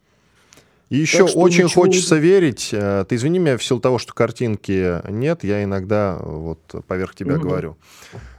И 0.92 0.98
еще 0.98 1.24
очень 1.24 1.64
ничего... 1.64 1.84
хочется 1.84 2.18
верить, 2.18 2.72
э, 2.74 3.06
ты 3.08 3.16
извини 3.16 3.39
меня 3.39 3.58
в 3.58 3.64
силу 3.64 3.80
того, 3.80 3.98
что 3.98 4.14
картинки 4.14 5.02
нет, 5.10 5.46
я 5.46 5.64
иногда 5.64 6.20
вот 6.22 6.60
поверх 6.86 7.16
тебя 7.16 7.36
угу. 7.36 7.44
говорю. 7.44 7.78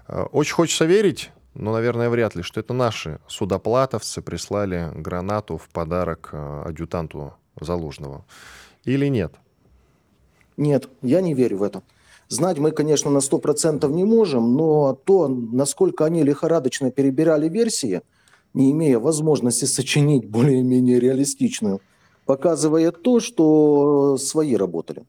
Э, 0.06 0.24
очень 0.32 0.52
хочется 0.52 0.84
верить, 0.84 1.30
ну, 1.54 1.72
наверное, 1.72 2.10
вряд 2.10 2.34
ли, 2.34 2.42
что 2.42 2.60
это 2.60 2.74
наши 2.74 3.20
судоплатовцы 3.26 4.20
прислали 4.20 4.90
гранату 4.94 5.56
в 5.56 5.70
подарок 5.70 6.28
э, 6.32 6.62
адъютанту 6.66 7.32
Залужного. 7.58 8.26
Или 8.84 9.06
нет? 9.06 9.32
Нет, 10.58 10.90
я 11.00 11.22
не 11.22 11.32
верю 11.32 11.56
в 11.56 11.62
это. 11.62 11.82
Знать 12.28 12.58
мы, 12.58 12.72
конечно, 12.72 13.10
на 13.10 13.18
100% 13.18 13.90
не 13.90 14.04
можем, 14.04 14.56
но 14.56 14.98
то, 15.04 15.26
насколько 15.26 16.04
они 16.04 16.22
лихорадочно 16.22 16.90
перебирали 16.90 17.48
версии, 17.48 18.02
не 18.52 18.72
имея 18.72 18.98
возможности 18.98 19.64
сочинить 19.64 20.28
более-менее 20.28 21.00
реалистичную, 21.00 21.80
показывает 22.26 23.02
то, 23.02 23.20
что 23.20 24.16
свои 24.18 24.56
работали. 24.56 25.04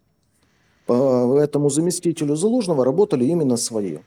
По 0.86 1.40
этому 1.40 1.70
заместителю 1.70 2.36
Залужного 2.36 2.84
работали 2.84 3.26
именно 3.26 3.58
свои. 3.58 4.00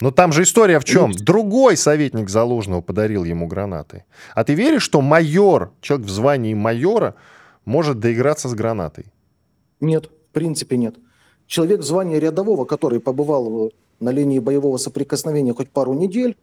Но 0.00 0.10
там 0.10 0.32
же 0.32 0.42
история 0.42 0.78
в 0.78 0.84
чем? 0.84 1.12
Другой 1.12 1.76
советник 1.76 2.28
Залужного 2.28 2.80
подарил 2.80 3.24
ему 3.24 3.46
гранаты. 3.46 4.04
А 4.34 4.44
ты 4.44 4.54
веришь, 4.54 4.82
что 4.82 5.00
майор, 5.00 5.72
человек 5.80 6.06
в 6.06 6.10
звании 6.10 6.54
майора, 6.54 7.14
может 7.64 7.98
доиграться 7.98 8.48
с 8.48 8.54
гранатой? 8.54 9.06
Нет, 9.80 10.06
в 10.06 10.32
принципе 10.32 10.76
нет. 10.76 10.96
Человек 11.46 11.80
в 11.80 11.84
звании 11.84 12.16
рядового, 12.16 12.64
который 12.64 13.00
побывал 13.00 13.72
на 14.00 14.10
линии 14.10 14.38
боевого 14.38 14.76
соприкосновения 14.76 15.52
хоть 15.52 15.70
пару 15.70 15.94
недель, 15.94 16.36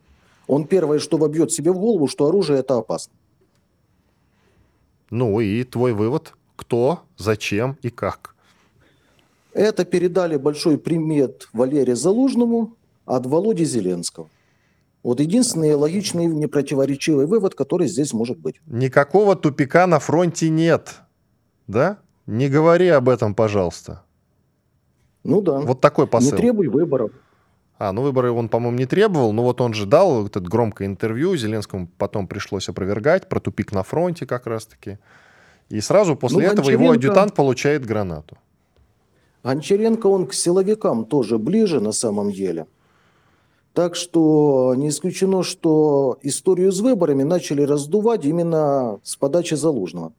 он 0.48 0.66
первое, 0.66 1.00
что 1.00 1.18
вобьет 1.18 1.52
себе 1.52 1.72
в 1.72 1.78
голову, 1.78 2.08
что 2.08 2.28
оружие 2.28 2.60
это 2.60 2.78
опасно. 2.78 3.14
Ну 5.16 5.40
и 5.40 5.64
твой 5.64 5.94
вывод? 5.94 6.34
Кто, 6.58 7.00
зачем 7.16 7.78
и 7.82 7.90
как? 7.90 8.36
Это 9.54 9.86
передали 9.86 10.36
большой 10.36 10.78
примет 10.78 11.48
Валерию 11.54 11.96
Залужному 11.96 12.76
от 13.06 13.26
Володи 13.26 13.64
Зеленского. 13.64 14.28
Вот 15.04 15.22
единственный 15.22 15.74
логичный, 15.74 16.26
непротиворечивый 16.26 17.28
вывод, 17.28 17.56
который 17.56 17.88
здесь 17.88 18.12
может 18.12 18.38
быть. 18.38 18.60
Никакого 18.66 19.38
тупика 19.38 19.88
на 19.88 20.00
фронте 20.00 20.50
нет. 20.50 20.96
Да? 21.68 22.00
Не 22.26 22.50
говори 22.50 22.90
об 22.90 23.08
этом, 23.08 23.36
пожалуйста. 23.36 24.04
Ну 25.24 25.40
да. 25.40 25.60
Вот 25.62 25.80
такой 25.80 26.08
посыл. 26.08 26.32
Не 26.32 26.38
требуй 26.38 26.68
выборов. 26.68 27.12
А, 27.78 27.92
ну 27.92 28.02
выборы 28.02 28.32
он, 28.32 28.48
по-моему, 28.48 28.78
не 28.78 28.86
требовал, 28.86 29.34
но 29.34 29.44
вот 29.44 29.60
он 29.60 29.74
же 29.74 29.86
дал 29.86 30.26
это 30.26 30.40
громкое 30.40 30.88
интервью, 30.88 31.36
Зеленскому 31.36 31.90
потом 31.98 32.28
пришлось 32.28 32.70
опровергать 32.70 33.28
про 33.28 33.40
тупик 33.40 33.74
на 33.74 33.84
фронте 33.84 34.26
как 34.26 34.48
раз-таки. 34.48 34.98
И 35.70 35.82
сразу 35.82 36.16
после 36.16 36.48
ну, 36.48 36.54
этого 36.54 36.70
его 36.70 36.92
адъютант 36.92 37.34
получает 37.34 37.86
гранату. 37.86 38.38
Гончаренко, 39.44 40.08
он 40.08 40.26
к 40.26 40.34
силовикам 40.34 41.06
тоже 41.06 41.38
ближе 41.38 41.82
на 41.82 41.92
самом 41.92 42.32
деле. 42.32 42.66
Так 43.74 43.96
что 43.96 44.74
не 44.78 44.88
исключено, 44.88 45.44
что 45.44 46.18
историю 46.22 46.72
с 46.72 46.80
выборами 46.80 47.24
начали 47.24 47.62
раздувать 47.62 48.26
именно 48.26 49.00
с 49.04 49.18
подачи 49.18 49.56
Залужного. 49.56 50.14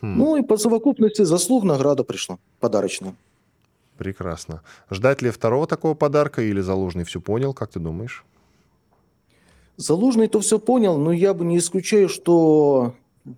Хм. 0.00 0.16
Ну 0.16 0.36
и 0.36 0.42
по 0.42 0.56
совокупности 0.56 1.22
заслуг 1.22 1.64
награда 1.64 2.04
пришла, 2.04 2.38
подарочная. 2.60 3.14
Прекрасно. 3.98 4.62
Ждать 4.90 5.22
ли 5.22 5.30
второго 5.30 5.66
такого 5.66 5.94
подарка 5.94 6.40
или 6.40 6.60
Залужный 6.60 7.04
все 7.04 7.20
понял, 7.20 7.52
как 7.52 7.70
ты 7.70 7.80
думаешь? 7.80 8.24
Залужный 9.76 10.28
то 10.28 10.40
все 10.40 10.58
понял, 10.58 10.96
но 10.98 11.12
я 11.12 11.34
бы 11.34 11.44
не 11.44 11.58
исключаю, 11.58 12.08
что 12.08 12.94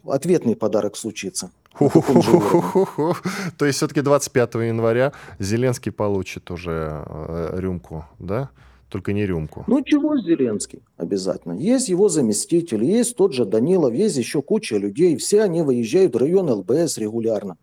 ответный 0.06 0.56
подарок 0.56 0.96
случится. 0.96 1.50
То 1.78 3.64
есть 3.64 3.78
все-таки 3.78 4.02
25 4.02 4.54
января 4.54 5.12
Зеленский 5.38 5.92
получит 5.92 6.50
уже 6.50 7.04
э, 7.06 7.54
рюмку, 7.58 8.04
да? 8.18 8.50
Только 8.90 9.12
не 9.12 9.24
рюмку. 9.24 9.64
Ну 9.66 9.82
чего 9.82 10.18
Зеленский 10.18 10.82
обязательно? 10.96 11.54
Есть 11.54 11.88
его 11.88 12.08
заместитель, 12.08 12.84
есть 12.84 13.16
тот 13.16 13.32
же 13.32 13.44
Данилов, 13.44 13.94
есть 13.94 14.16
еще 14.16 14.42
куча 14.42 14.76
людей. 14.76 15.16
Все 15.16 15.42
они 15.42 15.62
выезжают 15.62 16.14
в 16.14 16.18
район 16.18 16.50
ЛБС 16.50 16.98
регулярно. 16.98 17.56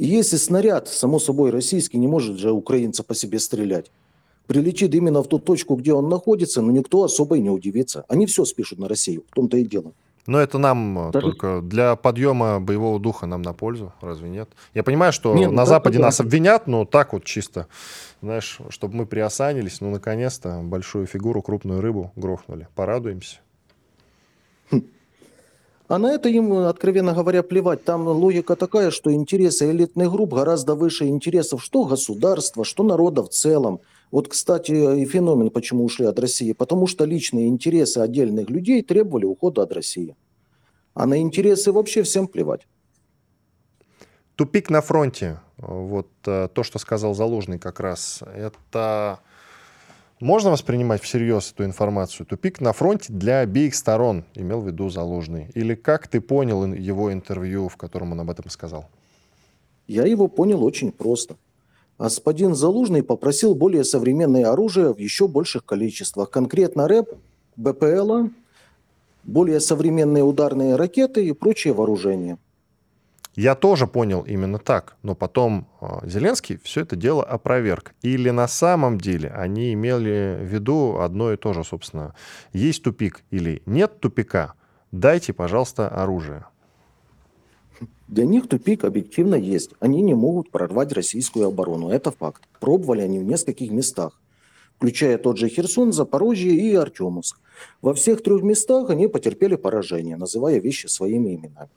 И 0.00 0.06
если 0.06 0.38
снаряд, 0.38 0.88
само 0.88 1.18
собой, 1.18 1.50
российский, 1.50 1.98
не 1.98 2.08
может 2.08 2.38
же 2.38 2.52
украинца 2.52 3.02
по 3.02 3.14
себе 3.14 3.38
стрелять, 3.38 3.90
прилетит 4.46 4.94
именно 4.94 5.22
в 5.22 5.28
ту 5.28 5.38
точку, 5.38 5.76
где 5.76 5.92
он 5.92 6.08
находится, 6.08 6.62
но 6.62 6.72
никто 6.72 7.04
особо 7.04 7.36
и 7.36 7.40
не 7.40 7.50
удивится. 7.50 8.06
Они 8.08 8.24
все 8.24 8.46
спишут 8.46 8.78
на 8.78 8.88
Россию, 8.88 9.24
в 9.30 9.34
том-то 9.34 9.58
и 9.58 9.64
дело. 9.66 9.92
Но 10.26 10.40
это 10.40 10.56
нам 10.56 11.08
э, 11.08 11.12
Даже... 11.12 11.26
только 11.26 11.60
для 11.60 11.96
подъема 11.96 12.60
боевого 12.60 12.98
духа 12.98 13.26
нам 13.26 13.42
на 13.42 13.52
пользу, 13.52 13.92
разве 14.00 14.30
нет? 14.30 14.48
Я 14.72 14.84
понимаю, 14.84 15.12
что 15.12 15.34
нет, 15.34 15.50
ну 15.50 15.56
на 15.56 15.66
Западе 15.66 15.98
да. 15.98 16.06
нас 16.06 16.18
обвинят, 16.18 16.66
но 16.66 16.86
так 16.86 17.12
вот 17.12 17.24
чисто, 17.24 17.66
знаешь, 18.22 18.58
чтобы 18.70 18.96
мы 18.96 19.04
приосанились, 19.04 19.82
ну, 19.82 19.90
наконец-то 19.90 20.62
большую 20.62 21.08
фигуру, 21.08 21.42
крупную 21.42 21.82
рыбу 21.82 22.10
грохнули. 22.16 22.68
Порадуемся. 22.74 23.40
А 25.90 25.98
на 25.98 26.12
это 26.12 26.28
им, 26.28 26.52
откровенно 26.52 27.14
говоря, 27.14 27.42
плевать. 27.42 27.82
Там 27.82 28.06
логика 28.06 28.54
такая, 28.54 28.92
что 28.92 29.12
интересы 29.12 29.72
элитных 29.72 30.12
групп 30.12 30.34
гораздо 30.34 30.76
выше 30.76 31.06
интересов 31.06 31.64
что 31.64 31.84
государства, 31.84 32.64
что 32.64 32.84
народа 32.84 33.24
в 33.24 33.30
целом. 33.30 33.80
Вот, 34.12 34.28
кстати, 34.28 34.70
и 34.70 35.04
феномен, 35.04 35.50
почему 35.50 35.84
ушли 35.84 36.06
от 36.06 36.20
России. 36.20 36.52
Потому 36.52 36.86
что 36.86 37.04
личные 37.04 37.48
интересы 37.48 37.98
отдельных 37.98 38.50
людей 38.50 38.82
требовали 38.82 39.24
ухода 39.24 39.62
от 39.62 39.72
России. 39.72 40.14
А 40.94 41.06
на 41.06 41.20
интересы 41.20 41.72
вообще 41.72 42.04
всем 42.04 42.28
плевать. 42.28 42.68
Тупик 44.36 44.70
на 44.70 44.82
фронте. 44.82 45.40
Вот 45.56 46.08
э, 46.24 46.48
то, 46.54 46.62
что 46.62 46.78
сказал 46.78 47.14
Залужный 47.14 47.58
как 47.58 47.80
раз. 47.80 48.22
Это 48.32 49.18
можно 50.20 50.50
воспринимать 50.50 51.02
всерьез 51.02 51.52
эту 51.52 51.64
информацию? 51.64 52.26
Тупик 52.26 52.60
на 52.60 52.72
фронте 52.72 53.12
для 53.12 53.40
обеих 53.40 53.74
сторон, 53.74 54.24
имел 54.34 54.60
в 54.60 54.66
виду 54.66 54.90
Залужный. 54.90 55.50
Или 55.54 55.74
как 55.74 56.08
ты 56.08 56.20
понял 56.20 56.64
его 56.72 57.12
интервью, 57.12 57.68
в 57.68 57.76
котором 57.76 58.12
он 58.12 58.20
об 58.20 58.30
этом 58.30 58.50
сказал? 58.50 58.86
Я 59.88 60.04
его 60.04 60.28
понял 60.28 60.62
очень 60.62 60.92
просто. 60.92 61.36
Господин 61.98 62.54
Залужный 62.54 63.02
попросил 63.02 63.54
более 63.54 63.84
современное 63.84 64.50
оружие 64.50 64.94
в 64.94 64.98
еще 64.98 65.26
больших 65.26 65.64
количествах. 65.64 66.30
Конкретно 66.30 66.86
РЭП, 66.86 67.14
БПЛА, 67.56 68.30
более 69.24 69.60
современные 69.60 70.24
ударные 70.24 70.76
ракеты 70.76 71.26
и 71.26 71.32
прочее 71.32 71.74
вооружение. 71.74 72.38
Я 73.36 73.54
тоже 73.54 73.86
понял 73.86 74.22
именно 74.22 74.58
так, 74.58 74.96
но 75.02 75.14
потом 75.14 75.68
а, 75.80 76.00
Зеленский 76.04 76.58
все 76.62 76.80
это 76.82 76.96
дело 76.96 77.22
опроверг. 77.22 77.94
Или 78.02 78.30
на 78.30 78.48
самом 78.48 78.98
деле 78.98 79.30
они 79.30 79.72
имели 79.72 80.38
в 80.40 80.44
виду 80.44 80.98
одно 80.98 81.32
и 81.32 81.36
то 81.36 81.52
же, 81.52 81.62
собственно. 81.62 82.14
Есть 82.52 82.82
тупик 82.82 83.22
или 83.30 83.62
нет 83.66 84.00
тупика, 84.00 84.54
дайте, 84.90 85.32
пожалуйста, 85.32 85.88
оружие. 85.88 86.46
Для 88.08 88.26
них 88.26 88.48
тупик 88.48 88.84
объективно 88.84 89.36
есть. 89.36 89.70
Они 89.78 90.02
не 90.02 90.14
могут 90.14 90.50
прорвать 90.50 90.92
российскую 90.92 91.46
оборону. 91.46 91.90
Это 91.90 92.10
факт. 92.10 92.42
Пробовали 92.58 93.02
они 93.02 93.20
в 93.20 93.24
нескольких 93.24 93.70
местах, 93.70 94.20
включая 94.76 95.16
тот 95.16 95.38
же 95.38 95.48
Херсон, 95.48 95.92
Запорожье 95.92 96.52
и 96.52 96.74
Артемовск. 96.74 97.38
Во 97.80 97.94
всех 97.94 98.24
трех 98.24 98.42
местах 98.42 98.90
они 98.90 99.06
потерпели 99.06 99.54
поражение, 99.54 100.16
называя 100.16 100.58
вещи 100.58 100.88
своими 100.88 101.36
именами. 101.36 101.70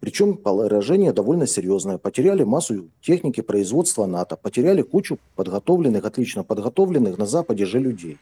Причем 0.00 0.36
поражение 0.36 1.12
довольно 1.12 1.46
серьезное. 1.46 1.98
Потеряли 1.98 2.44
массу 2.44 2.88
техники 3.00 3.40
производства 3.40 4.06
НАТО, 4.06 4.36
потеряли 4.36 4.82
кучу 4.82 5.18
подготовленных, 5.34 6.04
отлично 6.04 6.44
подготовленных 6.44 7.18
на 7.18 7.26
Западе 7.26 7.64
же 7.64 7.80
людей. 7.80 8.18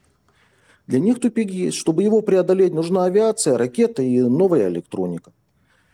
Для 0.87 1.01
них 1.01 1.21
тупик 1.21 1.51
есть. 1.51 1.77
Чтобы 1.77 2.03
его 2.03 2.21
преодолеть, 2.23 2.73
нужна 2.73 3.05
авиация, 3.05 3.59
ракеты 3.59 4.09
и 4.09 4.21
новая 4.21 4.69
электроника. 4.69 5.33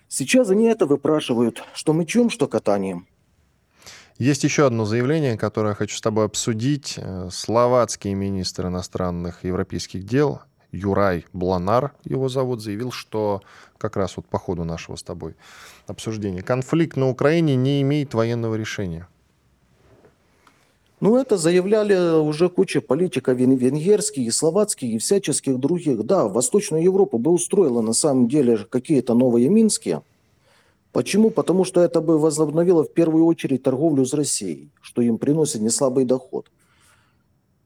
Сейчас 0.08 0.50
они 0.50 0.66
это 0.66 0.86
выпрашивают, 0.86 1.62
что 1.72 1.92
мечом, 1.92 2.30
что 2.30 2.48
катанием. 2.48 3.06
Есть 4.18 4.44
еще 4.44 4.66
одно 4.66 4.84
заявление, 4.84 5.38
которое 5.38 5.70
я 5.70 5.74
хочу 5.74 5.96
с 5.96 6.00
тобой 6.00 6.26
обсудить. 6.26 6.96
Э, 6.98 7.30
словацкий 7.32 8.12
министр 8.12 8.66
иностранных 8.66 9.44
европейских 9.44 10.04
дел 10.04 10.42
Юрай 10.72 11.24
Бланар, 11.32 11.92
его 12.04 12.28
зовут, 12.28 12.62
заявил, 12.62 12.92
что 12.92 13.42
как 13.78 13.96
раз 13.96 14.16
вот 14.16 14.26
по 14.26 14.38
ходу 14.38 14.64
нашего 14.64 14.96
с 14.96 15.02
тобой 15.02 15.34
обсуждения, 15.86 16.42
конфликт 16.42 16.96
на 16.96 17.08
Украине 17.08 17.56
не 17.56 17.82
имеет 17.82 18.14
военного 18.14 18.54
решения. 18.54 19.08
Ну, 21.00 21.16
это 21.16 21.38
заявляли 21.38 22.18
уже 22.20 22.50
куча 22.50 22.82
политиков 22.82 23.38
венгерских, 23.38 24.26
и 24.26 24.30
словацких, 24.30 24.90
и 24.90 24.98
всяческих 24.98 25.58
других. 25.58 26.04
Да, 26.04 26.28
Восточную 26.28 26.82
Европу 26.82 27.16
бы 27.18 27.30
устроило 27.30 27.80
на 27.80 27.94
самом 27.94 28.28
деле 28.28 28.58
какие-то 28.58 29.14
новые 29.14 29.48
Минские. 29.48 30.02
Почему? 30.92 31.30
Потому 31.30 31.64
что 31.64 31.80
это 31.80 32.02
бы 32.02 32.18
возобновило 32.18 32.84
в 32.84 32.92
первую 32.92 33.24
очередь 33.24 33.62
торговлю 33.62 34.04
с 34.04 34.12
Россией, 34.12 34.68
что 34.82 35.00
им 35.00 35.16
приносит 35.16 35.62
неслабый 35.62 36.04
доход. 36.04 36.50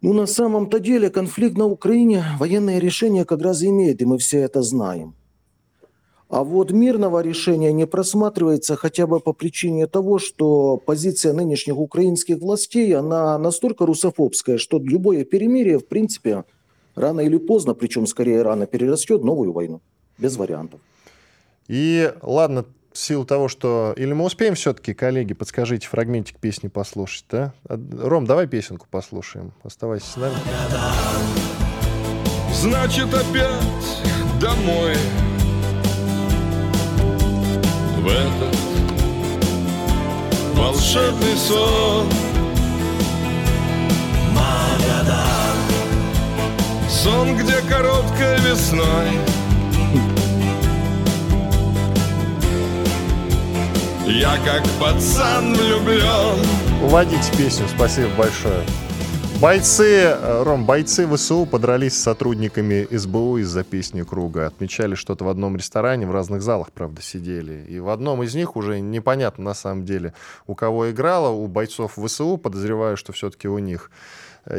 Ну, 0.05 0.13
на 0.13 0.27
самом-то 0.27 0.81
деле 0.81 1.09
конфликт 1.09 1.57
на 1.57 1.65
Украине 1.65 2.25
военное 2.39 2.79
решение 2.79 3.25
как 3.25 3.41
раз 3.41 3.63
имеет, 3.63 4.03
и 4.03 4.05
мы 4.05 4.19
все 4.19 4.41
это 4.41 4.61
знаем. 4.61 5.15
А 6.29 6.45
вот 6.45 6.73
мирного 6.73 7.23
решения 7.23 7.73
не 7.73 7.87
просматривается 7.87 8.77
хотя 8.77 9.07
бы 9.07 9.19
по 9.21 9.33
причине 9.33 9.87
того, 9.87 10.19
что 10.19 10.77
позиция 10.77 11.33
нынешних 11.33 11.79
украинских 11.79 12.41
властей, 12.41 12.95
она 12.95 13.39
настолько 13.39 13.87
русофобская, 13.87 14.59
что 14.59 14.79
любое 14.79 15.25
перемирие, 15.25 15.79
в 15.79 15.87
принципе, 15.87 16.45
рано 16.95 17.21
или 17.21 17.39
поздно, 17.39 17.73
причем 17.73 18.07
скорее 18.07 18.43
рано, 18.43 18.67
перерастет 18.67 19.25
новую 19.25 19.53
войну. 19.53 19.81
Без 20.19 20.37
вариантов. 20.37 20.81
И 21.67 22.13
ладно, 22.21 22.67
в 22.95 22.99
силу 22.99 23.25
того, 23.25 23.49
что... 23.49 23.93
Или 23.97 24.13
мы 24.13 24.25
успеем 24.25 24.55
все-таки, 24.55 24.95
коллеги, 24.95 25.35
подскажите, 25.35 25.89
фрагментик 25.89 26.39
песни 26.39 26.69
послушать, 26.69 27.25
да? 27.29 27.53
Ром, 27.69 28.25
давай 28.25 28.47
песенку 28.47 28.87
послушаем. 28.89 29.53
Оставайся 29.65 30.07
с 30.07 30.17
нами. 30.17 30.35
Значит, 32.55 33.13
опять 33.13 34.01
домой 34.41 34.95
В 37.99 38.07
этот 38.07 38.57
волшебный 40.55 41.37
сон 41.37 42.07
Магадан 44.33 45.57
Сон, 46.89 47.37
где 47.37 47.61
короткой 47.69 48.39
весной 48.39 49.44
Я 54.07 54.37
как 54.45 54.63
пацан 54.79 55.55
влюблен. 55.55 56.39
Уводите 56.83 57.35
песню, 57.39 57.67
спасибо 57.75 58.11
большое. 58.19 58.63
Бойцы, 59.41 60.03
э, 60.03 60.43
Ром, 60.43 60.67
бойцы 60.67 61.09
ВСУ 61.09 61.47
подрались 61.47 61.95
с 61.95 62.03
сотрудниками 62.03 62.87
СБУ 62.95 63.39
из-за 63.39 63.65
песни 63.65 64.03
круга. 64.03 64.49
Отмечали 64.49 64.95
что-то 64.95 65.25
в 65.25 65.29
одном 65.31 65.57
ресторане, 65.57 66.07
в 66.07 66.13
разных 66.13 66.43
залах, 66.43 66.71
правда, 66.71 67.01
сидели. 67.01 67.65
И 67.67 67.81
в 67.81 67.89
одном 67.89 68.23
из 68.23 68.35
них 68.35 68.57
уже 68.57 68.81
непонятно 68.81 69.45
на 69.45 69.55
самом 69.55 69.87
деле, 69.87 70.13
у 70.47 70.55
кого 70.55 70.91
играло, 70.91 71.31
у 71.31 71.47
бойцов 71.47 71.97
ВСУ, 71.97 72.37
подозреваю, 72.37 72.99
что 72.99 73.15
все-таки 73.15 73.49
у 73.49 73.59
них. 73.59 73.91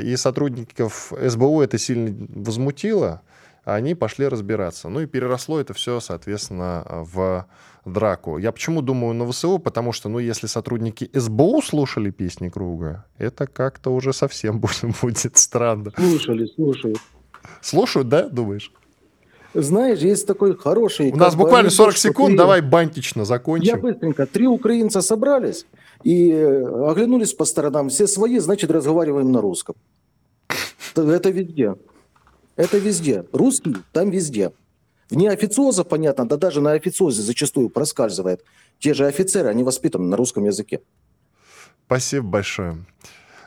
И 0.02 0.16
сотрудников 0.16 1.14
СБУ 1.24 1.62
это 1.62 1.78
сильно 1.78 2.16
возмутило, 2.34 3.22
они 3.66 3.96
пошли 3.96 4.28
разбираться. 4.28 4.90
Ну 4.90 5.02
и 5.02 5.06
переросло 5.08 5.60
это 5.60 5.74
все, 5.74 6.00
соответственно, 6.00 6.86
в 6.88 7.46
драку. 7.84 8.38
Я 8.38 8.52
почему 8.52 8.82
думаю 8.82 9.14
на 9.14 9.30
ВСУ? 9.30 9.60
Потому 9.60 9.92
что, 9.92 10.08
ну, 10.08 10.20
если 10.20 10.48
сотрудники 10.48 11.10
СБУ 11.14 11.62
слушали 11.62 12.12
песни 12.12 12.50
Круга, 12.50 13.06
это 13.18 13.48
как-то 13.48 13.94
уже 13.94 14.14
совсем 14.14 14.62
будет 15.02 15.38
странно. 15.38 15.92
Слушали, 15.98 16.46
слушают. 16.46 17.00
Слушают, 17.62 18.10
да, 18.10 18.30
думаешь? 18.30 18.72
Знаешь, 19.54 20.00
есть 20.00 20.28
такой 20.28 20.58
хороший... 20.58 21.12
У 21.12 21.16
нас 21.16 21.36
буквально 21.36 21.70
40 21.70 21.98
секунд, 21.98 22.30
три... 22.30 22.38
давай 22.38 22.62
бантично 22.62 23.24
закончим. 23.24 23.68
Я 23.68 23.78
быстренько. 23.78 24.26
Три 24.26 24.48
украинца 24.48 25.02
собрались 25.02 25.66
и 26.04 26.30
э, 26.30 26.90
оглянулись 26.90 27.34
по 27.34 27.46
сторонам. 27.46 27.88
Все 27.88 28.06
свои, 28.06 28.40
значит, 28.40 28.70
разговариваем 28.70 29.32
на 29.32 29.40
русском. 29.40 29.76
Это 30.96 31.30
везде. 31.30 31.76
Это 32.56 32.78
везде. 32.78 33.26
Русский 33.32 33.76
там 33.92 34.10
везде. 34.10 34.52
Вне 35.10 35.30
официоза, 35.30 35.84
понятно, 35.84 36.28
да 36.28 36.38
даже 36.38 36.62
на 36.62 36.72
официозе 36.72 37.22
зачастую 37.22 37.70
проскальзывает. 37.70 38.44
Те 38.80 38.94
же 38.94 39.06
офицеры, 39.06 39.50
они 39.50 39.64
воспитаны 39.64 40.06
на 40.06 40.18
русском 40.18 40.46
языке. 40.46 40.82
Спасибо 41.86 42.28
большое. 42.28 42.86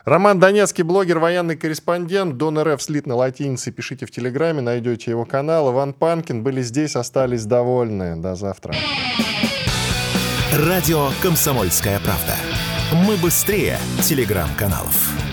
Роман 0.04 0.38
Донецкий, 0.38 0.84
блогер, 0.84 1.18
военный 1.18 1.56
корреспондент. 1.56 2.36
Дон 2.36 2.58
РФ 2.58 2.80
слит 2.80 3.06
на 3.06 3.16
латинице. 3.16 3.72
Пишите 3.72 4.06
в 4.06 4.10
Телеграме, 4.10 4.62
найдете 4.62 5.10
его 5.10 5.26
канал. 5.26 5.70
Иван 5.72 5.92
Панкин. 5.92 6.42
Были 6.42 6.62
здесь, 6.62 6.96
остались 6.96 7.44
довольны. 7.44 8.16
До 8.16 8.34
завтра. 8.34 8.74
Радио 10.54 11.10
«Комсомольская 11.22 12.00
правда». 12.00 12.36
Мы 13.06 13.16
быстрее 13.16 13.78
телеграм-каналов. 14.02 15.27